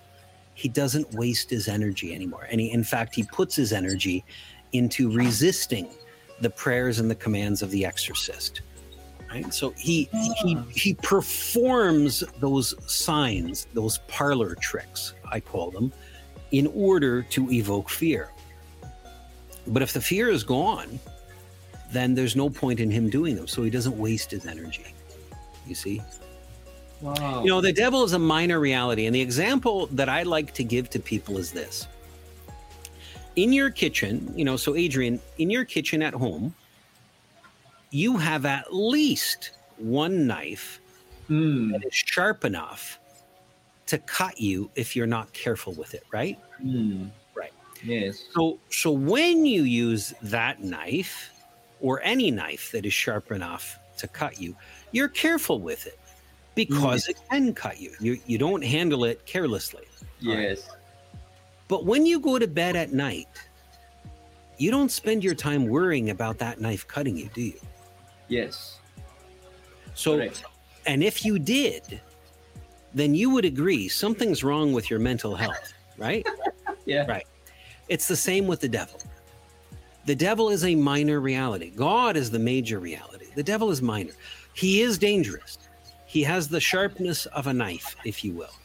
He 0.53 0.67
doesn't 0.67 1.11
waste 1.13 1.49
his 1.49 1.67
energy 1.67 2.13
anymore. 2.13 2.47
And 2.49 2.59
he, 2.59 2.71
in 2.71 2.83
fact, 2.83 3.15
he 3.15 3.23
puts 3.23 3.55
his 3.55 3.71
energy 3.71 4.23
into 4.73 5.11
resisting 5.11 5.87
the 6.39 6.49
prayers 6.49 6.99
and 6.99 7.09
the 7.09 7.15
commands 7.15 7.61
of 7.61 7.71
the 7.71 7.85
exorcist 7.85 8.61
right? 9.31 9.53
So 9.53 9.71
he 9.77 10.09
he 10.43 10.57
he 10.71 10.93
performs 10.95 12.23
those 12.39 12.75
signs, 12.91 13.67
those 13.73 13.99
parlor 14.07 14.55
tricks, 14.55 15.13
I 15.31 15.39
call 15.39 15.71
them, 15.71 15.91
in 16.51 16.67
order 16.75 17.21
to 17.23 17.51
evoke 17.51 17.89
fear. 17.89 18.29
But 19.67 19.81
if 19.81 19.93
the 19.93 20.01
fear 20.01 20.29
is 20.29 20.43
gone, 20.43 20.99
then 21.91 22.15
there's 22.15 22.35
no 22.35 22.49
point 22.49 22.79
in 22.79 22.89
him 22.89 23.09
doing 23.09 23.35
them. 23.35 23.47
So 23.47 23.63
he 23.63 23.69
doesn't 23.69 23.97
waste 23.97 24.31
his 24.31 24.45
energy. 24.45 24.93
You 25.67 25.75
see? 25.75 26.01
Wow. 27.01 27.43
You 27.43 27.49
know, 27.49 27.61
the 27.61 27.73
devil 27.73 28.03
is 28.03 28.13
a 28.13 28.19
minor 28.19 28.59
reality. 28.59 29.05
And 29.05 29.15
the 29.15 29.21
example 29.21 29.87
that 29.87 30.09
I 30.09 30.23
like 30.23 30.53
to 30.53 30.63
give 30.63 30.89
to 30.91 30.99
people 30.99 31.37
is 31.37 31.51
this. 31.51 31.87
In 33.35 33.53
your 33.53 33.69
kitchen, 33.69 34.31
you 34.35 34.45
know, 34.45 34.57
so 34.57 34.75
Adrian, 34.75 35.19
in 35.37 35.49
your 35.49 35.65
kitchen 35.65 36.01
at 36.01 36.13
home, 36.13 36.53
you 37.89 38.17
have 38.17 38.45
at 38.45 38.73
least 38.73 39.51
one 39.77 40.27
knife 40.27 40.79
mm. 41.29 41.71
that 41.71 41.85
is 41.85 41.93
sharp 41.93 42.45
enough 42.45 42.99
to 43.87 43.97
cut 43.97 44.39
you 44.39 44.69
if 44.75 44.95
you're 44.95 45.07
not 45.07 45.31
careful 45.33 45.73
with 45.73 45.93
it, 45.93 46.03
right? 46.11 46.39
Mm. 46.63 47.09
Right. 47.35 47.53
Yes. 47.83 48.23
So 48.33 48.59
so 48.69 48.91
when 48.91 49.45
you 49.45 49.63
use 49.63 50.13
that 50.21 50.63
knife 50.63 51.31
or 51.81 52.01
any 52.03 52.31
knife 52.31 52.71
that 52.71 52.85
is 52.85 52.93
sharp 52.93 53.31
enough 53.31 53.77
to 53.97 54.07
cut 54.07 54.39
you, 54.39 54.55
you're 54.91 55.09
careful 55.09 55.59
with 55.59 55.85
it 55.87 55.99
because 56.55 57.05
mm. 57.05 57.09
it 57.09 57.17
can 57.29 57.53
cut 57.53 57.79
you. 57.79 57.93
You 57.99 58.19
you 58.25 58.37
don't 58.37 58.63
handle 58.63 59.03
it 59.05 59.25
carelessly. 59.25 59.85
Yes. 60.19 60.67
Right? 60.69 60.77
But 61.67 61.85
when 61.85 62.05
you 62.05 62.19
go 62.19 62.37
to 62.37 62.47
bed 62.47 62.75
at 62.75 62.93
night, 62.93 63.29
you 64.57 64.69
don't 64.69 64.91
spend 64.91 65.23
your 65.23 65.33
time 65.35 65.67
worrying 65.67 66.11
about 66.11 66.37
that 66.37 66.61
knife 66.61 66.87
cutting 66.87 67.17
you, 67.17 67.29
do 67.33 67.41
you? 67.41 67.59
Yes. 68.27 68.79
So, 69.95 70.17
Correct. 70.17 70.43
and 70.85 71.03
if 71.03 71.25
you 71.25 71.39
did, 71.39 71.99
then 72.93 73.15
you 73.15 73.29
would 73.31 73.45
agree 73.45 73.87
something's 73.87 74.43
wrong 74.43 74.71
with 74.71 74.89
your 74.89 74.99
mental 74.99 75.35
health, 75.35 75.73
right? 75.97 76.25
yeah. 76.85 77.05
Right. 77.07 77.25
It's 77.89 78.07
the 78.07 78.15
same 78.15 78.47
with 78.47 78.59
the 78.59 78.69
devil. 78.69 79.00
The 80.05 80.15
devil 80.15 80.49
is 80.49 80.63
a 80.65 80.75
minor 80.75 81.19
reality. 81.19 81.71
God 81.71 82.17
is 82.17 82.31
the 82.31 82.39
major 82.39 82.79
reality. 82.79 83.27
The 83.35 83.43
devil 83.43 83.71
is 83.71 83.81
minor. 83.81 84.13
He 84.53 84.81
is 84.81 84.97
dangerous. 84.97 85.57
He 86.05 86.23
has 86.23 86.47
the 86.47 86.59
sharpness 86.59 87.25
of 87.27 87.47
a 87.47 87.53
knife, 87.53 87.95
if 88.03 88.23
you 88.23 88.33
will. 88.33 88.55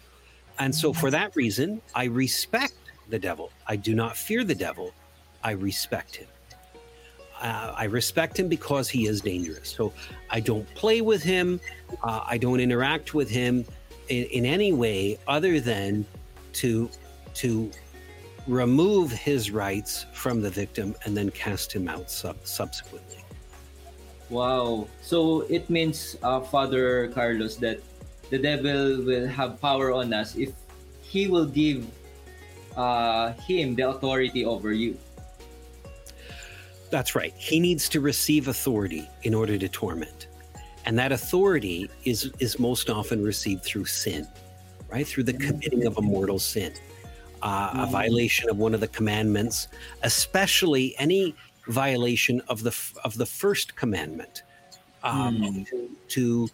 And 0.58 0.74
so, 0.74 0.92
for 0.92 1.10
that 1.10 1.36
reason, 1.36 1.82
I 1.94 2.04
respect 2.04 2.74
the 3.08 3.18
devil. 3.18 3.52
I 3.66 3.76
do 3.76 3.94
not 3.94 4.16
fear 4.16 4.42
the 4.42 4.54
devil. 4.54 4.92
I 5.44 5.52
respect 5.52 6.16
him 6.16 6.26
uh, 7.40 7.72
I 7.76 7.84
respect 7.84 8.38
him 8.38 8.48
because 8.48 8.88
he 8.88 9.06
is 9.06 9.20
dangerous. 9.20 9.68
So 9.68 9.92
I 10.30 10.40
don't 10.40 10.66
play 10.74 11.00
with 11.00 11.22
him. 11.22 11.60
Uh, 12.02 12.20
I 12.26 12.38
don't 12.38 12.60
interact 12.60 13.14
with 13.14 13.28
him 13.28 13.64
in, 14.08 14.24
in, 14.24 14.46
any 14.46 14.72
way 14.72 15.18
other 15.26 15.60
than 15.60 16.06
to 16.54 16.88
to 17.34 17.70
remove 18.46 19.10
his 19.12 19.50
rights 19.50 20.06
from 20.12 20.40
the 20.40 20.50
victim 20.50 20.94
and 21.04 21.16
then 21.16 21.30
cast 21.30 21.72
him 21.72 21.88
out 21.88 22.10
sub- 22.10 22.36
subsequently. 22.44 23.24
Wow. 24.30 24.88
So 25.02 25.42
it 25.42 25.68
means, 25.70 26.16
uh, 26.22 26.40
Father 26.40 27.08
Carlos, 27.08 27.56
that 27.56 27.80
the 28.30 28.38
devil 28.38 29.02
will 29.04 29.26
have 29.28 29.60
power 29.60 29.92
on 29.92 30.12
us 30.12 30.34
if 30.36 30.52
he 31.02 31.28
will 31.28 31.46
give 31.46 31.86
uh, 32.76 33.32
him 33.34 33.74
the 33.74 33.88
authority 33.88 34.44
over 34.44 34.72
you. 34.72 34.98
That's 36.90 37.14
right. 37.14 37.34
He 37.36 37.58
needs 37.60 37.88
to 37.90 38.00
receive 38.00 38.48
authority 38.48 39.08
in 39.22 39.34
order 39.34 39.58
to 39.58 39.68
torment. 39.68 40.28
And 40.84 40.96
that 40.98 41.10
authority 41.10 41.90
is, 42.04 42.30
is 42.38 42.58
most 42.60 42.90
often 42.90 43.22
received 43.22 43.64
through 43.64 43.86
sin, 43.86 44.26
right? 44.88 45.06
Through 45.06 45.24
the 45.24 45.32
committing 45.32 45.86
of 45.86 45.98
a 45.98 46.02
mortal 46.02 46.38
sin, 46.38 46.72
uh, 47.42 47.70
a 47.72 47.86
mm. 47.86 47.90
violation 47.90 48.48
of 48.50 48.58
one 48.58 48.74
of 48.74 48.80
the 48.80 48.88
commandments, 48.88 49.68
especially 50.02 50.94
any 50.98 51.34
violation 51.68 52.40
of 52.48 52.62
the 52.62 52.76
of 53.04 53.16
the 53.16 53.26
first 53.26 53.76
commandment. 53.76 54.42
Um, 55.02 55.36
mm. 55.38 55.68
to, 55.68 55.90
to, 56.08 56.48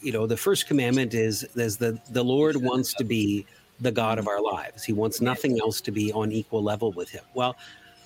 you 0.00 0.12
know, 0.12 0.26
the 0.26 0.36
first 0.36 0.66
commandment 0.66 1.14
is 1.14 1.46
there's 1.54 1.76
the 1.76 2.00
the 2.10 2.24
Lord 2.24 2.56
wants 2.56 2.94
to 2.94 3.04
be 3.04 3.46
the 3.80 3.90
God 3.90 4.18
of 4.18 4.28
our 4.28 4.42
lives. 4.42 4.84
He 4.84 4.92
wants 4.92 5.20
nothing 5.20 5.58
else 5.60 5.80
to 5.82 5.90
be 5.90 6.12
on 6.12 6.32
equal 6.32 6.62
level 6.62 6.92
with 6.92 7.10
him. 7.10 7.24
Well, 7.34 7.56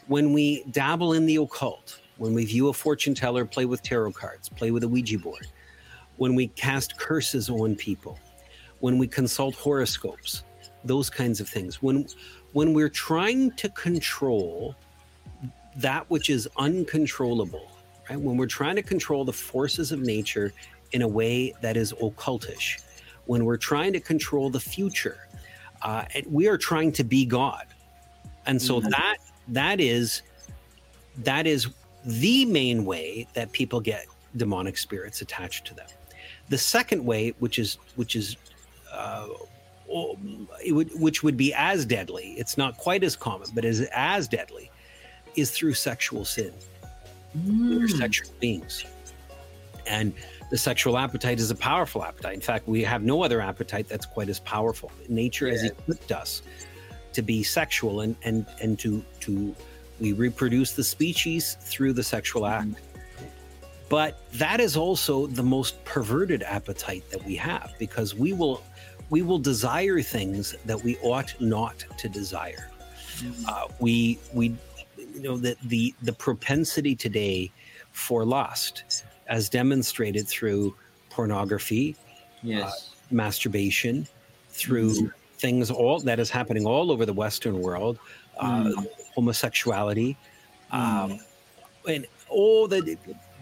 when 0.07 0.33
we 0.33 0.65
dabble 0.71 1.15
in 1.15 1.27
the 1.27 1.37
occult, 1.37 2.01
when 2.17 2.35
we 2.35 2.45
view 2.45 2.69
a 2.69 2.73
fortune 2.73 3.15
teller, 3.15 3.45
play 3.45 3.65
with 3.65 3.83
tarot 3.83 4.13
cards, 4.13 4.49
play 4.49 4.71
with 4.71 4.85
a 4.85 4.89
Ouija 4.89 5.19
board, 5.19 5.47
when 6.17 6.35
we 6.35 6.49
cast 6.49 6.97
curses 6.97 7.51
on 7.51 7.75
people, 7.75 8.19
when 8.81 8.99
we 8.99 9.09
consult 9.09 9.55
horoscopes, 9.55 10.45
those 10.85 11.11
kinds 11.11 11.41
of 11.41 11.49
things. 11.49 11.83
When 11.83 12.07
when 12.53 12.73
we're 12.73 12.89
trying 12.89 13.51
to 13.53 13.69
control 13.71 14.77
that 15.77 16.09
which 16.09 16.31
is 16.31 16.49
uncontrollable, 16.57 17.69
right? 18.09 18.21
When 18.21 18.37
we're 18.37 18.47
trying 18.47 18.77
to 18.77 18.83
control 18.83 19.25
the 19.25 19.33
forces 19.33 19.91
of 19.91 20.01
nature 20.01 20.53
in 20.93 21.03
a 21.03 21.09
way 21.09 21.53
that 21.63 21.77
is 21.77 21.93
occultish, 21.95 22.83
when 23.27 23.45
we're 23.45 23.57
trying 23.57 23.93
to 23.95 24.01
control 24.01 24.51
the 24.51 24.61
future, 24.61 25.27
uh, 25.83 26.05
we 26.31 26.47
are 26.47 26.59
trying 26.59 26.93
to 26.93 27.05
be 27.05 27.25
God, 27.25 27.67
and 28.47 28.61
so 28.61 28.79
mm-hmm. 28.79 28.91
that 28.91 29.17
that 29.49 29.81
is 29.81 30.23
that 31.19 31.47
is 31.47 31.69
the 32.05 32.45
main 32.45 32.85
way 32.85 33.27
that 33.35 33.51
people 33.53 33.81
get 33.81 34.07
demonic 34.37 34.77
spirits 34.77 35.23
attached 35.23 35.67
to 35.67 35.75
them. 35.75 35.87
The 36.49 36.59
second 36.59 37.05
way, 37.05 37.35
which 37.39 37.59
is 37.59 37.79
which 37.97 38.17
is 38.17 38.37
uh, 38.93 39.29
would, 39.87 40.91
which 40.99 41.23
would 41.23 41.37
be 41.37 41.53
as 41.55 41.85
deadly, 41.85 42.35
it's 42.37 42.57
not 42.57 42.77
quite 42.77 43.05
as 43.05 43.17
common, 43.17 43.49
but 43.55 43.65
is 43.65 43.83
as 43.93 44.29
deadly, 44.29 44.71
is 45.37 45.51
through 45.51 45.75
sexual 45.75 46.25
sin. 46.25 46.53
Mm. 47.37 47.81
We're 47.81 47.89
sexual 47.89 48.33
beings, 48.41 48.85
and 49.87 50.13
the 50.51 50.59
sexual 50.59 50.99
appetite 50.99 51.41
is 51.41 51.51
a 51.51 51.55
powerful 51.55 52.05
appetite. 52.05 52.35
In 52.35 52.41
fact, 52.41 52.69
we 52.69 52.83
have 52.85 53.03
no 53.03 53.23
other 53.23 53.41
appetite 53.41 53.89
that's 53.89 54.07
quite 54.07 54.29
as 54.29 54.41
powerful. 54.41 54.91
Nature 55.09 55.49
has 55.49 55.65
equipped 55.65 56.13
us 56.13 56.43
to 57.13 57.23
be 57.23 57.43
sexual 57.43 58.01
and 58.01 58.17
and 58.23 58.47
and 58.61 58.79
to 58.81 59.05
to 59.21 59.55
we 60.01 60.13
reproduce 60.13 60.73
the 60.73 60.85
species 60.85 61.57
through 61.61 61.93
the 61.93 62.03
sexual 62.03 62.47
act. 62.47 62.69
Mm. 62.69 62.77
But 63.89 64.19
that 64.35 64.61
is 64.61 64.77
also 64.77 65.27
the 65.27 65.43
most 65.43 65.85
perverted 65.85 66.43
appetite 66.43 67.09
that 67.11 67.25
we 67.25 67.37
have 67.37 67.75
because 67.79 68.15
we 68.15 68.33
will 68.33 68.63
we 69.15 69.23
will 69.23 69.39
desire 69.39 70.01
things 70.01 70.57
that 70.65 70.83
we 70.83 70.97
ought 70.99 71.33
not 71.41 71.85
to 71.99 72.09
desire. 72.09 72.69
Mm. 73.19 73.49
Uh, 73.49 73.69
we 73.79 74.19
we 74.33 74.57
you 75.15 75.23
know 75.27 75.37
that 75.37 75.57
the 75.61 75.95
the 76.03 76.13
propensity 76.13 76.97
today 76.97 77.53
for 77.93 78.25
lust, 78.25 79.05
as 79.29 79.49
demonstrated 79.49 80.27
through 80.27 80.75
pornography, 81.11 81.95
yes, 82.43 82.65
uh, 82.65 83.15
masturbation, 83.23 84.09
through 84.51 84.91
mm 84.95 85.13
things 85.39 85.69
all 85.71 85.99
that 86.01 86.19
is 86.21 86.31
happening 86.31 86.65
all 86.65 86.91
over 86.93 87.05
the 87.05 87.13
Western 87.13 87.61
world, 87.61 87.99
uh, 88.39 88.65
mm. 88.65 88.87
homosexuality, 89.15 90.17
um, 90.71 91.11
mm. 91.11 91.21
and 91.95 92.07
all 92.31 92.67
the 92.67 92.81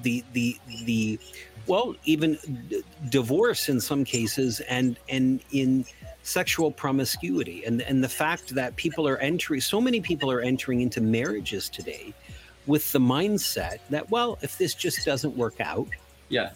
the 0.03 0.25
the 0.33 0.59
the 0.85 1.18
well, 1.66 1.94
even 2.04 2.38
d- 2.68 2.82
divorce 3.08 3.68
in 3.68 3.80
some 3.80 4.04
cases, 4.04 4.60
and 4.60 4.98
and 5.08 5.40
in 5.52 5.84
sexual 6.22 6.70
promiscuity, 6.70 7.64
and 7.64 7.82
and 7.82 8.02
the 8.02 8.08
fact 8.08 8.54
that 8.54 8.76
people 8.76 9.06
are 9.08 9.18
entering, 9.18 9.60
so 9.60 9.80
many 9.80 10.00
people 10.00 10.30
are 10.30 10.40
entering 10.40 10.80
into 10.80 11.00
marriages 11.00 11.68
today 11.68 12.12
with 12.66 12.90
the 12.92 12.98
mindset 12.98 13.78
that 13.90 14.10
well, 14.10 14.38
if 14.42 14.58
this 14.58 14.74
just 14.74 15.04
doesn't 15.04 15.36
work 15.36 15.60
out, 15.60 15.88
yeah, 16.28 16.50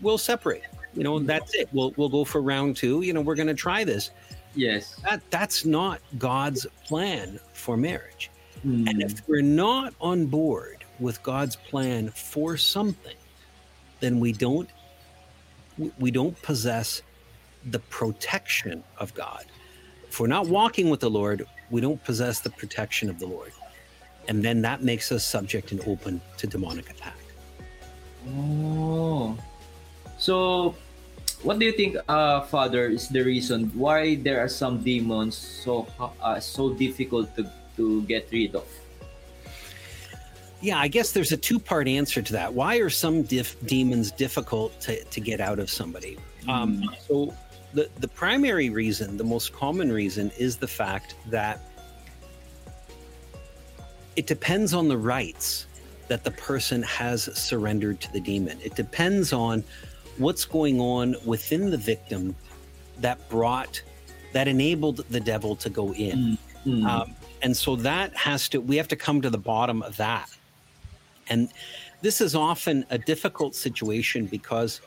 we'll 0.00 0.18
separate. 0.18 0.64
You 0.94 1.04
know, 1.04 1.18
that's 1.18 1.54
it. 1.54 1.68
We'll 1.72 1.92
we'll 1.96 2.08
go 2.08 2.24
for 2.24 2.40
round 2.40 2.76
two. 2.76 3.02
You 3.02 3.12
know, 3.12 3.20
we're 3.20 3.34
going 3.34 3.48
to 3.48 3.54
try 3.54 3.84
this. 3.84 4.10
Yes, 4.54 4.96
that 5.04 5.22
that's 5.30 5.64
not 5.64 6.00
God's 6.18 6.66
plan 6.84 7.38
for 7.52 7.76
marriage. 7.76 8.30
Mm. 8.66 8.88
And 8.88 9.02
if 9.02 9.26
we're 9.28 9.42
not 9.42 9.94
on 10.00 10.26
board 10.26 10.84
with 10.98 11.22
God's 11.22 11.56
plan 11.56 12.10
for 12.10 12.56
something, 12.56 13.16
then 14.00 14.20
we 14.20 14.32
don't 14.32 14.68
we 15.98 16.10
don't 16.10 16.40
possess 16.42 17.02
the 17.70 17.78
protection 17.78 18.82
of 18.98 19.12
God. 19.14 19.44
If 20.08 20.20
we're 20.20 20.26
not 20.26 20.46
walking 20.46 20.88
with 20.88 21.00
the 21.00 21.10
Lord, 21.10 21.44
we 21.70 21.80
don't 21.80 22.02
possess 22.04 22.40
the 22.40 22.50
protection 22.50 23.10
of 23.10 23.18
the 23.18 23.26
Lord. 23.26 23.52
And 24.28 24.42
then 24.42 24.62
that 24.62 24.82
makes 24.82 25.12
us 25.12 25.24
subject 25.24 25.72
and 25.72 25.80
open 25.86 26.20
to 26.38 26.46
demonic 26.46 26.90
attack. 26.90 27.18
Oh. 28.34 29.36
So 30.18 30.74
what 31.42 31.58
do 31.58 31.66
you 31.66 31.72
think 31.72 31.96
uh, 32.08 32.42
father 32.42 32.88
is 32.88 33.08
the 33.08 33.22
reason 33.22 33.70
why 33.74 34.16
there 34.16 34.40
are 34.40 34.48
some 34.48 34.82
demons 34.82 35.36
so 35.36 35.86
uh, 36.00 36.40
so 36.40 36.72
difficult 36.74 37.34
to, 37.36 37.44
to 37.76 38.02
get 38.02 38.28
rid 38.32 38.54
of 38.54 38.66
yeah, 40.60 40.78
I 40.78 40.88
guess 40.88 41.12
there's 41.12 41.32
a 41.32 41.36
two 41.36 41.58
part 41.58 41.86
answer 41.86 42.22
to 42.22 42.32
that. 42.32 42.52
Why 42.52 42.76
are 42.76 42.90
some 42.90 43.22
dif- 43.22 43.56
demons 43.66 44.10
difficult 44.10 44.78
to, 44.82 45.02
to 45.04 45.20
get 45.20 45.40
out 45.40 45.58
of 45.58 45.70
somebody? 45.70 46.16
Um, 46.48 46.82
mm. 46.82 47.06
so, 47.06 47.34
the, 47.74 47.90
the 48.00 48.08
primary 48.08 48.70
reason, 48.70 49.16
the 49.18 49.24
most 49.24 49.52
common 49.52 49.92
reason, 49.92 50.30
is 50.38 50.56
the 50.56 50.68
fact 50.68 51.14
that 51.26 51.60
it 54.14 54.26
depends 54.26 54.72
on 54.72 54.88
the 54.88 54.96
rights 54.96 55.66
that 56.08 56.24
the 56.24 56.30
person 56.30 56.82
has 56.84 57.24
surrendered 57.38 58.00
to 58.00 58.12
the 58.12 58.20
demon. 58.20 58.58
It 58.64 58.76
depends 58.76 59.32
on 59.34 59.62
what's 60.16 60.46
going 60.46 60.80
on 60.80 61.16
within 61.26 61.70
the 61.70 61.76
victim 61.76 62.34
that 62.98 63.28
brought, 63.28 63.82
that 64.32 64.48
enabled 64.48 65.04
the 65.10 65.20
devil 65.20 65.54
to 65.56 65.68
go 65.68 65.92
in. 65.92 66.38
Mm. 66.64 66.84
Um, 66.86 67.14
and 67.42 67.54
so 67.54 67.76
that 67.76 68.16
has 68.16 68.48
to, 68.50 68.60
we 68.60 68.76
have 68.76 68.88
to 68.88 68.96
come 68.96 69.20
to 69.20 69.28
the 69.28 69.38
bottom 69.38 69.82
of 69.82 69.96
that 69.98 70.30
and 71.28 71.48
this 72.02 72.20
is 72.20 72.34
often 72.34 72.84
a 72.90 72.98
difficult 72.98 73.54
situation 73.54 74.26
because 74.26 74.80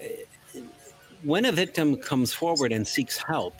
uh, 0.00 0.60
when 1.22 1.44
a 1.44 1.52
victim 1.52 1.96
comes 1.96 2.32
forward 2.32 2.72
and 2.72 2.86
seeks 2.86 3.18
help, 3.18 3.54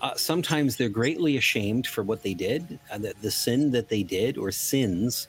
uh, 0.00 0.14
sometimes 0.14 0.76
they're 0.76 0.88
greatly 0.88 1.36
ashamed 1.36 1.86
for 1.86 2.02
what 2.02 2.22
they 2.22 2.34
did, 2.34 2.78
uh, 2.92 2.98
the, 2.98 3.14
the 3.20 3.30
sin 3.30 3.70
that 3.72 3.88
they 3.88 4.02
did 4.02 4.38
or 4.38 4.50
sins 4.52 5.28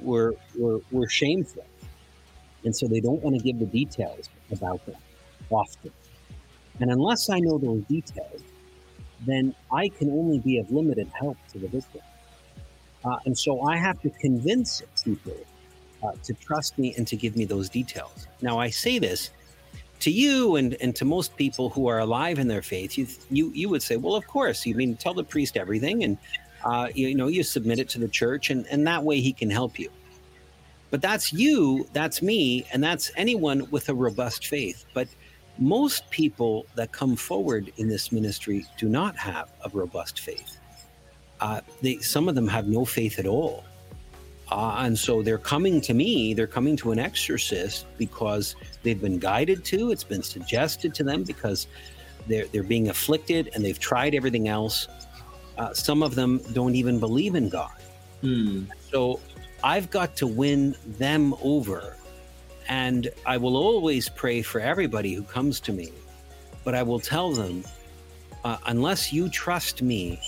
were, 0.00 0.34
were, 0.56 0.78
were 0.92 1.08
shameful. 1.08 1.66
And 2.64 2.74
so 2.74 2.86
they 2.86 3.00
don't 3.00 3.22
want 3.22 3.36
to 3.36 3.42
give 3.42 3.58
the 3.58 3.66
details 3.66 4.28
about 4.50 4.84
them 4.86 4.96
often. 5.50 5.92
And 6.80 6.90
unless 6.90 7.30
I 7.30 7.38
know 7.40 7.58
those 7.58 7.82
details, 7.84 8.42
then 9.24 9.54
I 9.72 9.88
can 9.88 10.10
only 10.10 10.38
be 10.38 10.58
of 10.58 10.70
limited 10.70 11.10
help 11.18 11.38
to 11.52 11.58
the 11.58 11.68
victim. 11.68 12.02
Uh, 13.04 13.16
and 13.24 13.36
so 13.36 13.62
I 13.62 13.76
have 13.76 14.00
to 14.02 14.10
convince 14.10 14.82
people 15.06 15.36
uh, 16.02 16.12
to 16.22 16.34
trust 16.34 16.78
me 16.78 16.94
and 16.96 17.06
to 17.06 17.16
give 17.16 17.34
me 17.36 17.44
those 17.44 17.68
details. 17.68 18.26
Now, 18.42 18.58
I 18.58 18.68
say 18.70 18.98
this 18.98 19.30
to 20.00 20.10
you 20.10 20.56
and, 20.56 20.76
and 20.82 20.94
to 20.96 21.04
most 21.04 21.36
people 21.36 21.70
who 21.70 21.88
are 21.88 22.00
alive 22.00 22.38
in 22.38 22.48
their 22.48 22.62
faith. 22.62 22.98
You, 22.98 23.06
you, 23.30 23.44
you 23.54 23.68
would 23.70 23.82
say, 23.82 23.96
well, 23.96 24.14
of 24.14 24.26
course, 24.26 24.66
you 24.66 24.74
mean 24.74 24.96
tell 24.96 25.14
the 25.14 25.24
priest 25.24 25.56
everything 25.56 26.04
and, 26.04 26.18
uh, 26.64 26.88
you, 26.94 27.08
you 27.08 27.14
know, 27.14 27.28
you 27.28 27.42
submit 27.42 27.78
it 27.78 27.88
to 27.90 27.98
the 27.98 28.08
church 28.08 28.50
and, 28.50 28.66
and 28.70 28.86
that 28.86 29.02
way 29.02 29.20
he 29.20 29.32
can 29.32 29.50
help 29.50 29.78
you. 29.78 29.90
But 30.90 31.00
that's 31.00 31.32
you, 31.32 31.88
that's 31.92 32.22
me, 32.22 32.64
and 32.72 32.82
that's 32.82 33.10
anyone 33.16 33.68
with 33.70 33.88
a 33.88 33.94
robust 33.94 34.46
faith. 34.46 34.84
But 34.94 35.08
most 35.58 36.08
people 36.10 36.66
that 36.76 36.92
come 36.92 37.16
forward 37.16 37.72
in 37.76 37.88
this 37.88 38.12
ministry 38.12 38.66
do 38.78 38.88
not 38.88 39.16
have 39.16 39.50
a 39.64 39.68
robust 39.70 40.20
faith 40.20 40.58
uh, 41.40 41.60
they, 41.82 41.98
some 41.98 42.28
of 42.28 42.34
them 42.34 42.48
have 42.48 42.66
no 42.66 42.84
faith 42.84 43.18
at 43.18 43.26
all. 43.26 43.64
Uh, 44.50 44.76
and 44.80 44.96
so 44.96 45.22
they're 45.22 45.38
coming 45.38 45.80
to 45.80 45.92
me, 45.92 46.32
they're 46.32 46.46
coming 46.46 46.76
to 46.76 46.92
an 46.92 46.98
exorcist 46.98 47.86
because 47.98 48.54
they've 48.82 49.00
been 49.00 49.18
guided 49.18 49.64
to, 49.64 49.90
it's 49.90 50.04
been 50.04 50.22
suggested 50.22 50.94
to 50.94 51.02
them 51.02 51.24
because 51.24 51.66
they're, 52.28 52.46
they're 52.46 52.62
being 52.62 52.88
afflicted 52.88 53.50
and 53.54 53.64
they've 53.64 53.78
tried 53.78 54.14
everything 54.14 54.46
else. 54.46 54.86
Uh, 55.58 55.72
some 55.74 56.02
of 56.02 56.14
them 56.14 56.38
don't 56.52 56.74
even 56.74 57.00
believe 57.00 57.34
in 57.34 57.48
God. 57.48 57.72
Hmm. 58.20 58.64
So 58.92 59.20
I've 59.64 59.90
got 59.90 60.16
to 60.16 60.26
win 60.26 60.76
them 60.98 61.34
over. 61.42 61.96
And 62.68 63.10
I 63.24 63.36
will 63.36 63.56
always 63.56 64.08
pray 64.08 64.42
for 64.42 64.60
everybody 64.60 65.14
who 65.14 65.22
comes 65.22 65.60
to 65.60 65.72
me. 65.72 65.92
But 66.64 66.74
I 66.74 66.82
will 66.82 67.00
tell 67.00 67.32
them, 67.32 67.64
uh, 68.44 68.58
unless 68.66 69.12
you 69.12 69.28
trust 69.28 69.82
me, 69.82 70.20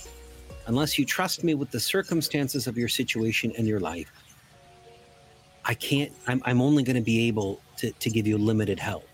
unless 0.69 0.99
you 0.99 1.05
trust 1.05 1.43
me 1.43 1.55
with 1.55 1.71
the 1.71 1.81
circumstances 1.81 2.67
of 2.67 2.79
your 2.79 2.89
situation 2.89 3.53
and 3.59 3.67
your 3.67 3.81
life, 3.81 4.13
I 5.65 5.75
can't, 5.75 6.13
I'm, 6.27 6.41
I'm 6.45 6.61
only 6.61 6.83
going 6.83 6.97
to 6.97 7.03
be 7.03 7.27
able 7.27 7.61
to, 7.79 7.91
to 7.91 8.11
give 8.11 8.27
you 8.27 8.39
limited 8.39 8.79
help. 8.79 9.09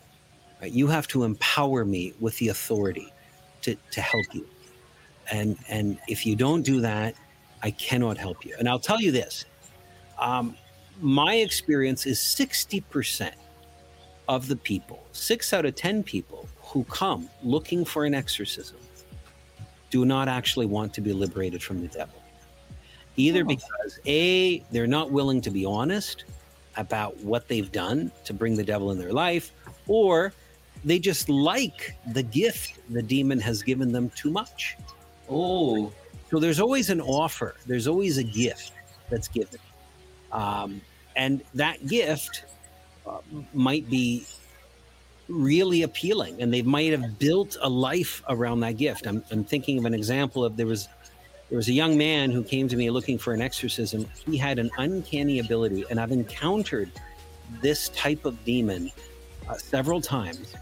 Right? 0.60 0.70
You 0.70 0.88
have 0.88 1.06
to 1.08 1.24
empower 1.24 1.84
me 1.84 2.12
with 2.20 2.36
the 2.38 2.48
authority 2.48 3.12
to, 3.62 3.76
to 3.92 4.00
help 4.00 4.26
you. 4.32 4.46
And, 5.32 5.56
and 5.68 5.98
if 6.08 6.26
you 6.26 6.36
don't 6.36 6.62
do 6.62 6.80
that, 6.82 7.14
I 7.62 7.70
cannot 7.70 8.18
help 8.18 8.44
you. 8.44 8.54
And 8.58 8.68
I'll 8.68 8.78
tell 8.78 9.00
you 9.00 9.10
this 9.10 9.46
um, 10.20 10.56
my 11.00 11.36
experience 11.36 12.06
is 12.06 12.18
60% 12.18 13.32
of 14.28 14.48
the 14.48 14.56
people, 14.56 15.04
six 15.12 15.52
out 15.52 15.64
of 15.64 15.74
10 15.74 16.02
people 16.02 16.48
who 16.62 16.84
come 16.84 17.28
looking 17.42 17.84
for 17.84 18.04
an 18.04 18.14
exorcism, 18.14 18.76
do 19.94 20.04
not 20.04 20.26
actually 20.26 20.66
want 20.66 20.92
to 20.92 21.00
be 21.00 21.12
liberated 21.12 21.62
from 21.62 21.80
the 21.80 21.86
devil. 21.86 22.20
Either 23.16 23.42
Oh. 23.42 23.54
because 23.54 24.00
A, 24.06 24.58
they're 24.72 24.88
not 24.88 25.12
willing 25.12 25.40
to 25.42 25.52
be 25.52 25.64
honest 25.64 26.24
about 26.76 27.16
what 27.20 27.46
they've 27.46 27.70
done 27.70 28.10
to 28.24 28.34
bring 28.34 28.56
the 28.56 28.64
devil 28.64 28.90
in 28.90 28.98
their 28.98 29.12
life, 29.12 29.52
or 29.86 30.32
they 30.84 30.98
just 30.98 31.28
like 31.28 31.94
the 32.12 32.24
gift 32.24 32.80
the 32.90 33.04
demon 33.04 33.38
has 33.38 33.62
given 33.62 33.92
them 33.92 34.10
too 34.16 34.32
much. 34.32 34.76
Oh. 35.30 35.92
So 36.28 36.40
there's 36.40 36.58
always 36.58 36.90
an 36.90 37.00
offer, 37.00 37.54
there's 37.64 37.86
always 37.86 38.18
a 38.18 38.24
gift 38.24 38.72
that's 39.10 39.28
given. 39.28 39.60
Um, 40.32 40.80
and 41.14 41.40
that 41.54 41.86
gift 41.86 42.46
uh, 43.06 43.18
might 43.52 43.88
be 43.88 44.26
really 45.28 45.82
appealing 45.82 46.40
and 46.42 46.52
they 46.52 46.62
might 46.62 46.92
have 46.92 47.18
built 47.18 47.56
a 47.62 47.68
life 47.68 48.22
around 48.28 48.60
that 48.60 48.76
gift. 48.76 49.06
I'm, 49.06 49.24
I'm 49.30 49.44
thinking 49.44 49.78
of 49.78 49.84
an 49.84 49.94
example 49.94 50.44
of 50.44 50.56
there 50.56 50.66
was 50.66 50.88
there 51.50 51.56
was 51.56 51.68
a 51.68 51.72
young 51.72 51.96
man 51.96 52.30
who 52.30 52.42
came 52.42 52.68
to 52.68 52.76
me 52.76 52.90
looking 52.90 53.18
for 53.18 53.34
an 53.34 53.42
exorcism. 53.42 54.06
He 54.26 54.36
had 54.36 54.58
an 54.58 54.70
uncanny 54.78 55.40
ability, 55.40 55.84
and 55.90 56.00
I've 56.00 56.10
encountered 56.10 56.90
this 57.60 57.90
type 57.90 58.24
of 58.24 58.42
demon 58.44 58.90
uh, 59.48 59.54
several 59.54 60.00
times 60.00 60.54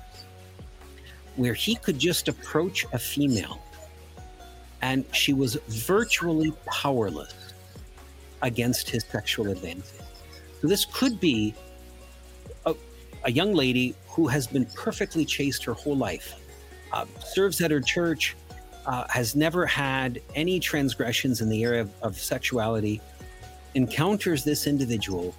where 1.37 1.55
he 1.55 1.77
could 1.77 1.99
just 1.99 2.29
approach 2.29 2.85
a 2.93 2.99
female 2.99 3.63
and 4.83 5.05
she 5.13 5.33
was 5.33 5.55
virtually 5.69 6.53
powerless 6.67 7.55
against 8.43 8.91
his 8.91 9.05
sexual 9.05 9.49
advances. 9.51 10.03
So 10.61 10.67
this 10.67 10.85
could 10.85 11.21
be 11.21 11.55
a, 13.25 13.31
young 13.31 13.55
lady 13.55 13.95
who 14.09 14.27
has 14.29 14.47
been 14.47 14.67
perfectly 14.75 15.25
chaste 15.25 15.65
her 15.65 15.73
whole 15.73 15.97
life, 15.97 16.35
uh, 16.93 17.05
serves 17.25 17.61
at 17.61 17.71
her 17.71 17.81
church, 17.81 18.37
uh, 18.87 19.05
has 19.09 19.37
never 19.37 19.65
had 19.67 20.21
any 20.35 20.59
transgressions 20.59 21.41
in 21.41 21.49
the 21.49 21.63
area 21.63 21.83
of, 21.83 21.91
of 22.03 22.19
sexuality, 22.19 23.01
encounters 23.75 24.45
this 24.45 24.67
individual, 24.67 25.35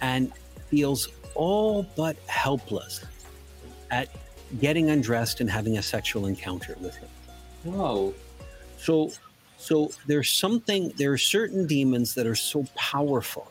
and 0.00 0.32
feels 0.68 1.08
all 1.34 1.84
but 1.96 2.16
helpless 2.26 3.04
at 3.90 4.08
getting 4.60 4.90
undressed 4.90 5.40
and 5.40 5.50
having 5.50 5.78
a 5.78 5.82
sexual 5.82 6.26
encounter 6.26 6.76
with 6.80 6.96
him. 6.96 7.08
Wow. 7.64 8.12
So, 8.78 9.10
so 9.58 9.90
there's 10.06 10.30
something. 10.30 10.92
There 10.96 11.12
are 11.12 11.18
certain 11.18 11.66
demons 11.66 12.14
that 12.14 12.26
are 12.26 12.34
so 12.34 12.64
powerful 12.74 13.50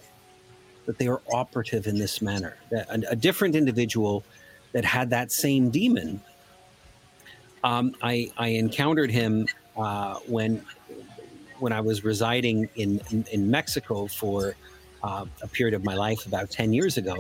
that 0.90 0.98
they 0.98 1.08
are 1.08 1.22
operative 1.32 1.86
in 1.86 2.00
this 2.00 2.20
manner. 2.20 2.58
A, 2.72 3.00
a 3.12 3.16
different 3.16 3.56
individual 3.56 4.24
that 4.72 4.84
had 4.84 5.12
that 5.12 5.32
same 5.32 5.70
demon, 5.70 6.20
um, 7.64 7.94
I 8.02 8.32
I 8.40 8.48
encountered 8.48 9.12
him 9.12 9.46
uh, 9.78 10.16
when 10.26 10.66
when 11.60 11.74
I 11.74 11.80
was 11.80 12.04
residing 12.04 12.70
in 12.74 13.00
in, 13.12 13.24
in 13.32 13.52
Mexico 13.52 14.08
for 14.08 14.56
uh, 15.04 15.26
a 15.44 15.48
period 15.48 15.76
of 15.76 15.84
my 15.84 15.94
life 15.94 16.26
about 16.26 16.50
ten 16.50 16.74
years 16.74 16.98
ago. 16.98 17.18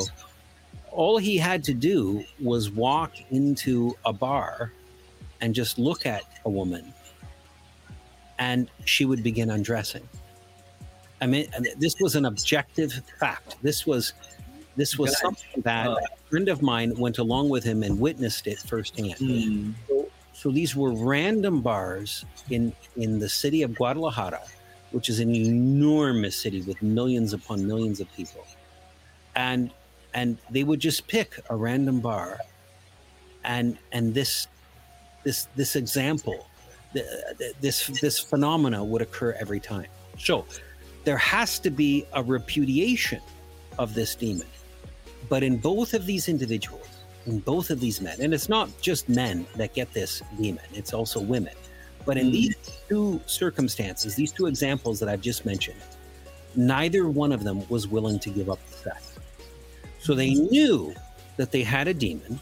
All 0.90 1.20
he 1.20 1.38
had 1.38 1.64
to 1.66 1.76
do 1.76 2.24
was 2.42 2.72
walk 2.72 3.12
into 3.30 3.96
a 4.04 4.12
bar 4.12 4.72
and 5.42 5.54
just 5.54 5.78
look 5.78 6.08
at 6.08 6.24
a 6.44 6.50
woman 6.50 6.92
and 8.40 8.68
she 8.86 9.06
would 9.06 9.22
begin 9.22 9.52
undressing. 9.52 10.10
I 11.22 11.28
mean, 11.28 11.48
this 11.78 11.96
was 12.00 12.16
an 12.16 12.26
objective 12.26 13.02
fact. 13.20 13.58
This 13.62 13.86
was 13.86 14.14
this 14.76 14.98
was 14.98 15.20
something 15.20 15.62
that 15.64 15.88
Oh. 15.88 15.98
a 15.98 16.30
friend 16.30 16.48
of 16.48 16.62
mine 16.62 16.96
went 16.98 17.18
along 17.18 17.50
with 17.50 17.64
him 17.64 17.84
and 17.84 18.00
witnessed 18.00 18.48
it 18.48 18.60
firsthand. 18.60 19.16
Mm. 19.16 19.74
So 20.34 20.52
these 20.52 20.74
were 20.76 20.94
random 20.94 21.62
bars 21.62 22.24
in 22.50 22.72
in 22.96 23.20
the 23.20 23.28
city 23.28 23.62
of 23.64 23.76
Guadalajara, 23.76 24.42
which 24.92 25.10
is 25.10 25.20
an 25.20 25.36
enormous 25.36 26.38
city 26.38 26.62
with 26.62 26.82
millions 26.82 27.34
upon 27.34 27.68
millions 27.68 28.00
of 28.00 28.08
people, 28.16 28.46
and 29.36 29.72
and 30.14 30.38
they 30.50 30.64
would 30.64 30.80
just 30.80 31.08
pick 31.08 31.40
a 31.50 31.56
random 31.56 32.00
bar, 32.00 32.40
and 33.44 33.78
and 33.92 34.14
this 34.14 34.48
this 35.26 35.50
this 35.58 35.76
example, 35.76 36.48
th- 36.94 37.06
th- 37.38 37.54
this 37.60 37.88
this 38.00 38.18
phenomena 38.18 38.82
would 38.82 39.02
occur 39.02 39.34
every 39.34 39.60
time. 39.60 39.88
So 40.18 40.46
there 41.04 41.18
has 41.18 41.60
to 41.60 41.70
be 41.70 42.06
a 42.14 42.24
repudiation 42.24 43.22
of 43.78 43.94
this 43.94 44.16
demon, 44.16 44.48
but 45.30 45.44
in 45.44 45.58
both 45.58 45.94
of 45.94 46.06
these 46.06 46.30
individuals 46.30 46.88
in 47.30 47.40
both 47.40 47.70
of 47.70 47.80
these 47.80 48.02
men, 48.02 48.18
and 48.20 48.34
it's 48.34 48.50
not 48.50 48.70
just 48.82 49.08
men 49.10 49.46
that 49.56 49.74
get 49.74 49.94
this 49.94 50.22
demon, 50.42 50.64
it's 50.74 50.94
also 50.94 51.20
women. 51.20 51.54
But 52.06 52.18
in 52.18 52.28
Mm. 52.28 52.32
these 52.32 52.56
two 52.88 53.22
circumstances, 53.26 54.16
these 54.16 54.32
two 54.32 54.48
examples 54.48 55.00
that 55.00 55.10
I've 55.10 55.22
just 55.22 55.46
mentioned, 55.46 55.80
neither 56.56 57.08
one 57.08 57.32
of 57.32 57.44
them 57.44 57.68
was 57.70 57.88
willing 57.88 58.20
to 58.20 58.30
give 58.30 58.50
up 58.50 58.60
the 58.70 58.78
sex. 58.78 59.20
So 60.00 60.16
they 60.16 60.34
knew 60.34 60.96
that 61.38 61.52
they 61.52 61.62
had 61.62 61.88
a 61.88 61.94
demon, 61.94 62.40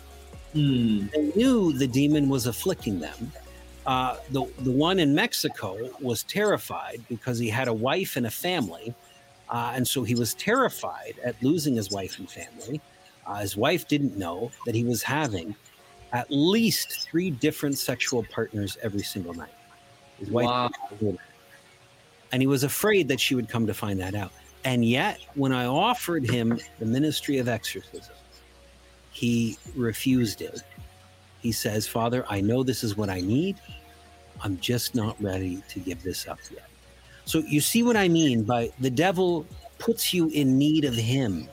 Mm. 0.55 1.12
they 1.12 1.32
knew 1.36 1.74
the 1.74 1.88
demon 1.88 2.30
was 2.30 2.47
afflicting 2.47 2.99
them. 2.99 3.32
Uh, 3.88 4.17
the, 4.31 4.45
the 4.59 4.71
one 4.71 4.99
in 4.99 5.15
Mexico 5.15 5.89
was 6.01 6.23
terrified 6.23 7.01
because 7.07 7.39
he 7.39 7.47
had 7.47 7.69
a 7.69 7.73
wife 7.73 8.17
and 8.17 8.27
a 8.27 8.31
family. 8.31 8.93
Uh, 9.49 9.71
and 9.75 9.88
so 9.88 10.03
he 10.03 10.13
was 10.13 10.33
terrified 10.33 11.15
at 11.23 11.41
losing 11.41 11.75
his 11.75 11.89
wife 11.89 12.19
and 12.19 12.29
family. 12.29 12.81
Uh, 13.25 13.35
his 13.35 13.55
wife 13.55 13.88
didn't 13.88 14.17
know 14.17 14.51
that 14.65 14.75
he 14.75 14.83
was 14.83 15.01
having 15.01 15.55
at 16.11 16.27
least 16.29 17.01
three 17.09 17.31
different 17.31 17.77
sexual 17.77 18.23
partners 18.25 18.77
every 18.81 19.03
single 19.03 19.33
night. 19.33 19.53
His 20.19 20.29
wife 20.29 20.45
Wow. 20.45 20.69
and 22.33 22.41
he 22.41 22.47
was 22.47 22.63
afraid 22.63 23.07
that 23.07 23.19
she 23.21 23.35
would 23.35 23.47
come 23.47 23.65
to 23.67 23.73
find 23.73 23.99
that 24.01 24.15
out. 24.15 24.31
And 24.65 24.83
yet, 24.83 25.19
when 25.35 25.53
I 25.53 25.65
offered 25.65 26.29
him 26.29 26.59
the 26.79 26.85
ministry 26.85 27.38
of 27.38 27.47
exorcism, 27.47 28.15
he 29.11 29.57
refused 29.75 30.41
it. 30.41 30.61
He 31.39 31.51
says, 31.51 31.88
Father, 31.88 32.25
I 32.29 32.41
know 32.41 32.63
this 32.63 32.83
is 32.83 32.97
what 32.97 33.09
I 33.09 33.21
need. 33.21 33.57
I'm 34.43 34.59
just 34.59 34.95
not 34.95 35.21
ready 35.21 35.61
to 35.69 35.79
give 35.79 36.03
this 36.03 36.27
up 36.27 36.39
yet. 36.51 36.67
So, 37.25 37.39
you 37.39 37.59
see 37.59 37.83
what 37.83 37.97
I 37.97 38.07
mean 38.07 38.43
by 38.43 38.71
the 38.79 38.89
devil 38.89 39.45
puts 39.79 40.13
you 40.13 40.29
in 40.29 40.57
need 40.57 40.85
of 40.85 40.95
him. 40.95 41.47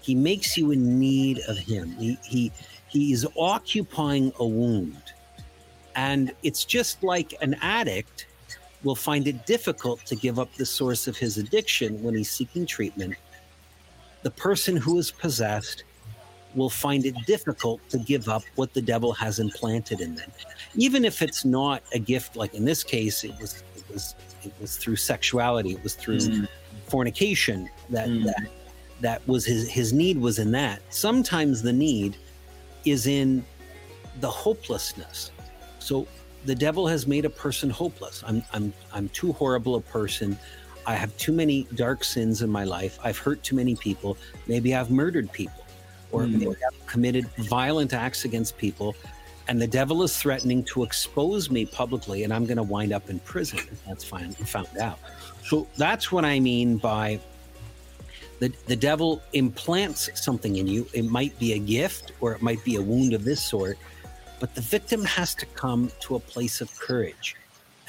He 0.00 0.14
makes 0.14 0.56
you 0.56 0.70
in 0.70 0.98
need 0.98 1.40
of 1.48 1.56
him. 1.56 1.92
He, 1.98 2.18
he, 2.24 2.52
he 2.88 3.12
is 3.12 3.26
occupying 3.38 4.32
a 4.38 4.46
wound. 4.46 5.02
And 5.96 6.32
it's 6.42 6.64
just 6.64 7.02
like 7.02 7.34
an 7.40 7.54
addict 7.62 8.26
will 8.82 8.94
find 8.94 9.26
it 9.26 9.46
difficult 9.46 10.04
to 10.06 10.16
give 10.16 10.38
up 10.38 10.54
the 10.54 10.66
source 10.66 11.06
of 11.08 11.16
his 11.16 11.38
addiction 11.38 12.02
when 12.02 12.14
he's 12.14 12.30
seeking 12.30 12.66
treatment. 12.66 13.14
The 14.22 14.30
person 14.30 14.76
who 14.76 14.98
is 14.98 15.10
possessed 15.10 15.84
will 16.56 16.70
find 16.70 17.04
it 17.06 17.14
difficult 17.26 17.80
to 17.90 17.98
give 17.98 18.28
up 18.28 18.42
what 18.54 18.72
the 18.74 18.82
devil 18.82 19.12
has 19.12 19.38
implanted 19.38 20.00
in 20.00 20.14
them. 20.14 20.30
Even 20.74 21.04
if 21.04 21.22
it's 21.22 21.44
not 21.44 21.82
a 21.92 21.98
gift, 21.98 22.36
like 22.36 22.54
in 22.54 22.64
this 22.64 22.82
case, 22.84 23.24
it 23.24 23.32
was 23.40 23.62
it 23.76 23.84
was 23.92 24.14
it 24.44 24.52
was 24.60 24.76
through 24.76 24.96
sexuality, 24.96 25.72
it 25.72 25.82
was 25.82 25.94
through 25.94 26.18
Mm. 26.18 26.48
fornication 26.88 27.68
that 27.90 28.08
Mm. 28.08 28.24
that 28.24 28.48
that 29.00 29.28
was 29.28 29.44
his 29.44 29.68
his 29.68 29.92
need 29.92 30.18
was 30.18 30.38
in 30.38 30.50
that. 30.52 30.80
Sometimes 30.90 31.62
the 31.62 31.72
need 31.72 32.16
is 32.84 33.06
in 33.06 33.44
the 34.20 34.30
hopelessness. 34.30 35.30
So 35.78 36.06
the 36.44 36.54
devil 36.54 36.86
has 36.86 37.06
made 37.06 37.24
a 37.24 37.30
person 37.30 37.70
hopeless. 37.70 38.22
I'm 38.26 38.42
I'm 38.52 38.72
I'm 38.92 39.08
too 39.10 39.32
horrible 39.32 39.76
a 39.76 39.80
person. 39.80 40.38
I 40.86 40.94
have 40.94 41.16
too 41.16 41.32
many 41.32 41.66
dark 41.74 42.04
sins 42.04 42.42
in 42.42 42.50
my 42.50 42.64
life. 42.64 42.98
I've 43.02 43.16
hurt 43.16 43.42
too 43.42 43.56
many 43.56 43.74
people. 43.74 44.18
Maybe 44.46 44.74
I've 44.74 44.90
murdered 44.90 45.32
people 45.32 45.63
or 46.14 46.22
Mm. 46.22 46.32
maybe 46.38 46.46
I've 46.66 46.86
committed 46.86 47.26
violent 47.38 47.92
acts 47.92 48.24
against 48.24 48.56
people. 48.56 48.94
And 49.48 49.60
the 49.60 49.66
devil 49.66 50.02
is 50.02 50.16
threatening 50.16 50.64
to 50.72 50.84
expose 50.84 51.50
me 51.50 51.66
publicly, 51.66 52.24
and 52.24 52.32
I'm 52.32 52.46
going 52.46 52.56
to 52.56 52.62
wind 52.62 52.92
up 52.94 53.10
in 53.10 53.18
prison 53.20 53.58
if 53.58 53.84
that's 53.84 54.02
fine, 54.04 54.32
found 54.32 54.78
out. 54.78 54.98
So 55.44 55.66
that's 55.76 56.10
what 56.10 56.24
I 56.24 56.40
mean 56.40 56.78
by 56.78 57.20
the, 58.38 58.50
the 58.66 58.76
devil 58.76 59.20
implants 59.34 60.08
something 60.14 60.56
in 60.56 60.66
you. 60.66 60.86
It 60.94 61.04
might 61.04 61.38
be 61.38 61.52
a 61.52 61.58
gift 61.58 62.12
or 62.20 62.32
it 62.32 62.40
might 62.42 62.64
be 62.64 62.76
a 62.76 62.82
wound 62.82 63.12
of 63.12 63.24
this 63.24 63.42
sort, 63.42 63.76
but 64.40 64.54
the 64.54 64.62
victim 64.62 65.04
has 65.04 65.34
to 65.36 65.46
come 65.46 65.90
to 66.00 66.14
a 66.16 66.20
place 66.20 66.60
of 66.62 66.74
courage 66.78 67.36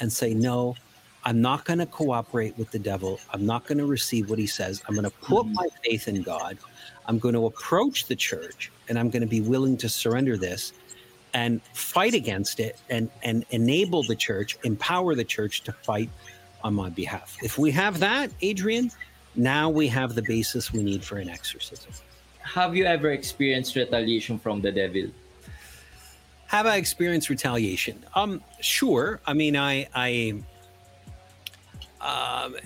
and 0.00 0.12
say, 0.12 0.34
No, 0.34 0.76
I'm 1.24 1.40
not 1.40 1.64
going 1.64 1.78
to 1.78 1.86
cooperate 1.86 2.56
with 2.58 2.70
the 2.70 2.78
devil. 2.78 3.18
I'm 3.32 3.46
not 3.46 3.66
going 3.66 3.78
to 3.78 3.86
receive 3.86 4.28
what 4.28 4.38
he 4.38 4.46
says. 4.46 4.82
I'm 4.86 4.94
going 4.94 5.04
to 5.04 5.10
put 5.10 5.46
Mhm. 5.46 5.54
my 5.54 5.68
faith 5.84 6.06
in 6.06 6.22
God. 6.22 6.58
I'm 7.06 7.18
going 7.18 7.34
to 7.34 7.46
approach 7.46 8.06
the 8.06 8.16
church 8.16 8.70
and 8.88 8.98
I'm 8.98 9.10
going 9.10 9.22
to 9.22 9.28
be 9.28 9.40
willing 9.40 9.76
to 9.78 9.88
surrender 9.88 10.36
this 10.36 10.72
and 11.34 11.60
fight 11.74 12.14
against 12.14 12.60
it 12.60 12.80
and, 12.88 13.10
and 13.22 13.44
enable 13.50 14.02
the 14.02 14.16
church, 14.16 14.58
empower 14.64 15.14
the 15.14 15.24
church 15.24 15.62
to 15.62 15.72
fight 15.72 16.10
on 16.64 16.74
my 16.74 16.88
behalf. 16.88 17.36
If 17.42 17.58
we 17.58 17.70
have 17.72 17.98
that, 18.00 18.30
Adrian, 18.40 18.90
now 19.34 19.68
we 19.68 19.86
have 19.88 20.14
the 20.14 20.22
basis 20.22 20.72
we 20.72 20.82
need 20.82 21.04
for 21.04 21.18
an 21.18 21.28
exorcism. 21.28 21.92
Have 22.40 22.74
you 22.76 22.84
ever 22.84 23.10
experienced 23.10 23.76
retaliation 23.76 24.38
from 24.38 24.60
the 24.60 24.72
devil? 24.72 25.10
Have 26.46 26.66
I 26.66 26.76
experienced 26.76 27.28
retaliation? 27.28 28.04
Um, 28.14 28.42
sure. 28.60 29.20
I 29.26 29.34
mean, 29.34 29.56
I, 29.56 29.88
I, 29.94 30.42
um, 32.00 32.56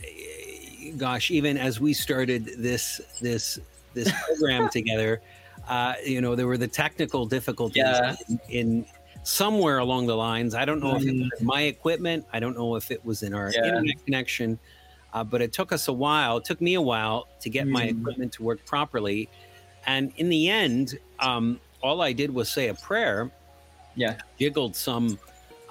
gosh, 0.96 1.30
even 1.30 1.56
as 1.56 1.80
we 1.80 1.92
started 1.92 2.50
this 2.58 3.00
this 3.20 3.58
this 3.94 4.10
program 4.26 4.68
together, 4.72 5.20
uh, 5.68 5.94
you 6.04 6.20
know, 6.20 6.34
there 6.34 6.46
were 6.46 6.58
the 6.58 6.68
technical 6.68 7.26
difficulties 7.26 7.82
Yeah. 7.84 8.14
in, 8.28 8.40
in 8.48 8.86
somewhere 9.22 9.78
along 9.78 10.06
the 10.06 10.16
lines. 10.16 10.54
I 10.54 10.64
don't 10.64 10.80
know 10.80 10.96
if 10.96 11.02
it 11.02 11.14
Mm. 11.14 11.28
was 11.30 11.42
my 11.42 11.62
equipment. 11.62 12.24
I 12.32 12.40
don't 12.40 12.56
know 12.56 12.76
if 12.76 12.90
it 12.90 13.04
was 13.04 13.22
in 13.22 13.34
our 13.34 13.50
Yeah. 13.52 13.66
internet 13.66 14.04
connection. 14.04 14.58
Uh, 15.12 15.24
but 15.24 15.42
it 15.42 15.52
took 15.52 15.72
us 15.72 15.88
a 15.88 15.92
while. 15.92 16.36
It 16.36 16.44
took 16.44 16.60
me 16.60 16.74
a 16.74 16.80
while 16.80 17.26
to 17.40 17.50
get 17.50 17.66
my 17.66 17.86
Mm. 17.88 18.00
equipment 18.00 18.32
to 18.34 18.42
work 18.44 18.64
properly. 18.64 19.28
And 19.86 20.12
in 20.16 20.28
the 20.28 20.48
end, 20.48 20.98
um, 21.18 21.60
all 21.82 22.00
I 22.00 22.12
did 22.12 22.32
was 22.32 22.48
say 22.48 22.68
a 22.68 22.74
prayer, 22.74 23.30
Yeah. 23.96 24.16
jiggled 24.38 24.76
some 24.76 25.18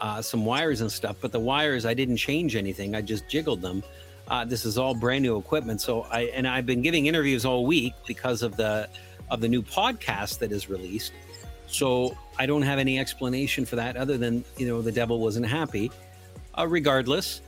uh, 0.02 0.22
some 0.22 0.46
wires 0.46 0.80
and 0.80 0.90
stuff. 0.90 1.18
But 1.20 1.34
the 1.34 1.42
wires, 1.42 1.86
I 1.86 1.94
didn't 1.94 2.16
change 2.16 2.56
anything. 2.56 2.96
I 2.96 3.02
just 3.02 3.28
jiggled 3.28 3.62
them. 3.62 3.84
Uh, 4.30 4.46
this 4.46 4.66
is 4.66 4.78
all 4.78 4.94
brand 4.94 5.24
new 5.24 5.38
equipment. 5.38 5.82
So 5.82 6.04
I 6.12 6.24
and 6.34 6.48
I've 6.48 6.66
been 6.66 6.82
giving 6.82 7.08
interviews 7.08 7.46
all 7.46 7.66
week 7.66 7.94
because 8.08 8.42
of 8.42 8.56
the 8.56 8.88
of 9.30 9.42
the 9.42 9.48
new 9.48 9.62
podcast 9.62 10.40
that 10.40 10.52
is 10.52 10.70
released. 10.70 11.14
So 11.68 12.18
I 12.38 12.46
don't 12.46 12.64
have 12.64 12.80
any 12.80 13.00
explanation 13.00 13.66
for 13.66 13.76
that 13.76 13.96
other 13.96 14.18
than 14.18 14.44
you 14.58 14.68
know 14.68 14.82
the 14.82 14.92
devil 14.92 15.20
wasn't 15.20 15.46
happy. 15.46 15.92
Uh, 16.58 16.68
regardless, 16.68 17.42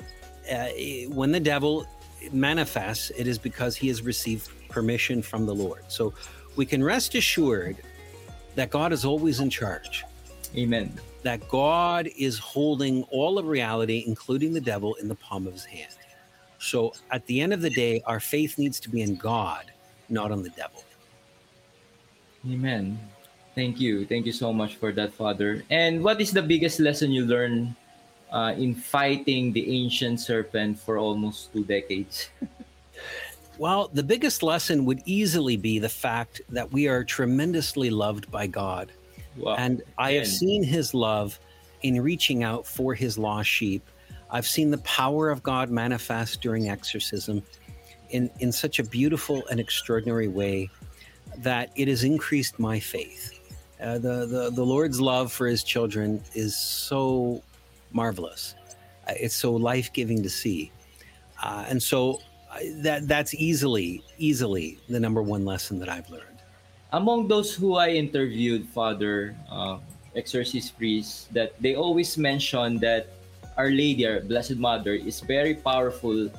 uh, 0.52 0.68
when 1.10 1.32
the 1.32 1.40
devil 1.40 1.86
manifests, 2.32 3.12
it 3.18 3.28
is 3.28 3.38
because 3.38 3.76
he 3.76 3.88
has 3.88 4.02
received 4.02 4.50
permission 4.70 5.22
from 5.22 5.46
the 5.46 5.54
Lord. 5.54 5.84
So 5.88 6.14
we 6.56 6.66
can 6.66 6.84
rest 6.84 7.16
assured 7.16 7.78
that 8.56 8.70
God 8.70 8.94
is 8.94 9.06
always 9.06 9.40
in 9.40 9.50
charge 9.50 10.04
Amen. 10.58 10.94
that 11.24 11.48
God 11.48 12.10
is 12.18 12.38
holding 12.38 13.04
all 13.04 13.38
of 13.38 13.46
reality, 13.46 14.04
including 14.06 14.54
the 14.54 14.62
devil, 14.62 14.96
in 14.96 15.08
the 15.08 15.16
palm 15.16 15.48
of 15.48 15.54
his 15.54 15.66
hand. 15.66 15.96
So 16.62 16.94
at 17.10 17.26
the 17.26 17.42
end 17.42 17.54
of 17.54 17.62
the 17.62 17.70
day, 17.70 18.02
our 18.06 18.20
faith 18.20 18.58
needs 18.58 18.80
to 18.82 18.90
be 18.90 19.02
in 19.02 19.16
God, 19.16 19.66
not 20.10 20.32
on 20.32 20.44
the 20.44 20.54
devil. 20.54 20.84
Amen. 22.46 23.00
Thank 23.56 23.82
you. 23.82 24.06
Thank 24.06 24.26
you 24.26 24.32
so 24.32 24.54
much 24.54 24.76
for 24.76 24.92
that, 24.94 25.12
Father. 25.14 25.64
And 25.70 26.04
what 26.04 26.22
is 26.22 26.32
the 26.32 26.42
biggest 26.42 26.80
lesson 26.80 27.12
you 27.12 27.26
learned 27.26 27.76
uh, 28.32 28.54
in 28.56 28.76
fighting 28.76 29.52
the 29.52 29.68
ancient 29.84 30.22
serpent 30.22 30.80
for 30.80 30.98
almost 30.98 31.52
two 31.52 31.66
decades? 31.66 32.30
Well, 33.58 33.92
the 33.94 34.02
biggest 34.02 34.42
lesson 34.42 34.86
would 34.86 35.04
easily 35.06 35.56
be 35.56 35.78
the 35.78 35.90
fact 35.90 36.42
that 36.50 36.72
we 36.72 36.88
are 36.88 37.04
tremendously 37.04 37.92
loved 37.92 38.32
by 38.32 38.48
God. 38.48 38.92
Wow. 39.38 39.54
And 39.56 39.84
I 40.00 40.14
have 40.14 40.26
seen 40.26 40.64
his 40.64 40.96
love 40.96 41.40
in 41.84 42.02
reaching 42.02 42.42
out 42.42 42.66
for 42.66 42.96
his 42.96 43.20
lost 43.20 43.50
sheep. 43.50 43.88
I've 44.32 44.48
seen 44.48 44.72
the 44.72 44.78
power 44.80 45.30
of 45.30 45.44
God 45.44 45.70
manifest 45.70 46.42
during 46.42 46.70
exorcism 46.70 47.44
in, 48.10 48.30
in 48.40 48.52
such 48.52 48.80
a 48.80 48.84
beautiful 48.84 49.44
and 49.52 49.60
extraordinary 49.60 50.30
way 50.30 50.70
that 51.40 51.72
it 51.76 51.88
has 51.88 52.04
increased 52.04 52.60
my 52.60 52.80
faith. 52.80 53.40
Uh, 53.82 53.98
the, 53.98 54.26
the, 54.26 54.52
the 54.54 54.64
Lord's 54.64 55.02
love 55.02 55.32
for 55.32 55.48
his 55.48 55.64
children 55.64 56.24
is 56.34 56.56
so 56.56 57.42
marvelous. 57.92 58.56
Uh, 59.08 59.14
it's 59.20 59.36
so 59.36 59.54
life 59.54 59.92
giving 59.92 60.24
to 60.24 60.30
see. 60.30 60.72
Uh, 61.42 61.66
and 61.68 61.82
so 61.82 62.22
uh, 62.52 62.60
that, 62.76 63.08
that's 63.08 63.34
easily, 63.34 64.04
easily 64.18 64.78
the 64.88 65.00
number 65.00 65.22
one 65.22 65.44
lesson 65.46 65.80
that 65.80 65.90
I've 65.90 66.10
learned. 66.10 66.26
Among 66.94 67.28
those 67.28 67.54
who 67.56 67.76
I 67.76 67.90
interviewed, 67.90 68.68
Father, 68.68 69.36
uh, 69.50 69.78
exorcist 70.16 70.78
priests, 70.78 71.28
that 71.32 71.60
they 71.62 71.76
always 71.76 72.18
mention 72.18 72.78
that 72.80 73.08
Our 73.58 73.70
Lady, 73.70 74.08
our 74.08 74.22
Blessed 74.22 74.58
Mother, 74.58 74.94
is 74.94 75.20
very 75.20 75.56
powerful 75.56 76.30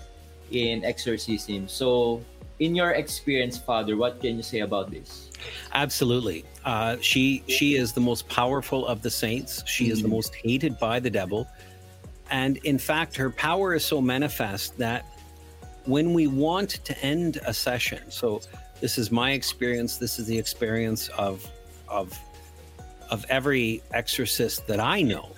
in 0.50 0.84
exorcism. 0.84 1.68
So, 1.68 2.22
in 2.58 2.74
your 2.74 2.92
experience, 2.92 3.58
Father, 3.58 3.96
what 3.96 4.20
can 4.20 4.36
you 4.36 4.42
say 4.42 4.60
about 4.60 4.90
this? 4.90 5.30
Absolutely. 5.72 6.44
Uh, 6.64 6.96
she 7.00 7.42
she 7.48 7.74
is 7.74 7.92
the 7.92 8.00
most 8.00 8.28
powerful 8.28 8.86
of 8.86 9.02
the 9.02 9.10
saints. 9.10 9.62
She 9.66 9.90
is 9.90 10.02
the 10.02 10.08
Mhm. 10.08 10.12
most 10.12 10.34
hated 10.34 10.78
by 10.78 11.00
the 11.00 11.10
devil, 11.10 11.48
and 12.30 12.58
in 12.58 12.78
fact, 12.78 13.16
her 13.16 13.30
power 13.30 13.74
is 13.74 13.84
so 13.84 14.00
manifest 14.00 14.78
that 14.78 15.04
when 15.84 16.14
we 16.14 16.28
want 16.28 16.70
to 16.84 16.96
end 17.04 17.40
a 17.44 17.52
session, 17.52 17.98
so 18.10 18.40
this 18.80 18.96
is 18.98 19.10
my 19.10 19.32
experience. 19.32 19.96
This 19.96 20.18
is 20.18 20.26
the 20.26 20.38
experience 20.38 21.08
of 21.18 21.48
of 21.88 22.18
of 23.10 23.26
every 23.28 23.82
exorcist 23.92 24.66
that 24.68 24.80
I 24.80 25.02
know. 25.02 25.31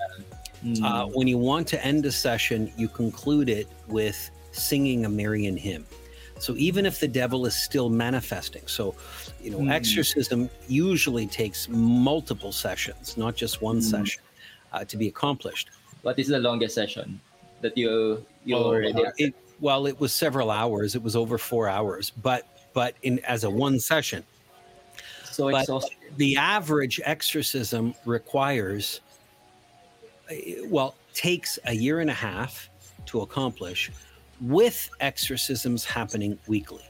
Mm. 0.64 0.82
Uh, 0.82 1.06
when 1.08 1.26
you 1.28 1.36
want 1.38 1.68
to 1.68 1.84
end 1.84 2.06
a 2.06 2.12
session, 2.12 2.72
you 2.76 2.88
conclude 2.88 3.48
it 3.48 3.68
with 3.86 4.30
singing 4.52 5.04
a 5.04 5.08
Marian 5.08 5.56
hymn. 5.56 5.84
So 6.38 6.54
even 6.56 6.84
if 6.86 7.00
the 7.00 7.08
devil 7.08 7.46
is 7.46 7.54
still 7.54 7.88
manifesting, 7.90 8.62
so 8.66 8.94
you 9.42 9.50
know, 9.50 9.58
Mm. 9.58 9.70
exorcism 9.70 10.48
usually 10.68 11.26
takes 11.26 11.68
multiple 11.68 12.50
sessions, 12.52 13.16
not 13.16 13.36
just 13.36 13.60
one 13.62 13.78
Mm. 13.78 13.82
session, 13.90 14.22
uh, 14.72 14.84
to 14.84 14.96
be 14.96 15.08
accomplished. 15.08 15.70
what 16.02 16.18
is 16.18 16.28
the 16.28 16.38
longest 16.38 16.74
session 16.74 17.18
that 17.62 17.78
you 17.78 18.22
you 18.44 18.54
Oh, 18.56 18.64
already? 18.64 18.92
uh, 18.92 19.10
it, 19.16 19.34
well, 19.58 19.86
it 19.86 19.98
was 19.98 20.12
several 20.12 20.50
hours. 20.50 20.94
It 20.94 21.02
was 21.02 21.16
over 21.16 21.38
four 21.38 21.66
hours, 21.68 22.10
but 22.22 22.42
but 22.74 22.94
in 23.02 23.20
as 23.20 23.44
a 23.44 23.50
one 23.50 23.78
session. 23.80 24.22
so 25.30 25.50
but- 25.50 25.66
the 26.18 26.36
average 26.36 27.00
exorcism 27.04 27.94
requires 28.04 29.00
uh, 29.00 29.03
Uh, 30.30 30.34
well 30.66 30.94
takes 31.12 31.58
a 31.66 31.74
year 31.74 32.00
and 32.00 32.10
a 32.10 32.14
half 32.14 32.68
to 33.06 33.20
accomplish 33.20 33.90
with 34.40 34.90
exorcisms 35.00 35.84
happening 35.84 36.38
weekly. 36.46 36.82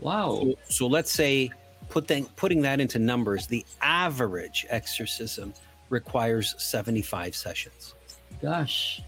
Wow. 0.00 0.40
so, 0.40 0.54
so 0.68 0.86
let's 0.86 1.10
say 1.10 1.50
put 1.88 2.06
that, 2.08 2.24
putting 2.36 2.62
that 2.62 2.80
into 2.80 2.98
numbers 2.98 3.46
the 3.46 3.64
average 3.80 4.66
exorcism 4.68 5.54
requires 5.90 6.54
75 6.58 7.34
sessions. 7.34 7.94
Gosh. 8.42 9.02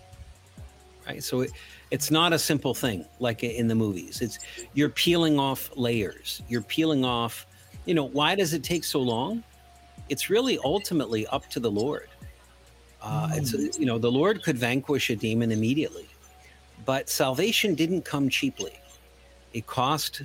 right? 1.07 1.23
So 1.23 1.43
it, 1.43 1.53
it's 1.91 2.11
not 2.11 2.33
a 2.33 2.39
simple 2.39 2.75
thing 2.75 3.05
like 3.19 3.45
in 3.45 3.69
the 3.69 3.75
movies. 3.75 4.21
It's 4.21 4.39
you're 4.75 4.89
peeling 4.89 5.39
off 5.39 5.71
layers. 5.77 6.43
You're 6.49 6.63
peeling 6.63 7.05
off 7.05 7.47
you 7.87 7.95
know 7.95 8.05
why 8.05 8.35
does 8.35 8.53
it 8.55 8.63
take 8.63 8.85
so 8.85 9.01
long? 9.01 9.43
It's 10.09 10.31
really 10.31 10.59
ultimately 10.65 11.27
up 11.29 11.49
to 11.51 11.61
the 11.61 11.71
lord 11.71 12.09
uh, 13.03 13.29
it's 13.33 13.79
you 13.79 13.87
know 13.87 13.99
the 13.99 14.11
lord 14.11 14.43
could 14.43 14.59
vanquish 14.59 15.11
a 15.11 15.17
demon 15.17 15.51
immediately 15.51 16.09
but 16.85 17.09
salvation 17.09 17.75
didn't 17.75 18.03
come 18.05 18.29
cheaply 18.29 18.79
it 19.53 19.67
cost 19.67 20.23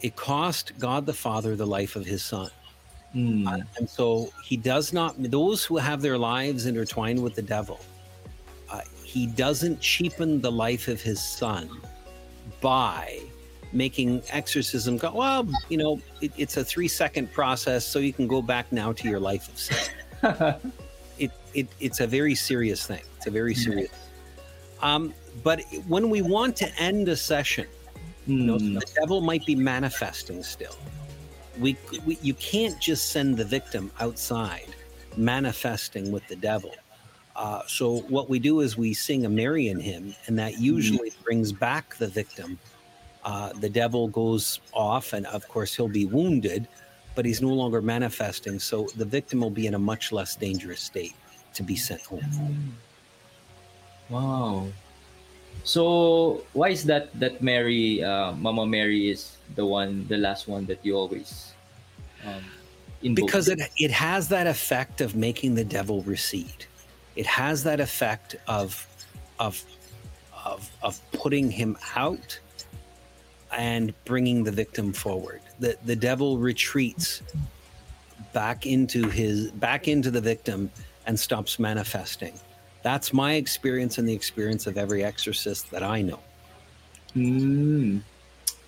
it 0.00 0.16
cost 0.16 0.72
god 0.78 1.06
the 1.06 1.12
father 1.12 1.54
the 1.56 1.66
life 1.66 1.96
of 1.96 2.04
his 2.04 2.22
son 2.24 2.50
Mm. 3.14 3.46
uh, 3.46 3.64
and 3.76 3.88
so 3.88 4.32
he 4.42 4.56
does 4.56 4.92
not, 4.92 5.14
those 5.18 5.64
who 5.64 5.76
have 5.76 6.00
their 6.00 6.16
lives 6.16 6.66
intertwined 6.66 7.22
with 7.22 7.34
the 7.34 7.42
devil, 7.42 7.80
uh, 8.70 8.80
he 9.04 9.26
doesn't 9.26 9.80
cheapen 9.80 10.40
the 10.40 10.50
life 10.50 10.88
of 10.88 11.00
his 11.00 11.22
son 11.22 11.68
by 12.60 13.20
making 13.72 14.22
exorcism 14.30 14.96
go, 14.96 15.12
well, 15.14 15.46
you 15.68 15.76
know, 15.76 16.00
it, 16.20 16.32
it's 16.36 16.56
a 16.56 16.64
three 16.64 16.88
second 16.88 17.30
process, 17.32 17.86
so 17.86 17.98
you 17.98 18.12
can 18.12 18.26
go 18.26 18.40
back 18.40 18.70
now 18.72 18.92
to 18.92 19.08
your 19.08 19.20
life 19.20 19.48
of 19.48 19.58
sin. 19.58 19.82
It, 21.54 21.60
it, 21.60 21.68
it's 21.80 22.00
a 22.00 22.06
very 22.06 22.34
serious 22.34 22.86
thing. 22.86 23.02
It's 23.16 23.26
a 23.26 23.30
very 23.30 23.54
serious. 23.54 23.90
Um, 24.82 25.14
but 25.42 25.62
when 25.86 26.10
we 26.10 26.22
want 26.22 26.56
to 26.56 26.68
end 26.78 27.08
a 27.08 27.16
session, 27.16 27.66
you 28.26 28.36
know, 28.38 28.58
Mm. 28.58 28.80
the 28.80 28.86
devil 29.00 29.20
might 29.20 29.44
be 29.46 29.54
manifesting 29.54 30.42
still. 30.42 30.76
We, 31.58 31.76
we 32.06 32.18
you 32.22 32.34
can't 32.34 32.78
just 32.80 33.10
send 33.10 33.36
the 33.36 33.44
victim 33.44 33.90
outside 34.00 34.68
manifesting 35.16 36.10
with 36.10 36.26
the 36.28 36.36
devil. 36.36 36.72
Uh, 37.34 37.62
so 37.66 38.00
what 38.02 38.28
we 38.28 38.38
do 38.38 38.60
is 38.60 38.76
we 38.76 38.94
sing 38.94 39.24
a 39.24 39.28
Marian 39.28 39.80
hymn, 39.80 40.14
and 40.26 40.38
that 40.38 40.58
usually 40.58 41.12
brings 41.24 41.52
back 41.52 41.96
the 41.96 42.08
victim. 42.08 42.58
Uh, 43.24 43.52
the 43.54 43.68
devil 43.68 44.08
goes 44.08 44.60
off, 44.72 45.12
and 45.12 45.26
of 45.26 45.46
course 45.48 45.74
he'll 45.74 45.88
be 45.88 46.04
wounded, 46.06 46.68
but 47.14 47.24
he's 47.24 47.40
no 47.42 47.48
longer 47.48 47.82
manifesting. 47.82 48.58
So 48.58 48.88
the 48.96 49.04
victim 49.04 49.40
will 49.40 49.50
be 49.50 49.66
in 49.66 49.74
a 49.74 49.78
much 49.78 50.12
less 50.12 50.36
dangerous 50.36 50.80
state 50.80 51.14
to 51.54 51.62
be 51.62 51.76
sent 51.76 52.02
home. 52.02 52.76
Wow. 54.08 54.66
So 55.64 56.44
why 56.52 56.70
is 56.70 56.84
that 56.84 57.12
that 57.20 57.42
Mary, 57.42 58.02
uh, 58.02 58.32
Mama 58.32 58.66
Mary, 58.66 59.10
is 59.10 59.36
the 59.54 59.64
one, 59.64 60.06
the 60.08 60.16
last 60.16 60.48
one 60.48 60.66
that 60.66 60.84
you 60.84 60.96
always 60.96 61.52
um, 62.24 62.44
because 63.14 63.48
it 63.48 63.60
it 63.78 63.90
has 63.90 64.28
that 64.28 64.46
effect 64.46 65.00
of 65.00 65.16
making 65.16 65.54
the 65.54 65.64
devil 65.64 66.02
recede. 66.02 66.66
It 67.16 67.26
has 67.26 67.64
that 67.64 67.80
effect 67.80 68.36
of 68.46 68.86
of 69.38 69.62
of 70.44 70.70
of 70.82 71.00
putting 71.12 71.50
him 71.50 71.76
out 71.96 72.38
and 73.52 73.92
bringing 74.04 74.44
the 74.44 74.52
victim 74.52 74.92
forward. 74.92 75.40
The 75.58 75.76
the 75.84 75.96
devil 75.96 76.38
retreats 76.38 77.22
back 78.32 78.66
into 78.66 79.08
his 79.08 79.50
back 79.50 79.88
into 79.88 80.10
the 80.10 80.20
victim 80.20 80.70
and 81.06 81.18
stops 81.18 81.58
manifesting. 81.58 82.34
That's 82.82 83.12
my 83.12 83.34
experience 83.34 83.98
and 83.98 84.08
the 84.08 84.12
experience 84.12 84.66
of 84.66 84.76
every 84.76 85.04
exorcist 85.04 85.70
that 85.70 85.82
I 85.82 86.02
know. 86.02 86.18
Mm. 87.16 88.02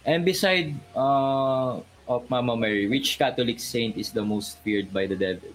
And 0.04 0.24
beside 0.24 0.74
uh, 0.94 1.80
of 2.08 2.28
Mama 2.30 2.56
Mary, 2.56 2.86
which 2.88 3.18
Catholic 3.18 3.58
saint 3.58 3.96
is 3.96 4.12
the 4.12 4.22
most 4.22 4.58
feared 4.58 4.92
by 4.92 5.06
the 5.06 5.16
devil? 5.16 5.48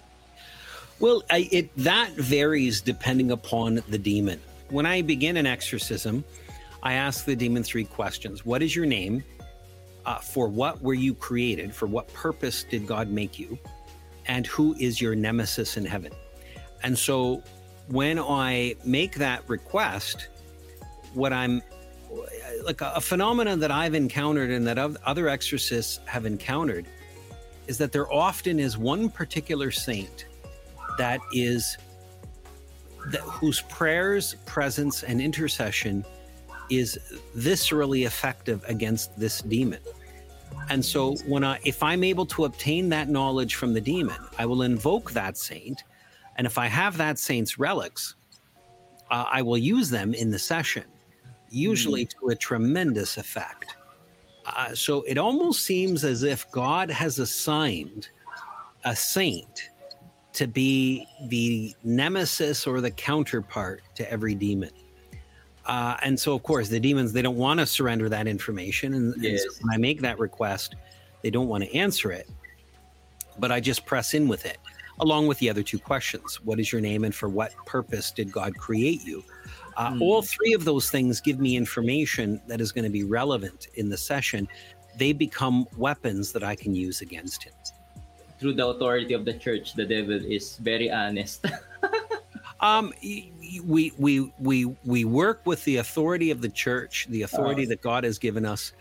Well, 0.99 1.23
I, 1.29 1.47
it 1.51 1.75
that 1.77 2.11
varies 2.13 2.81
depending 2.81 3.31
upon 3.31 3.81
the 3.87 3.97
demon. 3.97 4.41
When 4.69 4.85
I 4.85 5.01
begin 5.01 5.37
an 5.37 5.45
exorcism, 5.45 6.23
I 6.83 6.93
ask 6.93 7.25
the 7.25 7.35
demon 7.35 7.63
three 7.63 7.85
questions: 7.85 8.45
What 8.45 8.61
is 8.61 8.75
your 8.75 8.85
name? 8.85 9.23
Uh, 10.05 10.17
for 10.17 10.47
what 10.47 10.81
were 10.81 10.93
you 10.93 11.13
created? 11.13 11.73
For 11.73 11.85
what 11.85 12.11
purpose 12.13 12.63
did 12.63 12.87
God 12.87 13.09
make 13.09 13.37
you? 13.37 13.57
And 14.25 14.47
who 14.47 14.75
is 14.79 14.99
your 14.99 15.15
nemesis 15.15 15.77
in 15.77 15.85
heaven? 15.85 16.11
And 16.83 16.97
so, 16.97 17.43
when 17.87 18.19
I 18.19 18.75
make 18.85 19.15
that 19.15 19.47
request, 19.49 20.27
what 21.13 21.33
I'm 21.33 21.61
like 22.63 22.81
a, 22.81 23.01
phenomenon 23.01 23.59
that 23.59 23.71
I've 23.71 23.93
encountered 23.93 24.49
and 24.49 24.65
that 24.67 24.77
other 24.77 25.27
exorcists 25.27 25.99
have 26.05 26.25
encountered 26.25 26.85
is 27.67 27.77
that 27.77 27.91
there 27.91 28.11
often 28.11 28.59
is 28.59 28.77
one 28.77 29.09
particular 29.09 29.71
saint 29.71 30.25
that 30.97 31.19
is 31.33 31.77
that 33.07 33.21
whose 33.21 33.61
prayers, 33.61 34.35
presence, 34.45 35.03
and 35.03 35.21
intercession 35.21 36.03
is 36.69 36.99
viscerally 37.37 38.05
effective 38.05 38.63
against 38.67 39.17
this 39.19 39.41
demon. 39.41 39.79
And 40.69 40.83
so 40.83 41.15
when 41.27 41.43
I 41.43 41.59
if 41.63 41.81
I'm 41.81 42.03
able 42.03 42.25
to 42.27 42.45
obtain 42.45 42.89
that 42.89 43.09
knowledge 43.09 43.55
from 43.55 43.73
the 43.73 43.81
demon, 43.81 44.17
I 44.37 44.45
will 44.45 44.63
invoke 44.63 45.11
that 45.11 45.37
saint. 45.37 45.83
And 46.39 46.47
if 46.47 46.57
I 46.57 46.67
have 46.67 46.95
that 46.95 47.19
saint's 47.19 47.59
relics, 47.59 48.15
uh, 49.11 49.25
I 49.29 49.41
will 49.41 49.57
use 49.57 49.89
them 49.89 50.13
in 50.13 50.31
the 50.31 50.39
session 50.39 50.85
usually 51.49 52.05
mm. 52.05 52.09
to 52.11 52.29
a 52.29 52.35
tremendous 52.35 53.17
effect. 53.17 53.75
Uh, 54.45 54.73
so 54.73 55.01
it 55.01 55.17
almost 55.17 55.65
seems 55.65 56.05
as 56.05 56.23
if 56.23 56.49
God 56.51 56.89
has 56.89 57.19
assigned 57.19 58.07
a 58.85 58.95
saint 58.95 59.69
to 60.31 60.47
be 60.47 61.05
the 61.27 61.75
nemesis 61.83 62.65
or 62.65 62.79
the 62.79 62.91
counterpart 62.91 63.81
to 63.95 64.09
every 64.09 64.33
demon. 64.33 64.71
Uh, 65.65 65.97
and 66.03 66.17
so, 66.17 66.33
of 66.33 66.43
course, 66.43 66.69
the 66.69 66.79
demons 66.79 67.11
they 67.11 67.21
don't 67.21 67.35
want 67.35 67.59
to 67.59 67.65
surrender 67.65 68.07
that 68.07 68.27
information, 68.27 68.93
and, 68.93 69.13
yes. 69.21 69.43
and 69.43 69.51
so 69.51 69.59
when 69.61 69.73
I 69.73 69.77
make 69.77 69.99
that 70.01 70.17
request, 70.17 70.75
they 71.21 71.31
don't 71.31 71.49
want 71.49 71.65
to 71.65 71.75
answer 71.75 72.13
it. 72.13 72.29
But 73.39 73.51
I 73.51 73.59
just 73.59 73.85
press 73.85 74.13
in 74.13 74.29
with 74.29 74.45
it, 74.45 74.57
along 74.99 75.27
with 75.27 75.39
the 75.39 75.49
other 75.49 75.63
two 75.63 75.79
questions: 75.79 76.39
What 76.43 76.59
is 76.59 76.71
your 76.71 76.81
name, 76.81 77.03
and 77.03 77.13
for 77.13 77.29
what 77.29 77.53
purpose 77.65 78.11
did 78.11 78.31
God 78.31 78.57
create 78.57 79.03
you? 79.03 79.23
Uh, 79.77 79.91
mm. 79.91 80.01
All 80.01 80.21
three 80.21 80.53
of 80.53 80.65
those 80.65 80.91
things 80.91 81.21
give 81.21 81.39
me 81.39 81.55
information 81.55 82.41
that 82.47 82.59
is 82.59 82.71
going 82.71 82.83
to 82.83 82.89
be 82.89 83.03
relevant 83.03 83.67
in 83.75 83.89
the 83.89 83.97
session. 83.97 84.47
They 84.97 85.13
become 85.13 85.65
weapons 85.77 86.33
that 86.33 86.43
I 86.43 86.55
can 86.55 86.75
use 86.75 87.01
against 87.01 87.43
him. 87.43 87.53
Through 88.39 88.53
the 88.55 88.67
authority 88.67 89.13
of 89.13 89.25
the 89.25 89.33
church, 89.33 89.73
the 89.73 89.85
devil 89.85 90.13
is 90.13 90.57
very 90.57 90.91
honest. 90.91 91.45
um, 92.59 92.93
we 93.01 93.93
we 93.97 94.33
we 94.37 94.65
we 94.83 95.05
work 95.05 95.41
with 95.45 95.63
the 95.63 95.77
authority 95.77 96.31
of 96.31 96.41
the 96.41 96.49
church, 96.49 97.07
the 97.09 97.21
authority 97.21 97.63
oh. 97.65 97.69
that 97.69 97.81
God 97.81 98.03
has 98.03 98.17
given 98.17 98.45
us, 98.45 98.73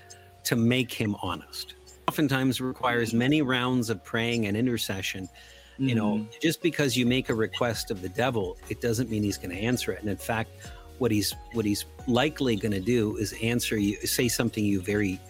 to 0.44 0.56
make 0.56 0.92
him 0.92 1.14
honest. 1.22 1.74
Oftentimes 2.08 2.60
requires 2.60 3.12
many 3.12 3.42
rounds 3.42 3.90
of 3.90 4.02
praying 4.02 4.46
and 4.46 4.56
intercession. 4.56 5.28
You 5.78 5.94
know, 5.94 6.14
mm-hmm. 6.14 6.30
just 6.40 6.60
because 6.60 6.96
you 6.96 7.06
make 7.06 7.28
a 7.28 7.34
request 7.34 7.92
of 7.92 8.02
the 8.02 8.08
devil, 8.08 8.56
it 8.68 8.80
doesn't 8.80 9.08
mean 9.10 9.22
he's 9.22 9.38
going 9.38 9.54
to 9.54 9.62
answer 9.62 9.92
it. 9.92 10.00
And 10.00 10.08
in 10.08 10.16
fact, 10.16 10.50
what 10.98 11.10
he's 11.10 11.34
what 11.52 11.64
he's 11.64 11.84
likely 12.06 12.56
going 12.56 12.72
to 12.72 12.80
do 12.80 13.16
is 13.16 13.32
answer 13.42 13.76
you, 13.76 13.96
say 14.06 14.28
something 14.28 14.64
you 14.64 14.80
very, 14.80 15.20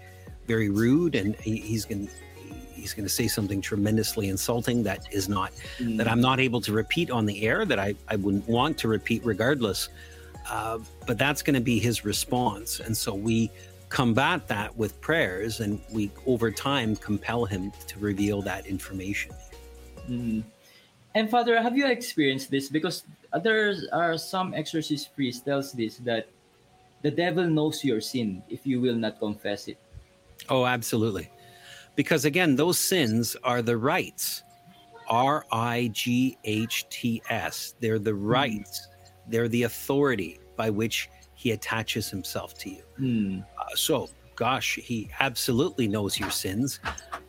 very 0.47 0.71
rude, 0.71 1.15
and 1.15 1.37
he, 1.37 1.59
he's 1.59 1.85
going 1.85 2.09
he's 2.73 2.95
going 2.95 3.05
to 3.05 3.13
say 3.13 3.29
something 3.29 3.61
tremendously 3.61 4.29
insulting 4.29 4.83
that 4.85 5.13
is 5.13 5.29
not 5.29 5.53
mm. 5.79 5.97
that 5.99 6.09
I'm 6.09 6.21
not 6.21 6.41
able 6.41 6.61
to 6.63 6.73
repeat 6.73 7.11
on 7.11 7.27
the 7.27 7.43
air 7.43 7.67
that 7.67 7.79
I 7.79 7.95
I 8.09 8.17
wouldn't 8.17 8.49
want 8.49 8.79
to 8.79 8.89
repeat 8.89 9.25
regardless. 9.25 9.89
Uh, 10.51 10.79
but 11.07 11.19
that's 11.19 11.43
going 11.43 11.55
to 11.55 11.61
be 11.61 11.79
his 11.79 12.07
response, 12.07 12.81
and 12.81 12.97
so 12.97 13.15
we 13.15 13.51
combat 13.91 14.49
that 14.49 14.75
with 14.77 14.99
prayers, 15.03 15.61
and 15.61 15.79
we 15.93 16.11
over 16.27 16.51
time 16.51 16.97
compel 16.97 17.45
him 17.45 17.71
to 17.87 17.99
reveal 17.99 18.41
that 18.43 18.67
information. 18.67 19.33
Mm. 20.09 20.43
And 21.15 21.31
Father, 21.31 21.61
have 21.61 21.77
you 21.77 21.87
experienced 21.87 22.51
this? 22.51 22.69
Because 22.69 23.05
there 23.43 23.75
are 23.93 24.17
some 24.19 24.55
exorcist 24.55 25.15
priest 25.15 25.45
tells 25.45 25.73
this 25.73 25.97
that 25.99 26.29
the 27.03 27.11
devil 27.11 27.45
knows 27.45 27.85
your 27.85 28.01
sin 28.01 28.43
if 28.49 28.67
you 28.67 28.81
will 28.81 28.95
not 28.95 29.19
confess 29.19 29.69
it. 29.69 29.79
Oh, 30.49 30.67
absolutely. 30.67 31.31
Because 31.95 32.25
again, 32.25 32.57
those 32.57 32.79
sins 32.79 33.37
are 33.43 33.63
the 33.63 33.77
rights. 33.77 34.43
R 35.09 35.45
I 35.51 35.91
G 35.93 36.37
H 36.45 36.87
T 36.91 37.23
S. 37.31 37.75
They're 37.81 37.99
the 37.99 38.13
hmm. 38.13 38.27
rights. 38.27 38.87
Mm. 38.87 39.31
They're 39.31 39.49
the 39.49 39.65
authority 39.65 40.39
by 40.57 40.71
which 40.71 41.09
he 41.35 41.53
attaches 41.53 42.11
himself 42.11 42.55
to 42.59 42.71
you. 42.71 42.83
Mm. 43.01 43.45
Uh, 43.59 43.65
so, 43.75 44.09
gosh, 44.39 44.77
he 44.77 45.11
absolutely 45.19 45.89
knows 45.89 46.19
your 46.19 46.31
sins, 46.31 46.79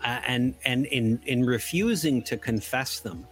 uh, 0.05 0.19
and 0.27 0.53
and 0.63 0.85
in 0.85 1.19
in 1.25 1.43
refusing 1.43 2.21
to 2.21 2.37
confess 2.37 2.99
them, 2.99 3.27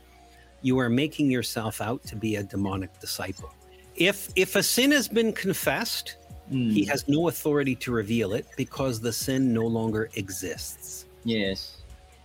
you 0.63 0.79
are 0.79 0.89
making 0.89 1.29
yourself 1.29 1.79
out 1.79 2.03
to 2.05 2.15
be 2.15 2.37
a 2.37 2.43
demonic 2.43 2.99
disciple. 2.99 3.53
If 3.95 4.29
if 4.35 4.55
a 4.55 4.63
sin 4.63 4.91
has 4.91 5.07
been 5.07 5.31
confessed, 5.31 6.17
mm. 6.51 6.71
he 6.71 6.85
has 6.85 7.07
no 7.07 7.29
authority 7.29 7.75
to 7.75 7.91
reveal 7.91 8.33
it 8.33 8.47
because 8.57 8.99
the 8.99 9.13
sin 9.13 9.53
no 9.53 9.67
longer 9.67 10.09
exists. 10.15 11.05
Yes. 11.23 11.77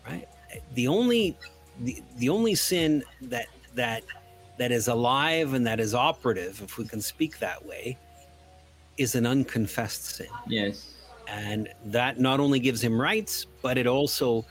Right? 0.09 0.26
The 0.74 0.88
only 0.88 1.36
the, 1.80 2.03
the 2.16 2.30
only 2.30 2.55
sin 2.55 3.05
that 3.20 3.48
that 3.74 4.05
that 4.57 4.72
is 4.72 4.88
alive 4.88 5.53
and 5.53 5.66
that 5.66 5.80
is 5.80 5.94
operative, 5.94 6.62
if 6.62 6.78
we 6.78 6.86
can 6.86 7.03
speak 7.03 7.38
that 7.40 7.61
way, 7.66 7.98
is 8.96 9.14
an 9.14 9.26
unconfessed 9.26 10.05
sin. 10.16 10.32
Yes. 10.46 10.92
And 11.32 11.68
that 11.86 12.20
not 12.20 12.40
only 12.40 12.60
gives 12.60 12.82
him 12.82 13.00
rights, 13.00 13.46
but 13.62 13.78
it 13.78 13.86
also 13.86 14.44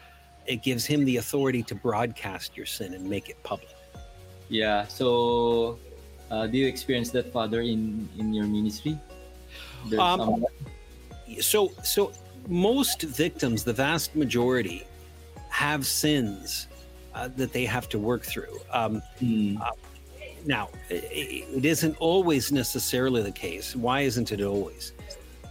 it 0.47 0.63
gives 0.63 0.83
him 0.85 1.05
the 1.05 1.17
authority 1.17 1.61
to 1.63 1.75
broadcast 1.75 2.57
your 2.57 2.65
sin 2.65 2.95
and 2.95 3.07
make 3.07 3.29
it 3.29 3.41
public. 3.43 3.75
Yeah. 4.49 4.87
So, 4.87 5.77
uh, 6.31 6.47
do 6.47 6.57
you 6.57 6.67
experience 6.67 7.11
that, 7.11 7.31
Father, 7.31 7.61
in 7.61 8.09
in 8.17 8.33
your 8.33 8.45
ministry? 8.45 8.99
Um, 9.97 10.45
so, 11.39 11.71
so 11.83 12.11
most 12.47 13.03
victims, 13.03 13.63
the 13.63 13.73
vast 13.73 14.15
majority, 14.15 14.85
have 15.49 15.85
sins 15.85 16.67
uh, 17.13 17.29
that 17.35 17.53
they 17.53 17.65
have 17.65 17.87
to 17.89 17.99
work 17.99 18.23
through. 18.23 18.59
Um, 18.71 19.01
mm. 19.21 19.59
uh, 19.61 19.71
now, 20.45 20.69
it, 20.89 21.03
it 21.11 21.65
isn't 21.65 21.95
always 21.99 22.51
necessarily 22.51 23.21
the 23.21 23.31
case. 23.31 23.75
Why 23.75 24.01
isn't 24.01 24.31
it 24.31 24.41
always? 24.41 24.93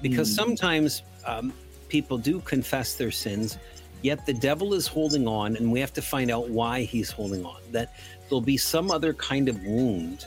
Because 0.02 0.30
mm. 0.30 0.36
sometimes 0.36 1.02
um, 1.26 1.52
people 1.88 2.18
do 2.18 2.40
confess 2.40 2.94
their 2.94 3.10
sins 3.10 3.58
Yet 4.02 4.24
the 4.24 4.32
devil 4.32 4.72
is 4.72 4.86
holding 4.86 5.28
on, 5.28 5.56
and 5.56 5.70
we 5.70 5.80
have 5.80 5.92
to 5.94 6.02
find 6.02 6.30
out 6.30 6.48
why 6.48 6.82
he's 6.82 7.10
holding 7.10 7.44
on. 7.44 7.60
That 7.70 7.94
there'll 8.28 8.40
be 8.40 8.56
some 8.56 8.90
other 8.90 9.12
kind 9.14 9.48
of 9.48 9.62
wound 9.64 10.26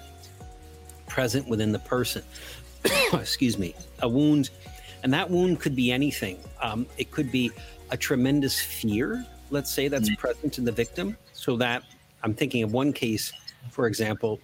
present 1.07 1.47
within 1.47 1.71
the 1.71 1.79
person. 1.79 2.23
Excuse 3.13 3.57
me, 3.57 3.73
a 3.99 4.07
wound, 4.07 4.51
and 5.01 5.11
that 5.13 5.29
wound 5.29 5.59
could 5.59 5.75
be 5.75 5.91
anything. 5.91 6.37
Um, 6.61 6.85
it 6.97 7.09
could 7.09 7.31
be 7.31 7.51
a 7.89 7.97
tremendous 7.97 8.59
fear, 8.59 9.25
let's 9.49 9.71
say, 9.71 9.87
that's 9.87 10.09
mm-hmm. 10.09 10.21
present 10.21 10.57
in 10.59 10.65
the 10.65 10.71
victim. 10.71 11.17
So 11.33 11.57
that 11.57 11.83
I'm 12.21 12.33
thinking 12.35 12.63
of 12.63 12.73
one 12.73 12.93
case, 12.93 13.33
for 13.71 13.87
example, 13.87 14.39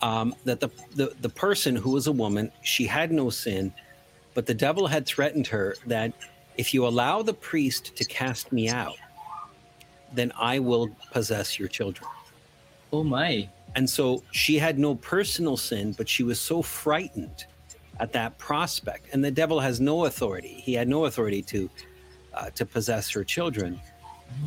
um, 0.00 0.34
that 0.44 0.60
the, 0.60 0.70
the 0.96 1.14
the 1.20 1.28
person 1.28 1.76
who 1.76 1.90
was 1.90 2.06
a 2.06 2.12
woman, 2.12 2.50
she 2.62 2.86
had 2.86 3.12
no 3.12 3.28
sin, 3.28 3.72
but 4.34 4.46
the 4.46 4.54
devil 4.54 4.86
had 4.86 5.06
threatened 5.06 5.46
her 5.48 5.76
that 5.86 6.12
if 6.56 6.74
you 6.74 6.86
allow 6.86 7.22
the 7.22 7.34
priest 7.34 7.96
to 7.96 8.04
cast 8.04 8.52
me 8.52 8.68
out, 8.68 8.96
then 10.12 10.32
I 10.38 10.58
will 10.58 10.88
possess 11.10 11.58
your 11.58 11.68
children. 11.68 12.08
Oh 12.92 13.02
my. 13.02 13.48
And 13.74 13.88
so 13.88 14.22
she 14.32 14.58
had 14.58 14.78
no 14.78 14.94
personal 14.96 15.56
sin, 15.56 15.92
but 15.92 16.08
she 16.08 16.22
was 16.22 16.38
so 16.40 16.60
frightened 16.60 17.46
at 18.00 18.12
that 18.12 18.36
prospect. 18.38 19.06
And 19.12 19.24
the 19.24 19.30
devil 19.30 19.60
has 19.60 19.80
no 19.80 20.04
authority. 20.04 20.60
He 20.62 20.74
had 20.74 20.88
no 20.88 21.06
authority 21.06 21.42
to 21.42 21.70
uh, 22.34 22.50
to 22.50 22.64
possess 22.64 23.10
her 23.10 23.24
children. 23.24 23.80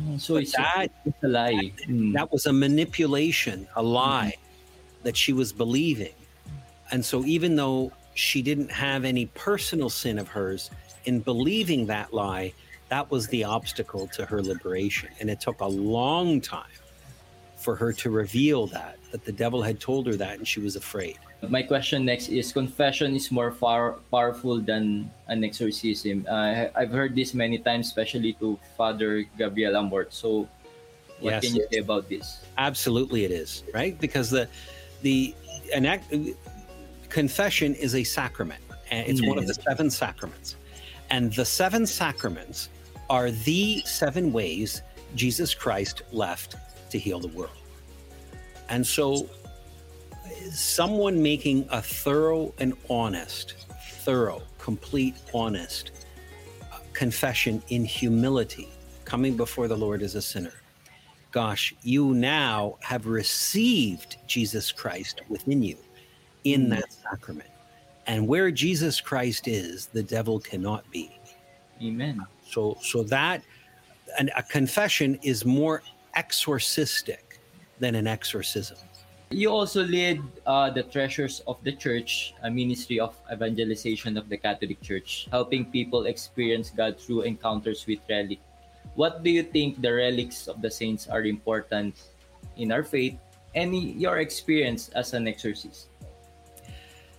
Oh, 0.08 0.18
so 0.18 0.36
it's 0.36 0.52
that, 0.56 0.88
a 1.22 1.28
lie. 1.28 1.72
That, 1.78 1.88
mm. 1.88 2.12
that, 2.14 2.32
was 2.32 2.46
a 2.46 2.52
manipulation, 2.52 3.68
a 3.76 3.82
lie 3.82 4.34
mm. 4.36 5.02
that 5.04 5.16
she 5.16 5.32
was 5.32 5.52
believing. 5.52 6.12
And 6.90 7.04
so 7.04 7.24
even 7.24 7.54
though 7.54 7.92
she 8.16 8.40
didn't 8.40 8.70
have 8.72 9.04
any 9.04 9.26
personal 9.34 9.90
sin 9.90 10.18
of 10.18 10.26
hers, 10.26 10.70
in 11.04 11.20
believing 11.20 11.86
that 11.86 12.12
lie, 12.12 12.52
that 12.88 13.10
was 13.10 13.28
the 13.28 13.44
obstacle 13.44 14.06
to 14.08 14.24
her 14.24 14.42
liberation. 14.42 15.10
And 15.20 15.28
it 15.28 15.40
took 15.40 15.60
a 15.60 15.66
long 15.66 16.40
time 16.40 16.64
for 17.56 17.76
her 17.76 17.92
to 17.92 18.10
reveal 18.10 18.66
that, 18.68 18.96
that 19.12 19.24
the 19.24 19.32
devil 19.32 19.62
had 19.62 19.80
told 19.80 20.06
her 20.06 20.16
that 20.16 20.38
and 20.38 20.48
she 20.48 20.60
was 20.60 20.76
afraid. 20.76 21.18
My 21.46 21.62
question 21.62 22.06
next 22.06 22.28
is 22.28 22.52
confession 22.52 23.14
is 23.14 23.30
more 23.30 23.50
far 23.52 24.00
powerful 24.10 24.60
than 24.60 25.10
an 25.28 25.44
exorcism. 25.44 26.24
Uh, 26.28 26.66
I've 26.74 26.90
heard 26.90 27.14
this 27.14 27.34
many 27.34 27.58
times, 27.58 27.88
especially 27.88 28.32
to 28.40 28.58
Father 28.76 29.24
Gabriel 29.36 29.74
Amorth. 29.74 30.12
So, 30.12 30.48
what 31.20 31.36
Yes. 31.36 31.44
can 31.44 31.56
you 31.56 31.66
say 31.70 31.78
about 31.80 32.08
this? 32.08 32.40
Absolutely, 32.56 33.24
it 33.24 33.30
is 33.30 33.62
right 33.74 33.98
because 34.00 34.30
the 34.30 34.48
the 35.02 35.34
an 35.74 35.84
act, 35.84 36.12
confession 37.08 37.74
is 37.74 37.94
a 37.94 38.04
sacrament, 38.04 38.60
and 38.90 39.06
it's 39.08 39.26
one 39.26 39.38
of 39.38 39.46
the 39.46 39.54
seven 39.54 39.90
sacraments, 39.90 40.56
and 41.10 41.32
the 41.34 41.44
seven 41.44 41.86
sacraments 41.86 42.68
are 43.08 43.30
the 43.30 43.82
seven 43.84 44.32
ways 44.32 44.82
Jesus 45.14 45.54
Christ 45.54 46.02
left 46.12 46.56
to 46.90 46.98
heal 46.98 47.20
the 47.20 47.28
world, 47.28 47.56
and 48.68 48.86
so 48.86 49.28
someone 50.50 51.22
making 51.22 51.66
a 51.70 51.82
thorough 51.82 52.54
and 52.58 52.74
honest, 52.88 53.54
thorough, 54.04 54.42
complete, 54.58 55.16
honest 55.34 55.90
uh, 56.72 56.78
confession 56.92 57.62
in 57.68 57.84
humility, 57.84 58.68
coming 59.04 59.36
before 59.36 59.68
the 59.68 59.76
Lord 59.76 60.02
as 60.02 60.14
a 60.14 60.22
sinner. 60.22 60.52
Gosh, 61.32 61.74
you 61.82 62.14
now 62.14 62.78
have 62.80 63.06
received 63.06 64.16
Jesus 64.26 64.72
Christ 64.72 65.20
within 65.28 65.62
you 65.62 65.76
in 66.46 66.68
that 66.70 66.92
sacrament. 66.92 67.50
And 68.06 68.28
where 68.28 68.50
Jesus 68.52 69.00
Christ 69.00 69.48
is, 69.48 69.86
the 69.86 70.02
devil 70.02 70.38
cannot 70.38 70.88
be. 70.92 71.10
Amen. 71.82 72.24
So, 72.48 72.78
so 72.80 73.02
that 73.04 73.42
an, 74.18 74.30
a 74.36 74.42
confession 74.42 75.18
is 75.22 75.44
more 75.44 75.82
exorcistic 76.14 77.40
than 77.80 77.96
an 77.96 78.06
exorcism. 78.06 78.78
You 79.30 79.50
also 79.50 79.82
lead 79.82 80.22
uh, 80.46 80.70
the 80.70 80.84
Treasures 80.84 81.42
of 81.48 81.58
the 81.64 81.72
Church, 81.72 82.32
a 82.44 82.50
ministry 82.50 83.00
of 83.00 83.18
evangelization 83.26 84.16
of 84.16 84.28
the 84.28 84.38
Catholic 84.38 84.80
Church, 84.80 85.26
helping 85.32 85.66
people 85.66 86.06
experience 86.06 86.70
God 86.70 87.00
through 87.00 87.22
encounters 87.22 87.84
with 87.88 87.98
relics. 88.08 88.40
What 88.94 89.24
do 89.24 89.30
you 89.30 89.42
think 89.42 89.82
the 89.82 89.92
relics 89.92 90.46
of 90.46 90.62
the 90.62 90.70
saints 90.70 91.08
are 91.08 91.24
important 91.26 91.98
in 92.56 92.70
our 92.70 92.84
faith 92.84 93.18
and 93.56 93.74
your 93.74 94.18
experience 94.18 94.90
as 94.94 95.12
an 95.12 95.26
exorcist? 95.26 95.90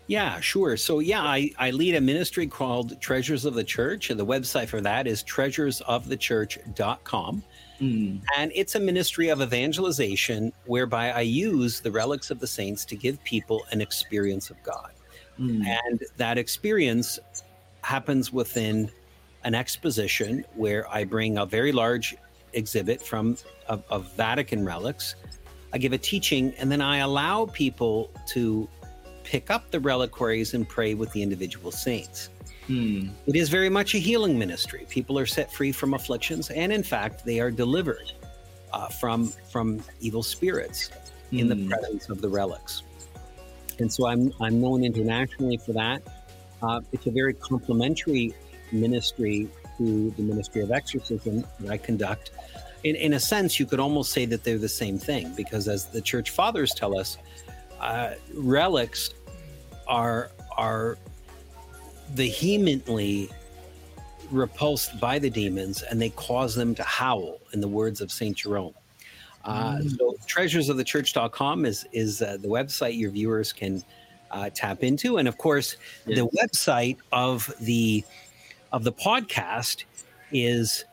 Yeah, 0.07 0.39
sure. 0.39 0.77
So, 0.77 0.99
yeah, 0.99 1.21
I, 1.21 1.51
I 1.59 1.71
lead 1.71 1.95
a 1.95 2.01
ministry 2.01 2.47
called 2.47 3.01
Treasures 3.01 3.43
of 3.43 3.53
the 3.53 3.63
Church, 3.63 4.09
and 4.09 4.17
the 4.19 4.25
website 4.25 4.69
for 4.69 4.79
that 4.81 5.05
is 5.05 5.21
treasuresofthechurch.com. 5.23 7.43
Mm. 7.81 8.21
And 8.37 8.51
it's 8.55 8.75
a 8.75 8.79
ministry 8.79 9.27
of 9.29 9.41
evangelization 9.41 10.53
whereby 10.65 11.11
I 11.11 11.21
use 11.21 11.81
the 11.81 11.91
relics 11.91 12.31
of 12.31 12.39
the 12.39 12.47
saints 12.47 12.85
to 12.85 12.95
give 12.95 13.23
people 13.23 13.65
an 13.71 13.81
experience 13.81 14.49
of 14.49 14.55
God. 14.63 14.91
Mm. 15.39 15.65
And 15.65 16.03
that 16.15 16.37
experience 16.37 17.19
happens 17.81 18.33
within 18.33 18.89
an 19.43 19.55
exposition 19.55 20.45
where 20.55 20.89
I 20.89 21.03
bring 21.03 21.37
a 21.37 21.45
very 21.45 21.71
large 21.71 22.15
exhibit 22.53 23.01
from 23.01 23.37
of, 23.67 23.83
of 23.89 24.11
Vatican 24.13 24.65
relics. 24.65 25.15
I 25.73 25.77
give 25.77 25.93
a 25.93 25.97
teaching, 25.97 26.53
and 26.57 26.71
then 26.71 26.81
I 26.81 26.97
allow 26.97 27.45
people 27.45 28.09
to 28.27 28.67
pick 29.31 29.51
up 29.55 29.63
the 29.71 29.79
reliquaries 29.91 30.53
and 30.55 30.63
pray 30.67 30.91
with 30.93 31.11
the 31.11 31.21
individual 31.21 31.71
saints. 31.71 32.29
Mm. 32.69 33.09
It 33.27 33.35
is 33.35 33.49
very 33.49 33.69
much 33.69 33.89
a 33.95 33.97
healing 34.09 34.35
ministry. 34.39 34.85
People 34.89 35.15
are 35.19 35.25
set 35.37 35.47
free 35.57 35.73
from 35.79 35.93
afflictions, 35.93 36.49
and 36.61 36.69
in 36.71 36.83
fact, 36.83 37.15
they 37.29 37.39
are 37.43 37.51
delivered 37.51 38.09
uh, 38.73 38.87
from 38.99 39.19
from 39.51 39.67
evil 40.07 40.23
spirits 40.23 40.79
in 41.39 41.45
the 41.51 41.55
Mm. 41.55 41.69
presence 41.71 42.03
of 42.13 42.17
the 42.21 42.29
relics. 42.39 42.73
And 43.79 43.89
so 43.95 44.07
I'm 44.11 44.23
I'm 44.45 44.57
known 44.65 44.79
internationally 44.91 45.57
for 45.65 45.73
that. 45.83 45.99
Uh, 46.63 46.79
it's 46.93 47.05
a 47.11 47.11
very 47.21 47.33
complementary 47.51 48.25
ministry 48.71 49.39
to 49.77 49.85
the 50.17 50.23
ministry 50.31 50.61
of 50.65 50.71
exorcism 50.71 51.35
that 51.59 51.69
I 51.75 51.77
conduct. 51.89 52.25
In 52.83 52.95
in 52.95 53.11
a 53.13 53.19
sense, 53.33 53.51
you 53.59 53.65
could 53.69 53.81
almost 53.87 54.09
say 54.17 54.23
that 54.31 54.43
they're 54.43 54.65
the 54.69 54.75
same 54.83 54.97
thing 55.09 55.25
because, 55.41 55.65
as 55.75 55.81
the 55.97 56.01
church 56.11 56.29
fathers 56.39 56.71
tell 56.81 56.93
us, 57.01 57.09
uh, 57.79 58.11
relics 58.33 59.01
are 59.87 60.31
are 60.57 60.97
vehemently 62.11 63.29
repulsed 64.31 64.99
by 64.99 65.19
the 65.19 65.29
demons 65.29 65.83
and 65.83 66.01
they 66.01 66.09
cause 66.11 66.55
them 66.55 66.73
to 66.75 66.83
howl 66.83 67.39
in 67.53 67.61
the 67.61 67.67
words 67.67 68.01
of 68.01 68.11
saint 68.11 68.37
jerome. 68.37 68.73
Uh, 69.45 69.79
so 69.81 70.15
treasuresofthechurch.com 70.27 71.65
is 71.65 71.85
is 71.93 72.21
uh, 72.21 72.37
the 72.41 72.47
website 72.47 72.97
your 72.97 73.11
viewers 73.11 73.53
can 73.53 73.83
uh, 74.31 74.49
tap 74.53 74.83
into. 74.83 75.17
And 75.17 75.27
of 75.27 75.37
course 75.37 75.77
the 76.05 76.27
website 76.27 76.97
of 77.11 77.53
the 77.61 78.03
of 78.73 78.83
the 78.83 78.91
podcast 78.91 79.85
is 80.31 80.83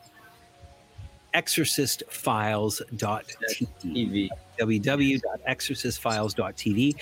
exorcistfiles.tv 1.33 3.67
TV. 3.81 4.29
www.exorcistfiles.tv. 4.57 6.95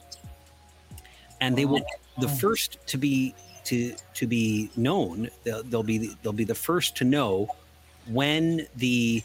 and 1.40 1.56
they 1.56 1.66
will 1.66 1.86
the 2.20 2.28
first 2.28 2.78
to 2.88 2.98
be 2.98 3.36
to 3.66 3.96
to 4.16 4.26
be 4.28 4.72
known. 4.76 5.30
They'll, 5.44 5.62
they'll 5.64 5.84
be 5.84 6.16
they'll 6.24 6.34
be 6.34 6.46
the 6.46 6.56
first 6.56 6.96
to 6.98 7.04
know 7.04 7.48
when 8.12 8.66
the 8.78 9.24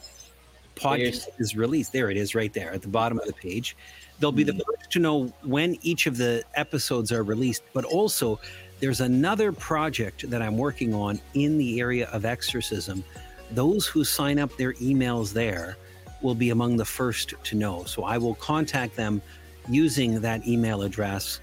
podcast 0.74 1.28
is 1.38 1.56
released. 1.56 1.92
There 1.92 2.10
it 2.10 2.16
is, 2.16 2.34
right 2.34 2.52
there 2.52 2.72
at 2.72 2.82
the 2.82 2.88
bottom 2.88 3.18
of 3.18 3.26
the 3.26 3.32
page. 3.32 3.76
They'll 4.18 4.32
be 4.32 4.44
the 4.44 4.52
first 4.54 4.90
to 4.92 4.98
know 4.98 5.32
when 5.42 5.76
each 5.82 6.06
of 6.06 6.16
the 6.16 6.42
episodes 6.54 7.12
are 7.12 7.22
released. 7.22 7.62
But 7.72 7.84
also, 7.84 8.40
there's 8.80 9.00
another 9.00 9.52
project 9.52 10.28
that 10.30 10.42
I'm 10.42 10.56
working 10.56 10.94
on 10.94 11.20
in 11.34 11.58
the 11.58 11.80
area 11.80 12.08
of 12.08 12.24
exorcism. 12.24 13.04
Those 13.52 13.86
who 13.86 14.04
sign 14.04 14.38
up 14.38 14.54
their 14.56 14.74
emails 14.74 15.32
there 15.32 15.76
will 16.22 16.34
be 16.34 16.50
among 16.50 16.76
the 16.76 16.84
first 16.84 17.34
to 17.44 17.56
know. 17.56 17.84
So 17.84 18.04
I 18.04 18.18
will 18.18 18.34
contact 18.36 18.96
them 18.96 19.20
using 19.68 20.20
that 20.20 20.46
email 20.46 20.82
address 20.82 21.40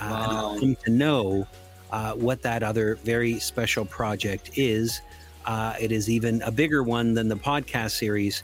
uh, 0.00 0.56
Wow. 0.60 0.74
to 0.84 0.90
know 0.90 1.46
uh, 1.90 2.14
what 2.14 2.42
that 2.42 2.62
other 2.62 2.96
very 3.04 3.38
special 3.38 3.84
project 3.84 4.50
is. 4.56 5.00
Uh, 5.44 5.74
it 5.80 5.92
is 5.92 6.08
even 6.08 6.42
a 6.42 6.50
bigger 6.50 6.82
one 6.82 7.14
than 7.14 7.28
the 7.28 7.36
podcast 7.36 7.92
series. 7.92 8.42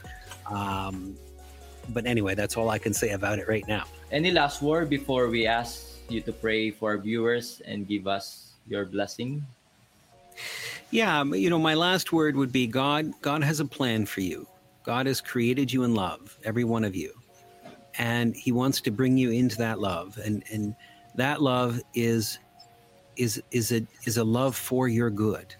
Um, 0.49 1.15
but 1.89 2.05
anyway, 2.05 2.35
that's 2.35 2.57
all 2.57 2.69
I 2.69 2.77
can 2.77 2.93
say 2.93 3.11
about 3.11 3.39
it 3.39 3.47
right 3.47 3.67
now. 3.67 3.85
Any 4.11 4.31
last 4.31 4.61
word 4.61 4.89
before 4.89 5.27
we 5.27 5.47
ask 5.47 5.87
you 6.09 6.21
to 6.21 6.33
pray 6.33 6.71
for 6.71 6.91
our 6.91 6.97
viewers 6.97 7.61
and 7.65 7.87
give 7.87 8.07
us 8.07 8.53
your 8.67 8.85
blessing? 8.85 9.45
Yeah, 10.91 11.23
you 11.23 11.49
know, 11.49 11.59
my 11.59 11.73
last 11.73 12.11
word 12.11 12.35
would 12.35 12.51
be 12.51 12.67
God. 12.67 13.13
God 13.21 13.43
has 13.43 13.59
a 13.59 13.65
plan 13.65 14.05
for 14.05 14.21
you. 14.21 14.47
God 14.83 15.05
has 15.05 15.21
created 15.21 15.71
you 15.71 15.83
in 15.83 15.93
love, 15.93 16.37
every 16.43 16.63
one 16.63 16.83
of 16.83 16.95
you, 16.95 17.13
and 17.97 18.35
He 18.35 18.51
wants 18.51 18.81
to 18.81 18.91
bring 18.91 19.17
you 19.17 19.31
into 19.31 19.57
that 19.57 19.79
love. 19.79 20.17
And 20.23 20.43
and 20.51 20.75
that 21.15 21.41
love 21.41 21.79
is 21.93 22.39
is 23.15 23.41
is 23.51 23.71
a 23.71 23.85
is 24.05 24.17
a 24.17 24.23
love 24.23 24.55
for 24.55 24.87
your 24.87 25.09
good. 25.09 25.55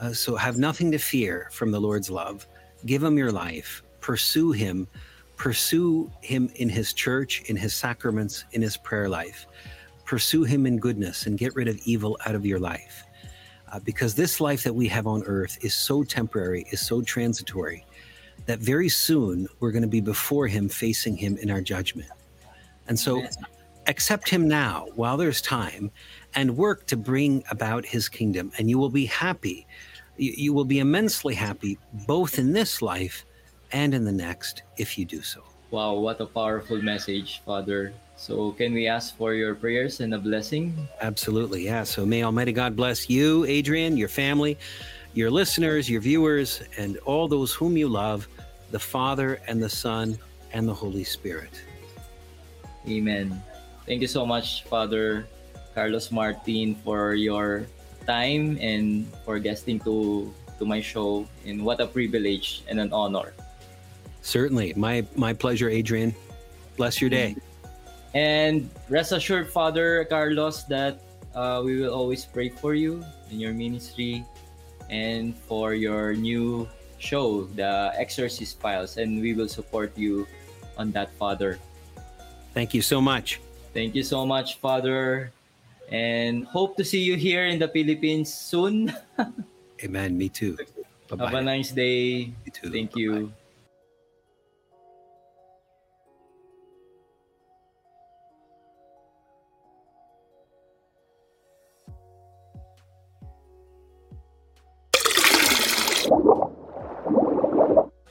Uh, 0.00 0.12
so 0.12 0.34
have 0.34 0.58
nothing 0.58 0.90
to 0.90 0.98
fear 0.98 1.48
from 1.52 1.70
the 1.70 1.80
Lord's 1.80 2.10
love. 2.10 2.46
Give 2.86 3.02
Him 3.02 3.18
your 3.18 3.30
life. 3.30 3.82
Pursue 4.00 4.52
Him. 4.52 4.88
Pursue 5.36 6.10
Him 6.22 6.50
in 6.56 6.68
His 6.68 6.92
church, 6.92 7.42
in 7.42 7.56
His 7.56 7.74
sacraments, 7.74 8.44
in 8.52 8.62
His 8.62 8.76
prayer 8.76 9.08
life. 9.08 9.46
Pursue 10.04 10.44
Him 10.44 10.66
in 10.66 10.78
goodness 10.78 11.26
and 11.26 11.38
get 11.38 11.54
rid 11.54 11.68
of 11.68 11.78
evil 11.84 12.18
out 12.26 12.34
of 12.34 12.46
your 12.46 12.58
life 12.58 13.04
uh, 13.72 13.78
because 13.80 14.14
this 14.14 14.40
life 14.40 14.62
that 14.64 14.74
we 14.74 14.88
have 14.88 15.06
on 15.06 15.22
earth 15.24 15.58
is 15.62 15.74
so 15.74 16.02
temporary, 16.02 16.66
is 16.70 16.80
so 16.80 17.02
transitory, 17.02 17.84
that 18.46 18.58
very 18.58 18.88
soon 18.88 19.46
we're 19.60 19.70
going 19.70 19.82
to 19.82 19.88
be 19.88 20.00
before 20.00 20.46
Him, 20.46 20.68
facing 20.68 21.16
Him 21.16 21.36
in 21.36 21.50
our 21.50 21.60
judgment. 21.60 22.10
And 22.88 22.98
so 22.98 23.22
accept 23.86 24.28
Him 24.28 24.48
now 24.48 24.88
while 24.94 25.16
there's 25.16 25.40
time 25.40 25.90
and 26.34 26.56
work 26.56 26.86
to 26.86 26.96
bring 26.96 27.44
about 27.50 27.84
His 27.84 28.08
kingdom, 28.08 28.50
and 28.58 28.68
you 28.68 28.78
will 28.78 28.90
be 28.90 29.06
happy. 29.06 29.66
You, 30.20 30.32
you 30.36 30.52
will 30.52 30.68
be 30.68 30.80
immensely 30.80 31.32
happy 31.32 31.78
both 32.06 32.38
in 32.38 32.52
this 32.52 32.82
life 32.84 33.24
and 33.72 33.94
in 33.94 34.04
the 34.04 34.12
next 34.12 34.62
if 34.76 34.98
you 34.98 35.06
do 35.08 35.22
so. 35.22 35.40
Wow, 35.70 35.94
what 35.94 36.20
a 36.20 36.26
powerful 36.26 36.82
message, 36.82 37.40
Father. 37.46 37.94
So, 38.16 38.52
can 38.52 38.74
we 38.74 38.86
ask 38.86 39.16
for 39.16 39.32
your 39.32 39.54
prayers 39.54 40.00
and 40.00 40.12
a 40.12 40.18
blessing? 40.18 40.76
Absolutely, 41.00 41.64
yeah. 41.64 41.84
So 41.84 42.04
may 42.04 42.22
Almighty 42.22 42.52
God 42.52 42.76
bless 42.76 43.08
you, 43.08 43.46
Adrian, 43.46 43.96
your 43.96 44.12
family, 44.12 44.58
your 45.14 45.30
listeners, 45.30 45.88
your 45.88 46.02
viewers, 46.02 46.60
and 46.76 46.98
all 47.08 47.28
those 47.28 47.54
whom 47.54 47.78
you 47.78 47.88
love, 47.88 48.28
the 48.72 48.78
Father 48.78 49.40
and 49.48 49.62
the 49.62 49.70
Son 49.70 50.18
and 50.52 50.68
the 50.68 50.74
Holy 50.74 51.04
Spirit. 51.04 51.62
Amen. 52.86 53.42
Thank 53.86 54.02
you 54.02 54.08
so 54.08 54.26
much, 54.26 54.64
Father 54.64 55.24
Carlos 55.74 56.10
Martin, 56.10 56.74
for 56.84 57.14
your 57.14 57.64
time 58.10 58.58
and 58.58 59.06
for 59.22 59.38
guesting 59.38 59.78
to 59.86 60.26
to 60.58 60.66
my 60.66 60.82
show. 60.82 61.30
And 61.46 61.62
what 61.62 61.78
a 61.78 61.86
privilege 61.86 62.66
and 62.66 62.82
an 62.82 62.90
honor. 62.90 63.30
Certainly, 64.26 64.74
my 64.74 65.06
my 65.14 65.30
pleasure, 65.30 65.70
Adrian. 65.70 66.10
Bless 66.74 66.98
your 66.98 67.08
day. 67.08 67.38
And 68.10 68.66
rest 68.90 69.14
assured, 69.14 69.46
Father 69.46 70.02
Carlos, 70.10 70.66
that 70.66 70.98
uh, 71.30 71.62
we 71.62 71.78
will 71.78 71.94
always 71.94 72.26
pray 72.26 72.50
for 72.50 72.74
you 72.74 73.06
in 73.30 73.38
your 73.38 73.54
ministry 73.54 74.26
and 74.90 75.38
for 75.46 75.78
your 75.78 76.18
new 76.18 76.66
show, 76.98 77.46
The 77.54 77.94
Exorcist 77.94 78.58
Files, 78.58 78.98
and 78.98 79.22
we 79.22 79.32
will 79.32 79.46
support 79.46 79.94
you 79.94 80.26
on 80.74 80.90
that, 80.98 81.14
Father. 81.14 81.62
Thank 82.50 82.74
you 82.74 82.82
so 82.82 82.98
much. 82.98 83.38
Thank 83.70 83.94
you 83.94 84.02
so 84.02 84.26
much, 84.26 84.58
Father. 84.58 85.30
And 85.90 86.46
hope 86.46 86.76
to 86.76 86.84
see 86.84 87.02
you 87.02 87.16
here 87.16 87.46
in 87.46 87.58
the 87.58 87.66
Philippines 87.68 88.32
soon. 88.32 88.94
Amen. 89.84 90.16
Me 90.16 90.28
too. 90.28 90.56
Bye-bye. 91.08 91.24
Have 91.24 91.34
a 91.34 91.42
nice 91.42 91.72
day. 91.72 92.30
You 92.46 92.52
too. 92.52 92.70
Thank 92.70 92.94
Bye-bye. 92.94 93.00
you. 93.00 93.32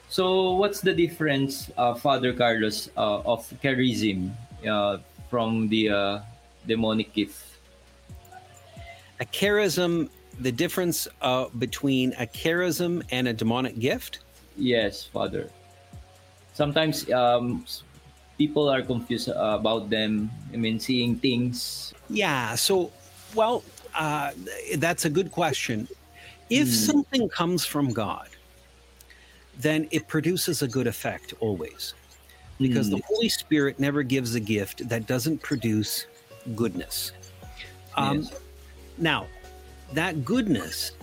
So, 0.10 0.52
what's 0.60 0.82
the 0.82 0.92
difference, 0.92 1.72
uh, 1.78 1.94
Father 1.94 2.34
Carlos, 2.34 2.90
uh, 2.98 3.22
of 3.24 3.48
charism 3.64 4.36
uh, 4.68 4.98
from 5.30 5.70
the 5.70 5.88
uh, 5.88 6.20
demonic 6.68 7.14
gift? 7.14 7.49
A 9.20 9.26
charism, 9.26 10.10
the 10.40 10.52
difference 10.52 11.08
uh, 11.22 11.48
between 11.58 12.14
a 12.14 12.26
charism 12.26 13.04
and 13.12 13.28
a 13.28 13.34
demonic 13.34 13.80
gift? 13.80 14.20
Yes, 14.56 15.04
Father. 15.04 15.50
Sometimes 16.54 17.10
um, 17.12 17.66
people 18.38 18.70
are 18.70 18.82
confused 18.82 19.30
uh, 19.30 19.58
about 19.60 19.90
them. 19.90 20.32
I 20.54 20.58
mean, 20.58 20.80
seeing 20.80 21.18
things. 21.18 21.94
Yeah. 22.10 22.56
So, 22.56 22.92
well, 23.36 23.64
uh, 23.96 24.32
that's 24.78 25.06
a 25.06 25.10
good 25.10 25.32
question. 25.32 25.88
If 26.50 26.68
something 26.74 27.30
comes 27.30 27.64
from 27.64 27.94
God, 27.94 28.28
then 29.60 29.88
it 29.92 30.08
produces 30.08 30.62
a 30.62 30.68
good 30.68 30.88
effect 30.88 31.34
always. 31.40 31.94
Because 32.58 32.90
the 32.90 33.02
Holy 33.08 33.30
Spirit 33.30 33.80
never 33.80 34.04
gives 34.04 34.36
a 34.36 34.40
gift 34.40 34.90
that 34.90 35.08
doesn't 35.08 35.42
produce 35.42 36.08
goodness. 36.56 37.12
Um, 37.96 38.22
Yes. 38.22 38.34
Now, 39.00 39.32
that 39.95 40.28
goodness 40.28 40.93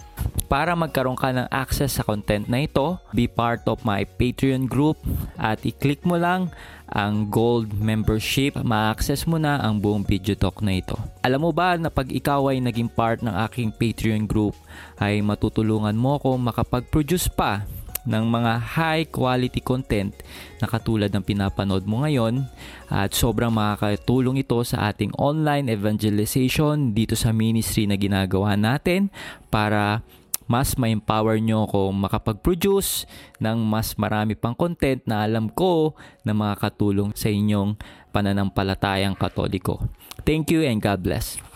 Para 0.47 0.78
magkaroon 0.78 1.18
ka 1.18 1.34
ng 1.34 1.51
access 1.51 1.99
sa 1.99 2.07
content 2.07 2.47
na 2.47 2.62
ito, 2.62 3.03
be 3.11 3.26
part 3.26 3.66
of 3.66 3.82
my 3.82 4.07
Patreon 4.07 4.70
group 4.70 4.94
at 5.34 5.59
i-click 5.66 6.07
mo 6.07 6.14
lang 6.14 6.55
ang 6.86 7.26
gold 7.26 7.74
membership, 7.74 8.55
ma-access 8.62 9.26
mo 9.26 9.42
na 9.42 9.59
ang 9.59 9.82
buong 9.82 10.07
video 10.07 10.38
talk 10.38 10.62
na 10.62 10.78
ito. 10.78 10.94
Alam 11.26 11.51
mo 11.51 11.51
ba 11.51 11.74
na 11.74 11.90
pag 11.90 12.07
ikaw 12.07 12.47
ay 12.55 12.62
naging 12.62 12.86
part 12.86 13.26
ng 13.26 13.34
aking 13.42 13.74
Patreon 13.74 14.30
group 14.30 14.55
ay 15.03 15.18
matutulungan 15.18 15.99
mo 15.99 16.14
ako 16.14 16.38
makapag-produce 16.38 17.26
pa 17.26 17.66
ng 18.07 18.24
mga 18.24 18.52
high 18.78 19.04
quality 19.11 19.61
content 19.61 20.14
na 20.62 20.70
katulad 20.70 21.11
ng 21.11 21.26
pinapanood 21.26 21.84
mo 21.84 22.07
ngayon 22.07 22.46
at 22.86 23.12
sobrang 23.12 23.50
makakatulong 23.50 24.40
ito 24.40 24.62
sa 24.62 24.88
ating 24.88 25.12
online 25.18 25.66
evangelization 25.68 26.94
dito 26.94 27.18
sa 27.18 27.34
ministry 27.34 27.84
na 27.84 27.98
ginagawa 27.98 28.54
natin 28.54 29.11
para 29.50 30.07
mas 30.46 30.78
ma-empower 30.78 31.42
nyo 31.42 31.66
ako 31.66 31.90
makapag-produce 31.90 33.04
ng 33.42 33.59
mas 33.66 33.98
marami 33.98 34.38
pang 34.38 34.54
content 34.54 35.02
na 35.02 35.26
alam 35.26 35.50
ko 35.50 35.98
na 36.22 36.30
makakatulong 36.30 37.11
sa 37.18 37.26
inyong 37.26 37.74
pananampalatayang 38.14 39.18
katoliko. 39.18 39.82
Thank 40.22 40.54
you 40.54 40.62
and 40.62 40.78
God 40.78 41.02
bless. 41.02 41.55